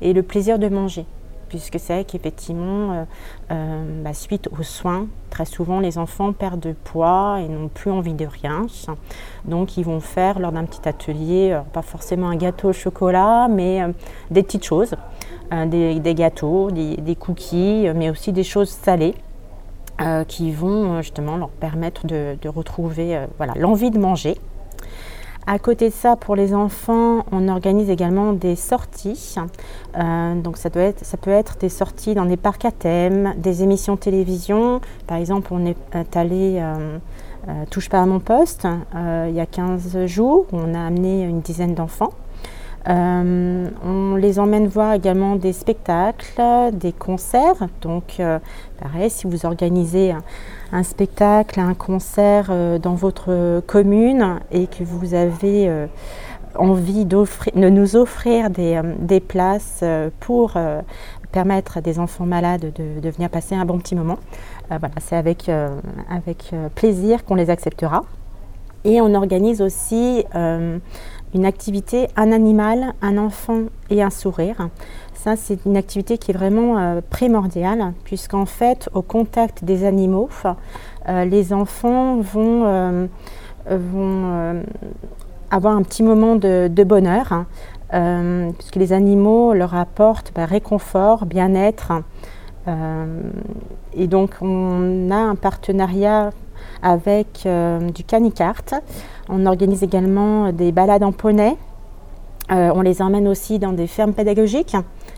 et 0.00 0.12
le 0.12 0.22
plaisir 0.22 0.58
de 0.58 0.68
manger. 0.68 1.06
Puisque 1.52 1.78
c'est 1.78 1.92
vrai 1.92 2.04
qu'effectivement, 2.04 2.92
euh, 2.92 3.04
euh, 3.50 4.02
bah, 4.02 4.14
suite 4.14 4.48
aux 4.58 4.62
soins, 4.62 5.06
très 5.28 5.44
souvent 5.44 5.80
les 5.80 5.98
enfants 5.98 6.32
perdent 6.32 6.60
de 6.60 6.72
poids 6.72 7.40
et 7.40 7.46
n'ont 7.46 7.68
plus 7.68 7.90
envie 7.90 8.14
de 8.14 8.24
rien. 8.24 8.64
Donc 9.44 9.76
ils 9.76 9.84
vont 9.84 10.00
faire 10.00 10.38
lors 10.38 10.50
d'un 10.50 10.64
petit 10.64 10.88
atelier, 10.88 11.60
pas 11.74 11.82
forcément 11.82 12.30
un 12.30 12.36
gâteau 12.36 12.70
au 12.70 12.72
chocolat, 12.72 13.48
mais 13.48 13.82
des 14.30 14.42
petites 14.42 14.64
choses, 14.64 14.94
des, 15.50 16.14
gâteaux, 16.14 16.70
des, 16.70 17.16
cookies, 17.16 17.86
mais 17.94 18.08
aussi 18.08 18.32
des 18.32 18.44
choses 18.44 18.70
salées. 18.70 19.14
qui 20.26 20.52
vont 20.52 21.02
justement 21.02 21.36
leur 21.36 21.50
permettre 21.50 22.06
de, 22.06 22.38
de 22.40 22.48
retrouver 22.48 23.26
voilà, 23.36 23.52
l'envie 23.56 23.90
de 23.90 23.98
manger 23.98 24.38
à 25.46 25.58
côté 25.58 25.88
de 25.88 25.94
ça, 25.94 26.14
pour 26.14 26.36
les 26.36 26.54
enfants, 26.54 27.24
on 27.32 27.48
organise 27.48 27.90
également 27.90 28.32
des 28.32 28.54
sorties. 28.54 29.34
Euh, 29.96 30.40
donc 30.40 30.56
ça, 30.56 30.70
peut 30.70 30.80
être 31.30 31.58
des 31.58 31.68
sorties 31.68 32.14
dans 32.14 32.26
des 32.26 32.36
parcs 32.36 32.64
à 32.64 32.70
thème, 32.70 33.34
des 33.36 33.62
émissions 33.64 33.96
télévision. 33.96 34.80
Par 35.06 35.16
exemple, 35.16 35.48
on 35.52 35.66
est 35.66 36.16
allé 36.16 36.58
euh, 36.60 36.98
euh, 37.48 37.64
Touche 37.70 37.88
pas 37.88 38.00
à 38.00 38.06
mon 38.06 38.20
poste 38.20 38.68
il 38.94 39.34
y 39.34 39.40
a 39.40 39.46
15 39.46 40.06
jours. 40.06 40.46
On 40.52 40.74
a 40.74 40.80
amené 40.80 41.24
une 41.24 41.40
dizaine 41.40 41.74
d'enfants. 41.74 42.12
On 42.86 44.16
les 44.16 44.38
emmène 44.38 44.66
voir 44.66 44.94
également 44.94 45.36
des 45.36 45.52
spectacles, 45.52 46.42
des 46.72 46.92
concerts. 46.92 47.68
Donc, 47.80 48.20
pareil, 48.80 49.10
si 49.10 49.26
vous 49.26 49.46
organisez 49.46 50.14
un 50.72 50.82
spectacle, 50.82 51.60
un 51.60 51.74
concert 51.74 52.46
euh, 52.48 52.78
dans 52.78 52.94
votre 52.94 53.60
commune 53.66 54.40
et 54.50 54.66
que 54.66 54.82
vous 54.82 55.14
avez 55.14 55.68
euh, 55.68 55.86
envie 56.54 57.04
de 57.04 57.24
nous 57.54 57.96
offrir 57.96 58.50
des, 58.50 58.76
euh, 58.76 59.20
places 59.20 59.84
pour 60.20 60.54
permettre 61.30 61.78
à 61.78 61.80
des 61.80 61.98
enfants 61.98 62.26
malades 62.26 62.72
de, 62.74 63.10
venir 63.10 63.28
passer 63.30 63.54
un 63.54 63.64
bon 63.64 63.78
petit 63.78 63.94
moment, 63.94 64.18
voilà, 64.68 64.94
c'est 65.00 65.16
avec, 65.16 65.50
avec 66.10 66.52
plaisir 66.74 67.24
qu'on 67.24 67.36
les 67.36 67.48
acceptera. 67.50 68.02
Et 68.84 69.00
on 69.00 69.14
organise 69.14 69.62
aussi 69.62 70.24
une 71.34 71.44
activité, 71.44 72.08
un 72.16 72.32
animal, 72.32 72.94
un 73.00 73.18
enfant 73.18 73.62
et 73.90 74.02
un 74.02 74.10
sourire. 74.10 74.68
Ça, 75.14 75.36
c'est 75.36 75.64
une 75.66 75.76
activité 75.76 76.18
qui 76.18 76.32
est 76.32 76.34
vraiment 76.34 76.78
euh, 76.78 77.00
primordiale, 77.08 77.92
puisqu'en 78.04 78.44
fait, 78.44 78.88
au 78.92 79.02
contact 79.02 79.64
des 79.64 79.84
animaux, 79.84 80.28
euh, 81.08 81.24
les 81.24 81.52
enfants 81.52 82.16
vont, 82.20 82.64
euh, 82.66 83.06
vont 83.70 84.62
avoir 85.50 85.76
un 85.76 85.82
petit 85.82 86.02
moment 86.02 86.34
de, 86.34 86.84
bonheur, 86.84 87.32
hein, 87.92 88.52
puisque 88.58 88.76
les 88.76 88.92
animaux 88.92 89.52
leur 89.52 89.76
apportent 89.76 90.32
bah, 90.34 90.44
réconfort, 90.44 91.24
bien-être. 91.26 91.92
et 93.94 94.06
donc, 94.08 94.30
on 94.40 95.08
a 95.10 95.16
un 95.16 95.36
partenariat 95.36 96.30
avec 96.82 97.48
du 97.94 98.04
Canicart. 98.04 98.64
On 99.28 99.46
organise 99.46 99.82
également 99.82 100.52
des 100.52 100.72
balades 100.72 101.02
en 101.02 101.12
poney. 101.12 101.56
on 102.50 102.80
les 102.80 103.00
emmène 103.00 103.28
aussi 103.28 103.58
dans 103.58 103.72
des 103.72 103.86
fermes 103.86 104.12
pédagogiques 104.12 104.76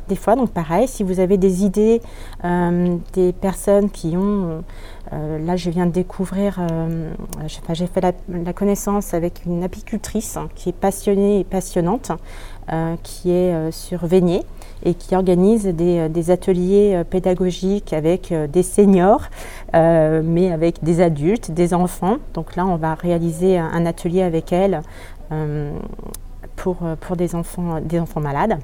des 0.09 0.17
fois. 0.17 0.37
Donc 0.37 0.51
pareil, 0.51 0.89
si 0.89 1.03
vous 1.03 1.21
avez 1.21 1.37
des 1.37 1.65
idées, 1.65 2.01
euh, 2.45 2.97
des 3.13 3.33
personnes 3.33 3.91
qui 3.91 4.17
ont... 4.17 4.63
Euh, 5.13 5.39
là, 5.39 5.57
je 5.57 5.71
viens 5.71 5.87
de 5.87 5.93
découvrir, 5.93 6.59
euh, 6.61 7.13
j'ai 7.47 7.87
fait 7.87 8.01
la, 8.01 8.53
connaissance 8.53 9.15
avec 9.15 9.45
une 9.45 9.63
apicultrice 9.63 10.39
qui 10.55 10.71
est 10.71 10.75
passionnée 10.77 11.41
et 11.41 11.45
passionnante, 11.45 12.13
qui 13.03 13.31
est 13.31 13.71
sur 13.71 14.07
et 14.85 14.95
qui 14.95 15.17
organise 15.17 15.67
des, 15.67 16.31
ateliers 16.31 17.03
pédagogiques 17.09 17.93
avec 17.93 18.33
des 18.53 18.63
seniors, 18.63 19.23
mais 19.73 20.53
avec 20.53 20.83
des 20.83 21.01
adultes, 21.01 21.51
des 21.51 21.75
enfants. 21.75 22.17
Donc 22.35 22.57
là, 22.57 22.67
on 22.67 22.77
va 22.77 22.95
réaliser 22.95 23.59
un, 23.59 23.87
atelier 23.87 24.23
avec 24.23 24.53
elle 24.53 24.83
pour, 26.57 26.79
pour 27.01 27.17
des, 27.17 27.35
enfants, 27.35 27.81
des 27.81 28.01
enfants 28.01 28.21
malades. 28.21 28.59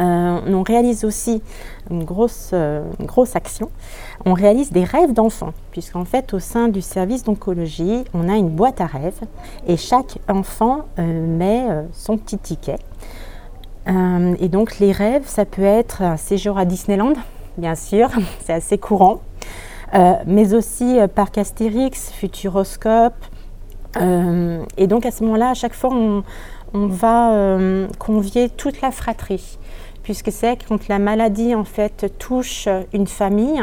Euh, 0.00 0.40
on 0.46 0.62
réalise 0.62 1.04
aussi 1.04 1.42
une 1.90 2.04
grosse, 2.04 2.50
euh, 2.52 2.84
grosse 3.00 3.36
action. 3.36 3.70
On 4.24 4.32
réalise 4.32 4.72
des 4.72 4.84
rêves 4.84 5.12
d'enfants, 5.12 5.52
puisqu'en 5.72 6.04
fait, 6.04 6.32
au 6.32 6.38
sein 6.38 6.68
du 6.68 6.80
service 6.80 7.24
d'oncologie, 7.24 8.04
on 8.14 8.28
a 8.28 8.36
une 8.36 8.48
boîte 8.48 8.80
à 8.80 8.86
rêves 8.86 9.20
et 9.66 9.76
chaque 9.76 10.18
enfant 10.28 10.86
euh, 10.98 11.26
met 11.26 11.66
son 11.92 12.16
petit 12.16 12.38
ticket. 12.38 12.78
Et 14.38 14.48
donc, 14.48 14.78
les 14.78 14.92
rêves, 14.92 15.26
ça 15.26 15.44
peut 15.44 15.62
être 15.62 16.02
un 16.02 16.16
séjour 16.16 16.58
à 16.58 16.64
Disneyland, 16.64 17.14
bien 17.58 17.74
sûr, 17.74 18.08
c'est 18.44 18.52
assez 18.52 18.78
courant, 18.78 19.20
mais 20.26 20.54
aussi 20.54 20.98
parc 21.14 21.38
Astérix, 21.38 22.10
Futuroscope. 22.12 23.24
et 23.96 24.86
donc, 24.86 25.06
à 25.06 25.10
ce 25.10 25.24
moment-là, 25.24 25.50
à 25.50 25.54
chaque 25.54 25.74
fois, 25.74 25.90
on, 25.92 26.22
va 26.72 27.58
convier 27.98 28.48
toute 28.48 28.80
la 28.80 28.92
fratrie 28.92 29.58
puisque 30.02 30.32
c'est 30.32 30.56
quand 30.66 30.88
la 30.88 30.98
maladie 30.98 31.54
en 31.54 31.64
fait 31.64 32.12
touche 32.18 32.68
une 32.92 33.06
famille, 33.06 33.62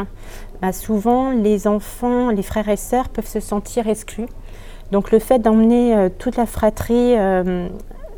bah, 0.62 0.72
souvent 0.72 1.32
les 1.32 1.68
enfants, 1.68 2.30
les 2.30 2.44
frères 2.44 2.70
et 2.70 2.78
sœurs 2.78 3.10
peuvent 3.10 3.28
se 3.28 3.40
sentir 3.40 3.88
exclus. 3.88 4.28
Donc 4.92 5.12
le 5.12 5.20
fait 5.20 5.40
d'emmener 5.40 5.96
euh, 5.96 6.10
toute 6.18 6.38
la 6.38 6.46
fratrie 6.46 7.16
euh, 7.18 7.68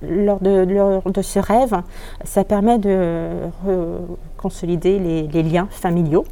lors, 0.01 0.39
de, 0.39 1.21
ce 1.21 1.39
rêve, 1.39 1.81
ça 2.23 2.43
permet 2.43 2.77
de 2.77 3.27
consolider 4.37 4.99
les, 4.99 5.43
liens 5.43 5.67
familiaux, 5.69 6.25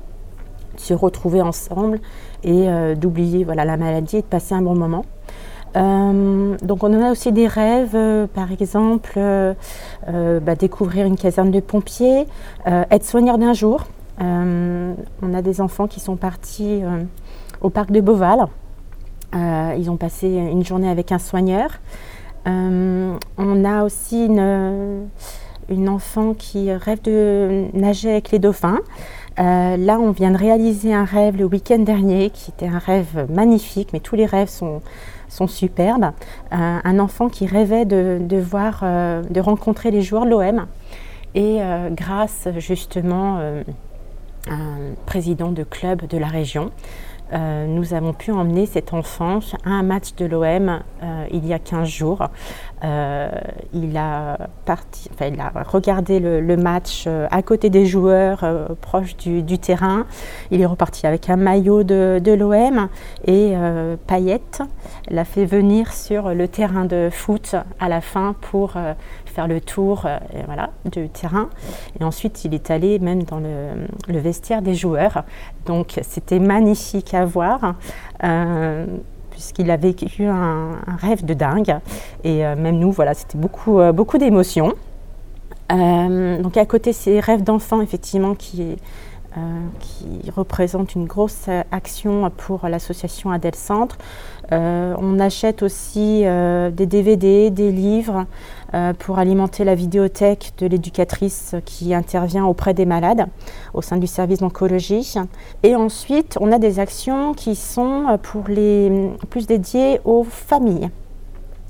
de 0.75 0.80
se 0.80 0.93
retrouver 0.93 1.41
ensemble 1.41 1.99
et 2.43 2.69
euh, 2.69 2.95
d'oublier 2.95 3.43
voilà, 3.43 3.65
la 3.65 3.77
maladie 3.77 4.17
et 4.17 4.21
de 4.21 4.27
passer 4.27 4.56
un 4.56 4.62
bon 4.62 4.75
moment. 4.75 5.06
Euh, 5.75 6.56
donc 6.63 6.84
on 6.84 6.93
en 6.97 7.03
a 7.03 7.12
aussi 7.12 7.32
des 7.32 7.45
rêves, 7.45 7.96
euh, 7.96 8.25
par 8.25 8.52
exemple 8.52 9.19
bah, 10.08 10.56
découvrir 10.56 11.06
une 11.06 11.17
caserne 11.17 11.52
de 11.52 11.60
pompiers, 11.60 12.25
être 12.65 13.06
soigneur 13.06 13.37
d'un 13.37 13.54
jour. 13.54 13.85
on 14.19 15.33
a 15.33 15.42
des 15.42 15.62
enfants 15.62 15.87
qui 15.87 16.00
sont 16.00 16.15
partis 16.15 16.81
au 17.62 17.69
parc 17.69 17.92
de 17.92 18.02
Beauval. 18.02 18.48
ils 19.33 19.89
ont 19.89 19.98
passé 19.98 20.27
une 20.27 20.63
journée 20.63 20.89
avec 20.89 21.12
un 21.12 21.19
soigneur. 21.19 21.69
On 22.48 23.65
a 23.65 23.83
aussi 23.83 24.25
une, 24.25 25.89
enfant 25.89 26.33
qui 26.33 26.71
rêve 26.71 27.02
de 27.02 27.65
nager 27.73 28.12
avec 28.12 28.31
les 28.31 28.39
dauphins. 28.39 28.79
là, 29.37 30.00
on 30.00 30.12
vient 30.12 30.31
de 30.31 30.37
réaliser 30.37 30.93
un 30.93 31.06
rêve 31.06 31.37
le 31.37 31.45
week-end 31.45 31.79
dernier 31.79 32.29
qui 32.29 32.52
était 32.52 32.67
un 32.67 32.79
rêve 32.79 33.27
magnifique, 33.29 33.89
mais 33.93 34.00
tous 34.00 34.15
les 34.15 34.25
rêves 34.25 34.50
sont, 34.50 34.81
superbes. 35.48 36.12
un 36.52 37.00
enfant 37.00 37.29
qui 37.29 37.45
rêvait 37.48 37.85
de, 37.85 38.39
voir, 38.39 38.83
de 38.83 39.39
rencontrer 39.39 39.91
les 39.91 40.02
joueurs 40.02 40.25
de 40.25 40.29
l'OM. 40.29 40.65
Et 41.35 41.60
grâce 41.91 42.48
justement 42.58 43.39
un 44.50 44.95
président 45.06 45.52
de 45.52 45.63
club 45.63 46.08
de 46.08 46.17
la 46.17 46.27
région. 46.27 46.71
Euh, 47.34 47.65
nous 47.67 47.94
avons 47.94 48.13
pu 48.13 48.32
emmener 48.32 48.65
cet 48.65 48.94
enfant 48.94 49.40
à 49.65 49.69
un 49.69 49.84
match 49.84 50.15
de 50.15 50.25
l'OM 50.25 50.80
euh, 51.04 51.25
il 51.32 51.46
y 51.46 51.54
a 51.54 51.60
15 51.60 51.88
jours. 51.88 52.23
Euh, 52.84 53.30
il, 53.73 53.98
a 53.98 54.38
regardé 55.65 56.19
le, 56.19 56.58
match 56.58 57.08
à 57.08 57.42
côté 57.42 57.69
des 57.69 57.86
joueurs, 57.86 58.46
proche 58.82 59.17
du, 59.17 59.60
terrain. 59.60 60.06
Il 60.52 60.62
est 60.62 60.65
reparti 60.65 61.08
avec 61.08 61.30
un 61.30 61.36
maillot 61.36 61.84
de, 61.84 62.21
de 62.23 62.32
l'OM 62.32 62.88
et 63.25 63.56
Payette 64.06 64.62
l'a 65.10 65.25
fait 65.25 65.46
venir 65.46 65.92
sur 65.92 66.34
le 66.34 66.48
terrain 66.48 66.86
de 66.86 67.10
foot 67.12 67.56
à 67.80 67.90
la 67.90 68.02
fin 68.02 68.36
pour 68.42 68.73
faire 69.38 69.48
le 69.48 69.62
tour 69.62 70.06
euh, 70.06 70.17
voilà, 70.48 70.71
du 70.85 71.10
terrain. 71.10 71.50
Et 72.00 72.04
ensuite, 72.04 72.44
il 72.44 72.56
est 72.56 72.71
allé 72.71 72.98
même 72.98 73.21
dans 73.21 73.40
le, 73.40 74.19
vestiaire 74.19 74.63
des 74.63 74.73
joueurs. 74.73 75.25
Donc, 75.67 76.00
c'était 76.02 76.40
magnifique 76.40 77.13
à 77.13 77.23
voir. 77.23 77.75
Euh, 78.23 78.88
puisqu'il 79.29 79.69
a 79.69 79.77
vécu 79.77 80.25
un, 80.25 80.79
rêve 81.00 81.23
de 81.23 81.35
dingue. 81.35 81.77
Et 82.23 82.44
euh, 82.44 82.56
même 82.56 82.79
nous, 82.79 82.92
voilà, 82.92 83.13
c'était 83.13 83.38
beaucoup, 83.38 83.79
beaucoup 83.94 84.17
d'émotions. 84.17 84.73
donc 85.69 86.58
à 86.58 86.65
côté 86.65 86.92
ces 86.92 87.19
rêves 87.19 87.44
d'enfant, 87.44 87.81
effectivement, 87.81 88.33
qui, 88.33 88.77
qui 89.79 90.31
représentent 90.31 90.96
une 90.96 91.06
grosse 91.06 91.48
action 91.71 92.31
pour 92.35 92.67
l'association 92.67 93.29
Adèle 93.29 93.54
Centre, 93.54 94.00
on 94.52 95.19
achète 95.19 95.63
aussi 95.63 96.23
des 96.23 96.85
DVD, 96.85 97.50
des 97.50 97.71
livres, 97.71 98.25
euh, 98.73 98.91
pour 98.91 99.17
alimenter 99.17 99.63
la 99.63 99.75
vidéothèque 99.75 100.52
de 100.58 100.67
l'éducatrice 100.67 101.56
qui 101.63 101.93
intervient 101.93 102.43
auprès 102.43 102.73
des 102.73 102.85
malades 102.85 103.27
au 103.73 103.81
sein 103.81 103.95
du 103.95 104.08
service 104.08 104.39
d'oncologie. 104.39 105.15
Et 105.63 105.73
ensuite, 105.73 106.37
on 106.41 106.52
a 106.52 106.60
des 106.60 106.79
actions 106.79 107.33
qui 107.33 107.56
sont 107.56 108.08
euh, 108.10 108.17
pour 108.17 108.50
les 108.50 109.10
plus 109.29 109.48
dédiées 109.48 110.02
aux 110.04 110.25
familles. 110.25 110.89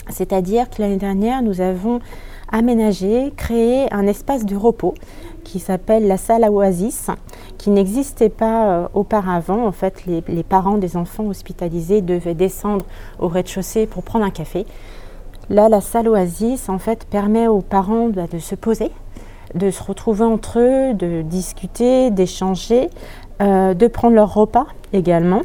C'est-à-dire 0.09 0.71
que 0.71 0.81
l'année 0.81 0.97
dernière, 0.97 1.43
nous 1.43 1.61
avons 1.61 1.99
aménagé, 2.51 3.33
créé 3.35 3.91
un 3.93 4.07
espace 4.07 4.45
de 4.45 4.55
repos 4.55 4.93
qui 5.43 5.59
s'appelle 5.59 6.07
la 6.07 6.17
salle 6.17 6.43
à 6.43 6.51
oasis, 6.51 7.09
qui 7.57 7.69
n'existait 7.69 8.29
pas 8.29 8.69
euh, 8.69 8.87
auparavant. 8.93 9.65
En 9.65 9.71
fait, 9.71 10.05
les, 10.05 10.43
parents 10.43 10.77
des 10.77 10.97
enfants 10.97 11.25
hospitalisés 11.25 12.01
devaient 12.01 12.33
descendre 12.33 12.85
au 13.19 13.27
rez-de-chaussée 13.27 13.87
pour 13.87 14.03
prendre 14.03 14.25
un 14.25 14.29
café. 14.29 14.65
Là, 15.49 15.69
la 15.69 15.79
salle 15.79 16.09
Oasis, 16.09 16.67
en 16.67 16.77
fait, 16.77 17.05
permet 17.05 17.47
aux 17.47 17.61
parents 17.61 18.09
bah, 18.09 18.27
de 18.29 18.37
se 18.37 18.55
poser, 18.55 18.91
de 19.55 19.71
se 19.71 19.81
retrouver 19.81 20.25
entre 20.25 20.59
eux, 20.59 20.93
de 20.93 21.21
discuter, 21.21 22.11
d'échanger, 22.11 22.89
euh, 23.41 23.73
de 23.73 23.87
prendre 23.87 24.15
leur 24.15 24.33
repas 24.33 24.67
également. 24.91 25.43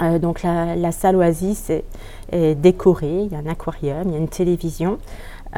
Euh, 0.00 0.20
donc 0.20 0.42
la, 0.44 0.92
salle 0.92 1.16
Oasis 1.16 1.70
est, 2.30 2.54
décorée, 2.54 3.22
il 3.24 3.32
y 3.32 3.34
a 3.34 3.38
un 3.38 3.46
aquarium, 3.46 4.02
il 4.06 4.12
y 4.12 4.14
a 4.14 4.18
une 4.18 4.28
télévision. 4.28 4.98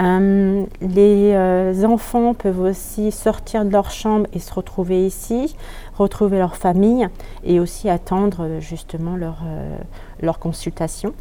Euh, 0.01 0.65
les 0.81 1.85
enfants 1.85 2.35
peuvent 2.35 2.61
aussi 2.61 3.13
sortir 3.13 3.65
de 3.65 3.71
leur 3.71 3.91
chambre 3.91 4.27
et 4.33 4.39
se 4.39 4.53
retrouver 4.53 5.07
ici, 5.07 5.55
retrouver 5.97 6.39
leur 6.39 6.57
famille 6.57 7.07
et 7.45 7.61
aussi 7.61 7.89
attendre 7.89 8.59
justement 8.61 9.17
leur, 9.17 10.39
consultation. 10.39 11.13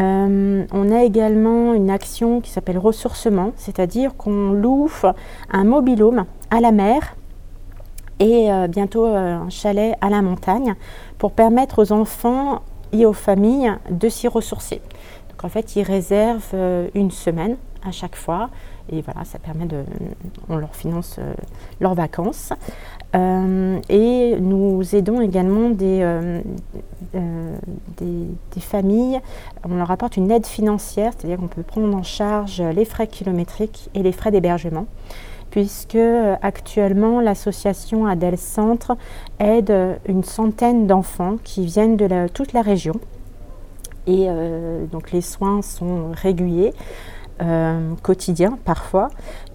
Euh, 0.00 0.64
on 0.72 0.90
a 0.90 1.04
également 1.04 1.72
une 1.72 1.90
action 1.90 2.40
qui 2.40 2.50
s'appelle 2.50 2.78
ressourcement, 2.78 3.52
c'est-à-dire 3.56 4.16
qu'on 4.16 4.52
loue 4.52 4.90
un 5.52 5.64
mobilhome 5.64 6.24
à 6.50 6.60
la 6.60 6.72
mer 6.72 7.16
et 8.18 8.50
euh, 8.52 8.66
bientôt 8.66 9.06
euh, 9.06 9.36
un 9.36 9.50
chalet 9.50 9.96
à 10.00 10.10
la 10.10 10.20
montagne 10.22 10.74
pour 11.18 11.32
permettre 11.32 11.82
aux 11.82 11.92
enfants 11.92 12.62
et 12.92 13.06
aux 13.06 13.12
familles 13.12 13.72
de 13.90 14.08
s'y 14.08 14.26
ressourcer. 14.26 14.80
Donc 15.30 15.44
en 15.44 15.48
fait, 15.48 15.76
ils 15.76 15.82
réservent 15.82 16.54
une 16.94 17.10
semaine 17.10 17.56
à 17.84 17.92
chaque 17.92 18.16
fois 18.16 18.50
et 18.90 19.00
voilà, 19.00 19.24
ça 19.24 19.38
permet 19.38 19.64
de, 19.64 19.84
on 20.48 20.56
leur 20.56 20.74
finance 20.74 21.18
leurs 21.80 21.94
vacances. 21.94 22.52
Euh, 23.14 23.78
et 23.88 24.36
nous 24.40 24.94
aidons 24.94 25.20
également 25.20 25.70
euh, 25.80 26.42
euh, 27.14 27.56
des, 27.96 28.26
des, 28.54 28.60
familles. 28.60 29.20
On 29.68 29.76
leur 29.76 29.90
apporte 29.90 30.16
une 30.16 30.30
aide 30.30 30.46
financière, 30.46 31.12
c'est-à-dire 31.16 31.38
qu'on 31.38 31.46
peut 31.46 31.62
prendre 31.62 31.96
en 31.96 32.02
charge 32.02 32.60
les 32.60 32.84
frais 32.84 33.06
kilométriques 33.06 33.88
et 33.94 34.02
les 34.02 34.10
frais 34.10 34.32
d'hébergement, 34.32 34.86
puisque 35.50 35.98
actuellement 36.42 37.20
l'association 37.20 38.04
Adèle 38.06 38.38
Centre 38.38 38.96
aide 39.38 39.72
une 40.08 40.24
centaine 40.24 40.88
d'enfants 40.88 41.36
qui 41.44 41.64
viennent 41.66 41.96
de 41.96 42.28
toute 42.28 42.52
la 42.52 42.62
région. 42.62 42.94
Et 44.06 44.28
donc 44.92 45.12
les 45.12 45.22
soins 45.22 45.62
sont 45.62 46.10
réguliers. 46.12 46.74
Euh, 47.42 47.94
quotidien 48.04 48.56
parfois. 48.64 49.08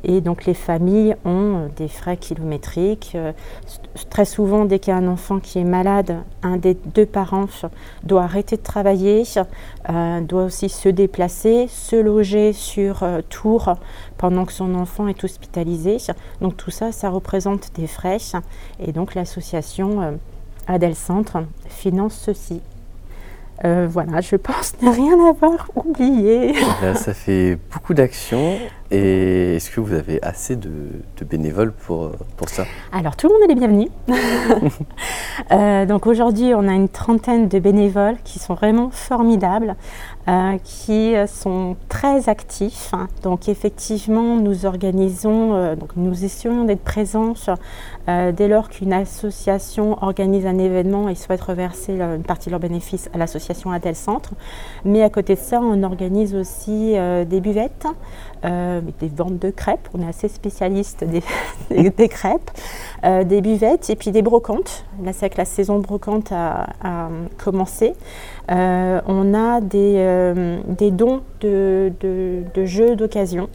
Et 0.03 0.19
donc 0.19 0.45
les 0.45 0.53
familles 0.53 1.15
ont 1.23 1.69
des 1.77 1.87
frais 1.87 2.17
kilométriques. 2.17 3.13
Euh, 3.15 3.31
très 4.09 4.25
souvent, 4.25 4.65
dès 4.65 4.79
qu'il 4.79 4.91
y 4.91 4.93
a 4.93 4.99
un 4.99 5.07
enfant 5.07 5.39
qui 5.39 5.59
est 5.59 5.63
malade, 5.63 6.17
un 6.43 6.57
des 6.57 6.73
deux 6.73 7.05
parents 7.05 7.45
doit 8.03 8.23
arrêter 8.23 8.57
de 8.57 8.63
travailler, 8.63 9.23
euh, 9.89 10.19
doit 10.19 10.43
aussi 10.43 10.67
se 10.67 10.89
déplacer, 10.89 11.67
se 11.69 11.95
loger 11.95 12.51
sur 12.51 13.05
Tours 13.29 13.75
pendant 14.17 14.43
que 14.43 14.51
son 14.51 14.75
enfant 14.75 15.07
est 15.07 15.23
hospitalisé. 15.23 15.97
Donc 16.41 16.57
tout 16.57 16.71
ça, 16.71 16.91
ça 16.91 17.09
représente 17.09 17.73
des 17.75 17.87
frais. 17.87 18.17
Et 18.79 18.91
donc 18.91 19.15
l'association 19.15 20.19
Adèle 20.67 20.95
Centre 20.95 21.45
finance 21.69 22.15
ceci. 22.25 22.61
Euh, 23.65 23.87
voilà, 23.89 24.21
je 24.21 24.35
pense 24.37 24.73
ne 24.81 24.89
rien 24.89 25.29
avoir 25.29 25.69
oublié. 25.75 26.53
ça 26.95 27.13
fait 27.13 27.57
beaucoup 27.73 27.93
d'actions. 27.93 28.57
Et 28.91 29.57
est-ce 29.57 29.69
que 29.69 29.81
vous 29.81 29.93
avez 29.93 30.21
assez 30.23 30.55
de, 30.55 30.71
bénévoles 31.29 31.73
pour, 31.73 32.11
pour 32.37 32.49
ça? 32.49 32.65
Alors, 32.91 33.15
tout 33.15 33.27
le 33.27 33.33
monde 33.33 33.43
est 33.43 33.53
les 33.53 33.59
bienvenus. 33.59 33.89
Euh, 35.51 35.85
donc 35.85 36.05
aujourd'hui, 36.05 36.53
on 36.53 36.67
a 36.67 36.73
une 36.73 36.89
trentaine 36.89 37.47
de 37.47 37.59
bénévoles 37.59 38.17
qui 38.23 38.39
sont 38.39 38.53
vraiment 38.53 38.89
formidables, 38.91 39.75
euh, 40.27 40.57
qui 40.63 41.13
sont 41.27 41.75
très 41.87 42.29
actifs. 42.29 42.91
Donc 43.23 43.49
effectivement, 43.49 44.35
nous 44.35 44.65
organisons, 44.65 45.75
donc 45.75 45.91
nous 45.95 46.23
essayons 46.23 46.65
d'être 46.65 46.83
présents 46.83 47.33
dès 48.07 48.47
lors 48.47 48.69
qu'une 48.69 48.93
association 48.93 50.01
organise 50.03 50.45
un 50.45 50.57
événement 50.57 51.09
et 51.09 51.15
souhaite 51.15 51.41
reverser 51.41 51.93
une 51.93 52.23
partie 52.23 52.47
de 52.47 52.51
leurs 52.51 52.59
bénéfices 52.59 53.09
à 53.13 53.17
l'association 53.17 53.71
Adèle 53.71 53.95
Centre. 53.95 54.33
Mais 54.85 55.03
à 55.03 55.09
côté 55.09 55.35
de 55.35 55.39
ça, 55.39 55.61
on 55.61 55.83
organise 55.83 56.35
aussi 56.35 56.95
des 57.27 57.41
buvettes. 57.41 57.87
Euh, 58.45 58.79
des 59.01 59.09
ventes 59.09 59.37
de 59.37 59.49
crêpes, 59.49 59.89
on 59.93 60.01
est 60.01 60.07
assez 60.07 60.29
spécialiste 60.29 61.03
des, 61.69 62.07
crêpes, 62.07 62.51
euh, 63.03 63.25
des 63.25 63.41
buvettes 63.41 63.89
et 63.89 63.97
puis 63.97 64.11
des 64.11 64.21
brocantes. 64.21 64.85
Là, 65.03 65.11
c'est 65.11 65.29
que 65.29 65.37
la 65.37 65.45
saison 65.45 65.79
brocante 65.79 66.31
a, 66.31 66.67
commencé. 67.37 67.93
Euh, 68.49 69.01
on 69.07 69.33
a 69.33 69.59
des, 69.59 70.91
dons 70.91 71.21
de, 71.41 71.91
jeux 72.63 72.95
d'occasion 72.95 73.49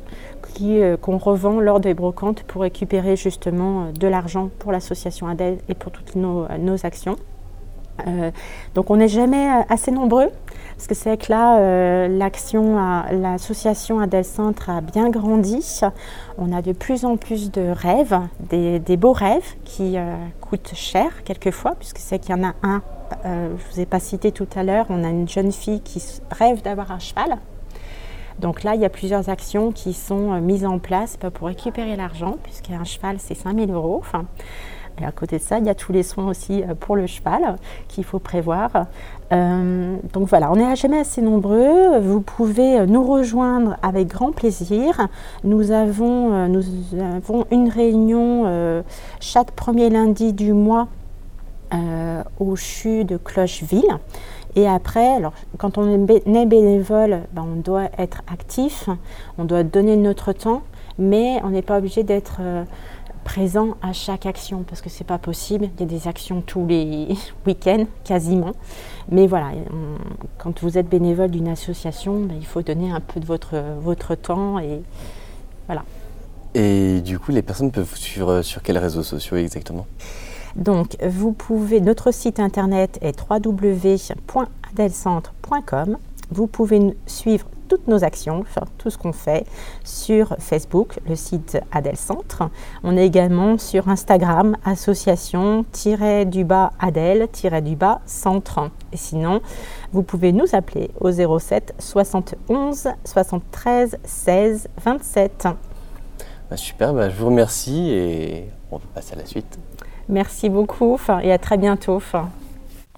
qu'on 1.00 1.18
revend 1.18 1.60
lors 1.60 1.80
des 1.80 1.94
brocantes 1.94 2.42
pour 2.42 2.62
récupérer 2.62 3.16
justement 3.16 3.86
de 3.98 4.06
l'argent 4.06 4.50
pour 4.58 4.70
l'association 4.70 5.26
Adèle 5.26 5.58
et 5.68 5.74
pour 5.74 5.92
toutes 5.92 6.14
nos 6.14 6.46
actions. 6.84 7.16
donc 8.74 8.90
on 8.90 8.96
n'est 8.96 9.08
jamais 9.08 9.48
assez 9.68 9.90
nombreux. 9.90 10.30
Parce 10.76 10.88
que 10.88 10.94
c'est 10.94 11.16
que 11.16 11.30
là, 11.30 11.58
euh, 11.58 12.08
l'action, 12.08 12.76
l'association 13.12 14.00
Adèle 14.00 14.24
Centre 14.24 14.70
a 14.70 14.80
bien 14.80 15.08
grandi. 15.08 15.80
On 16.36 16.52
a 16.52 16.62
de 16.62 16.72
plus 16.72 17.04
en 17.04 17.16
plus 17.16 17.52
de 17.52 17.68
rêves, 17.68 18.18
des, 18.40 18.96
beaux 18.96 19.12
rêves 19.12 19.54
qui 19.64 19.96
euh, 19.96 20.14
coûtent 20.40 20.72
cher 20.74 21.22
quelquefois, 21.24 21.76
puisque 21.78 21.98
c'est 21.98 22.18
qu'il 22.18 22.34
y 22.34 22.38
en 22.38 22.44
a 22.44 22.54
un, 22.62 22.82
euh, 23.24 23.48
je 23.50 23.52
ne 23.52 23.72
vous 23.72 23.80
ai 23.80 23.86
pas 23.86 24.00
cité 24.00 24.32
tout 24.32 24.48
à 24.56 24.64
l'heure, 24.64 24.86
on 24.88 25.04
a 25.04 25.08
une 25.08 25.28
jeune 25.28 25.52
fille 25.52 25.80
qui 25.80 26.02
rêve 26.30 26.62
d'avoir 26.62 26.90
un 26.90 26.98
cheval. 26.98 27.38
Donc 28.40 28.64
là, 28.64 28.74
il 28.74 28.80
y 28.80 28.84
a 28.84 28.90
plusieurs 28.90 29.28
actions 29.28 29.70
qui 29.70 29.92
sont 29.92 30.40
mises 30.40 30.66
en 30.66 30.80
place 30.80 31.16
pour 31.34 31.46
récupérer 31.46 31.94
l'argent, 31.94 32.36
puisqu'un 32.42 32.82
cheval, 32.82 33.18
c'est 33.20 33.36
5000 33.36 33.70
euros. 33.70 34.02
Et 35.00 35.04
à 35.04 35.12
côté 35.12 35.38
de 35.38 35.42
ça, 35.42 35.58
il 35.58 35.66
y 35.66 35.68
a 35.68 35.74
tous 35.74 35.92
les 35.92 36.02
soins 36.02 36.26
aussi 36.28 36.62
pour 36.80 36.96
le 36.96 37.06
cheval 37.06 37.56
qu'il 37.88 38.04
faut 38.04 38.18
prévoir. 38.18 38.86
Euh, 39.34 39.96
donc 40.12 40.28
voilà, 40.28 40.52
on 40.52 40.56
n'est 40.56 40.76
jamais 40.76 41.00
assez 41.00 41.20
nombreux. 41.20 41.98
Vous 41.98 42.20
pouvez 42.20 42.86
nous 42.86 43.02
rejoindre 43.04 43.76
avec 43.82 44.08
grand 44.08 44.32
plaisir. 44.32 45.08
Nous 45.42 45.70
avons, 45.70 46.32
avons 46.32 47.44
une 47.50 47.68
réunion 47.68 48.82
chaque 49.20 49.50
premier 49.52 49.90
lundi 49.90 50.32
du 50.32 50.52
mois 50.52 50.88
au 52.38 52.54
CHU 52.54 53.04
de 53.04 53.16
Clocheville. 53.16 53.98
Et 54.56 54.68
après, 54.68 55.16
alors, 55.16 55.32
quand 55.58 55.78
on 55.78 55.92
est 55.92 56.46
bénévole, 56.46 57.22
ben, 57.32 57.44
on 57.44 57.60
doit 57.60 57.88
être 57.98 58.22
actif, 58.32 58.88
on 59.36 59.44
doit 59.44 59.64
donner 59.64 59.96
notre 59.96 60.32
temps, 60.32 60.62
mais 60.96 61.40
on 61.42 61.50
n'est 61.50 61.62
pas 61.62 61.78
obligé 61.78 62.04
d'être 62.04 62.40
présent 63.24 63.76
à 63.82 63.92
chaque 63.92 64.26
action 64.26 64.62
parce 64.62 64.80
que 64.80 64.88
c'est 64.88 65.04
pas 65.04 65.18
possible. 65.18 65.68
Il 65.74 65.80
y 65.80 65.82
a 65.82 65.86
des 65.86 66.06
actions 66.06 66.40
tous 66.40 66.66
les 66.66 67.08
week-ends 67.46 67.86
quasiment. 68.04 68.52
Mais 69.10 69.26
voilà, 69.26 69.50
quand 70.38 70.62
vous 70.62 70.78
êtes 70.78 70.88
bénévole 70.88 71.30
d'une 71.30 71.48
association, 71.48 72.20
ben, 72.20 72.36
il 72.38 72.46
faut 72.46 72.62
donner 72.62 72.92
un 72.92 73.00
peu 73.00 73.18
de 73.18 73.26
votre, 73.26 73.56
votre 73.80 74.14
temps 74.14 74.58
et 74.58 74.82
voilà. 75.66 75.84
Et 76.54 77.00
du 77.00 77.18
coup, 77.18 77.32
les 77.32 77.42
personnes 77.42 77.72
peuvent 77.72 77.88
vous 77.88 77.96
suivre 77.96 78.42
sur 78.42 78.62
quels 78.62 78.78
réseaux 78.78 79.02
sociaux 79.02 79.36
exactement? 79.36 79.86
Donc, 80.54 80.96
vous 81.04 81.32
pouvez, 81.32 81.80
notre 81.80 82.12
site 82.12 82.38
internet 82.38 82.96
est 83.02 83.18
www.adelcentre.com. 83.28 85.98
Vous 86.30 86.46
pouvez 86.46 86.96
suivre 87.06 87.46
toutes 87.68 87.88
nos 87.88 88.04
actions, 88.04 88.44
tout 88.78 88.90
ce 88.90 88.98
qu'on 88.98 89.12
fait 89.12 89.46
sur 89.84 90.36
Facebook, 90.38 90.98
le 91.08 91.16
site 91.16 91.58
Adel 91.72 91.96
Centre. 91.96 92.44
On 92.82 92.96
est 92.96 93.06
également 93.06 93.58
sur 93.58 93.88
Instagram, 93.88 94.56
association-du-bas 94.64 96.72
Adel-du-bas 96.78 98.00
Centre. 98.06 98.70
Et 98.92 98.96
sinon, 98.96 99.40
vous 99.92 100.02
pouvez 100.02 100.32
nous 100.32 100.54
appeler 100.54 100.90
au 101.00 101.10
07 101.10 101.74
71 101.78 102.88
73 103.04 103.98
16 104.04 104.68
27. 104.84 105.48
super, 106.56 106.94
bah, 106.94 107.08
je 107.08 107.16
vous 107.16 107.26
remercie 107.26 107.90
et 107.90 108.44
on 108.70 108.76
va 108.76 108.84
passer 108.94 109.14
à 109.14 109.16
la 109.16 109.26
suite. 109.26 109.58
Merci 110.08 110.48
beaucoup 110.48 110.98
et 111.22 111.32
à 111.32 111.38
très 111.38 111.56
bientôt. 111.56 112.00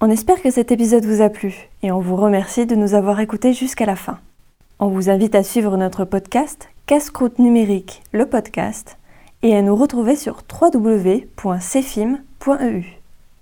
On 0.00 0.10
espère 0.10 0.42
que 0.42 0.50
cet 0.50 0.72
épisode 0.72 1.04
vous 1.04 1.22
a 1.22 1.30
plu 1.30 1.70
et 1.82 1.90
on 1.90 2.00
vous 2.00 2.16
remercie 2.16 2.66
de 2.66 2.74
nous 2.74 2.94
avoir 2.94 3.20
écoutés 3.20 3.52
jusqu'à 3.52 3.86
la 3.86 3.96
fin. 3.96 4.18
On 4.78 4.88
vous 4.88 5.08
invite 5.08 5.34
à 5.34 5.42
suivre 5.42 5.78
notre 5.78 6.04
podcast 6.04 6.68
Casse-croûte 6.84 7.38
numérique, 7.38 8.02
le 8.12 8.26
podcast, 8.26 8.98
et 9.42 9.56
à 9.56 9.62
nous 9.62 9.74
retrouver 9.74 10.16
sur 10.16 10.42
www.cfim.eu. 10.52 11.24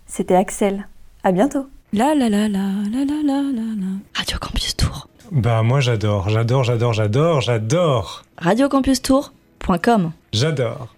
C'était 0.06 0.36
Axel. 0.36 0.86
À 1.24 1.32
bientôt. 1.32 1.66
La 1.92 2.14
la 2.14 2.28
la 2.28 2.48
la 2.48 2.60
la 2.90 3.04
la 3.04 3.22
la 3.22 3.42
la 3.42 3.86
Radio 4.14 4.38
Campus 4.40 4.76
Tour. 4.76 5.08
Bah 5.32 5.62
moi 5.62 5.80
j'adore, 5.80 6.28
j'adore, 6.28 6.62
j'adore, 6.62 6.92
j'adore, 6.92 7.40
j'adore. 7.40 8.22
Radiocampus 8.38 9.02
Tour.com. 9.02 10.12
J'adore. 10.32 10.94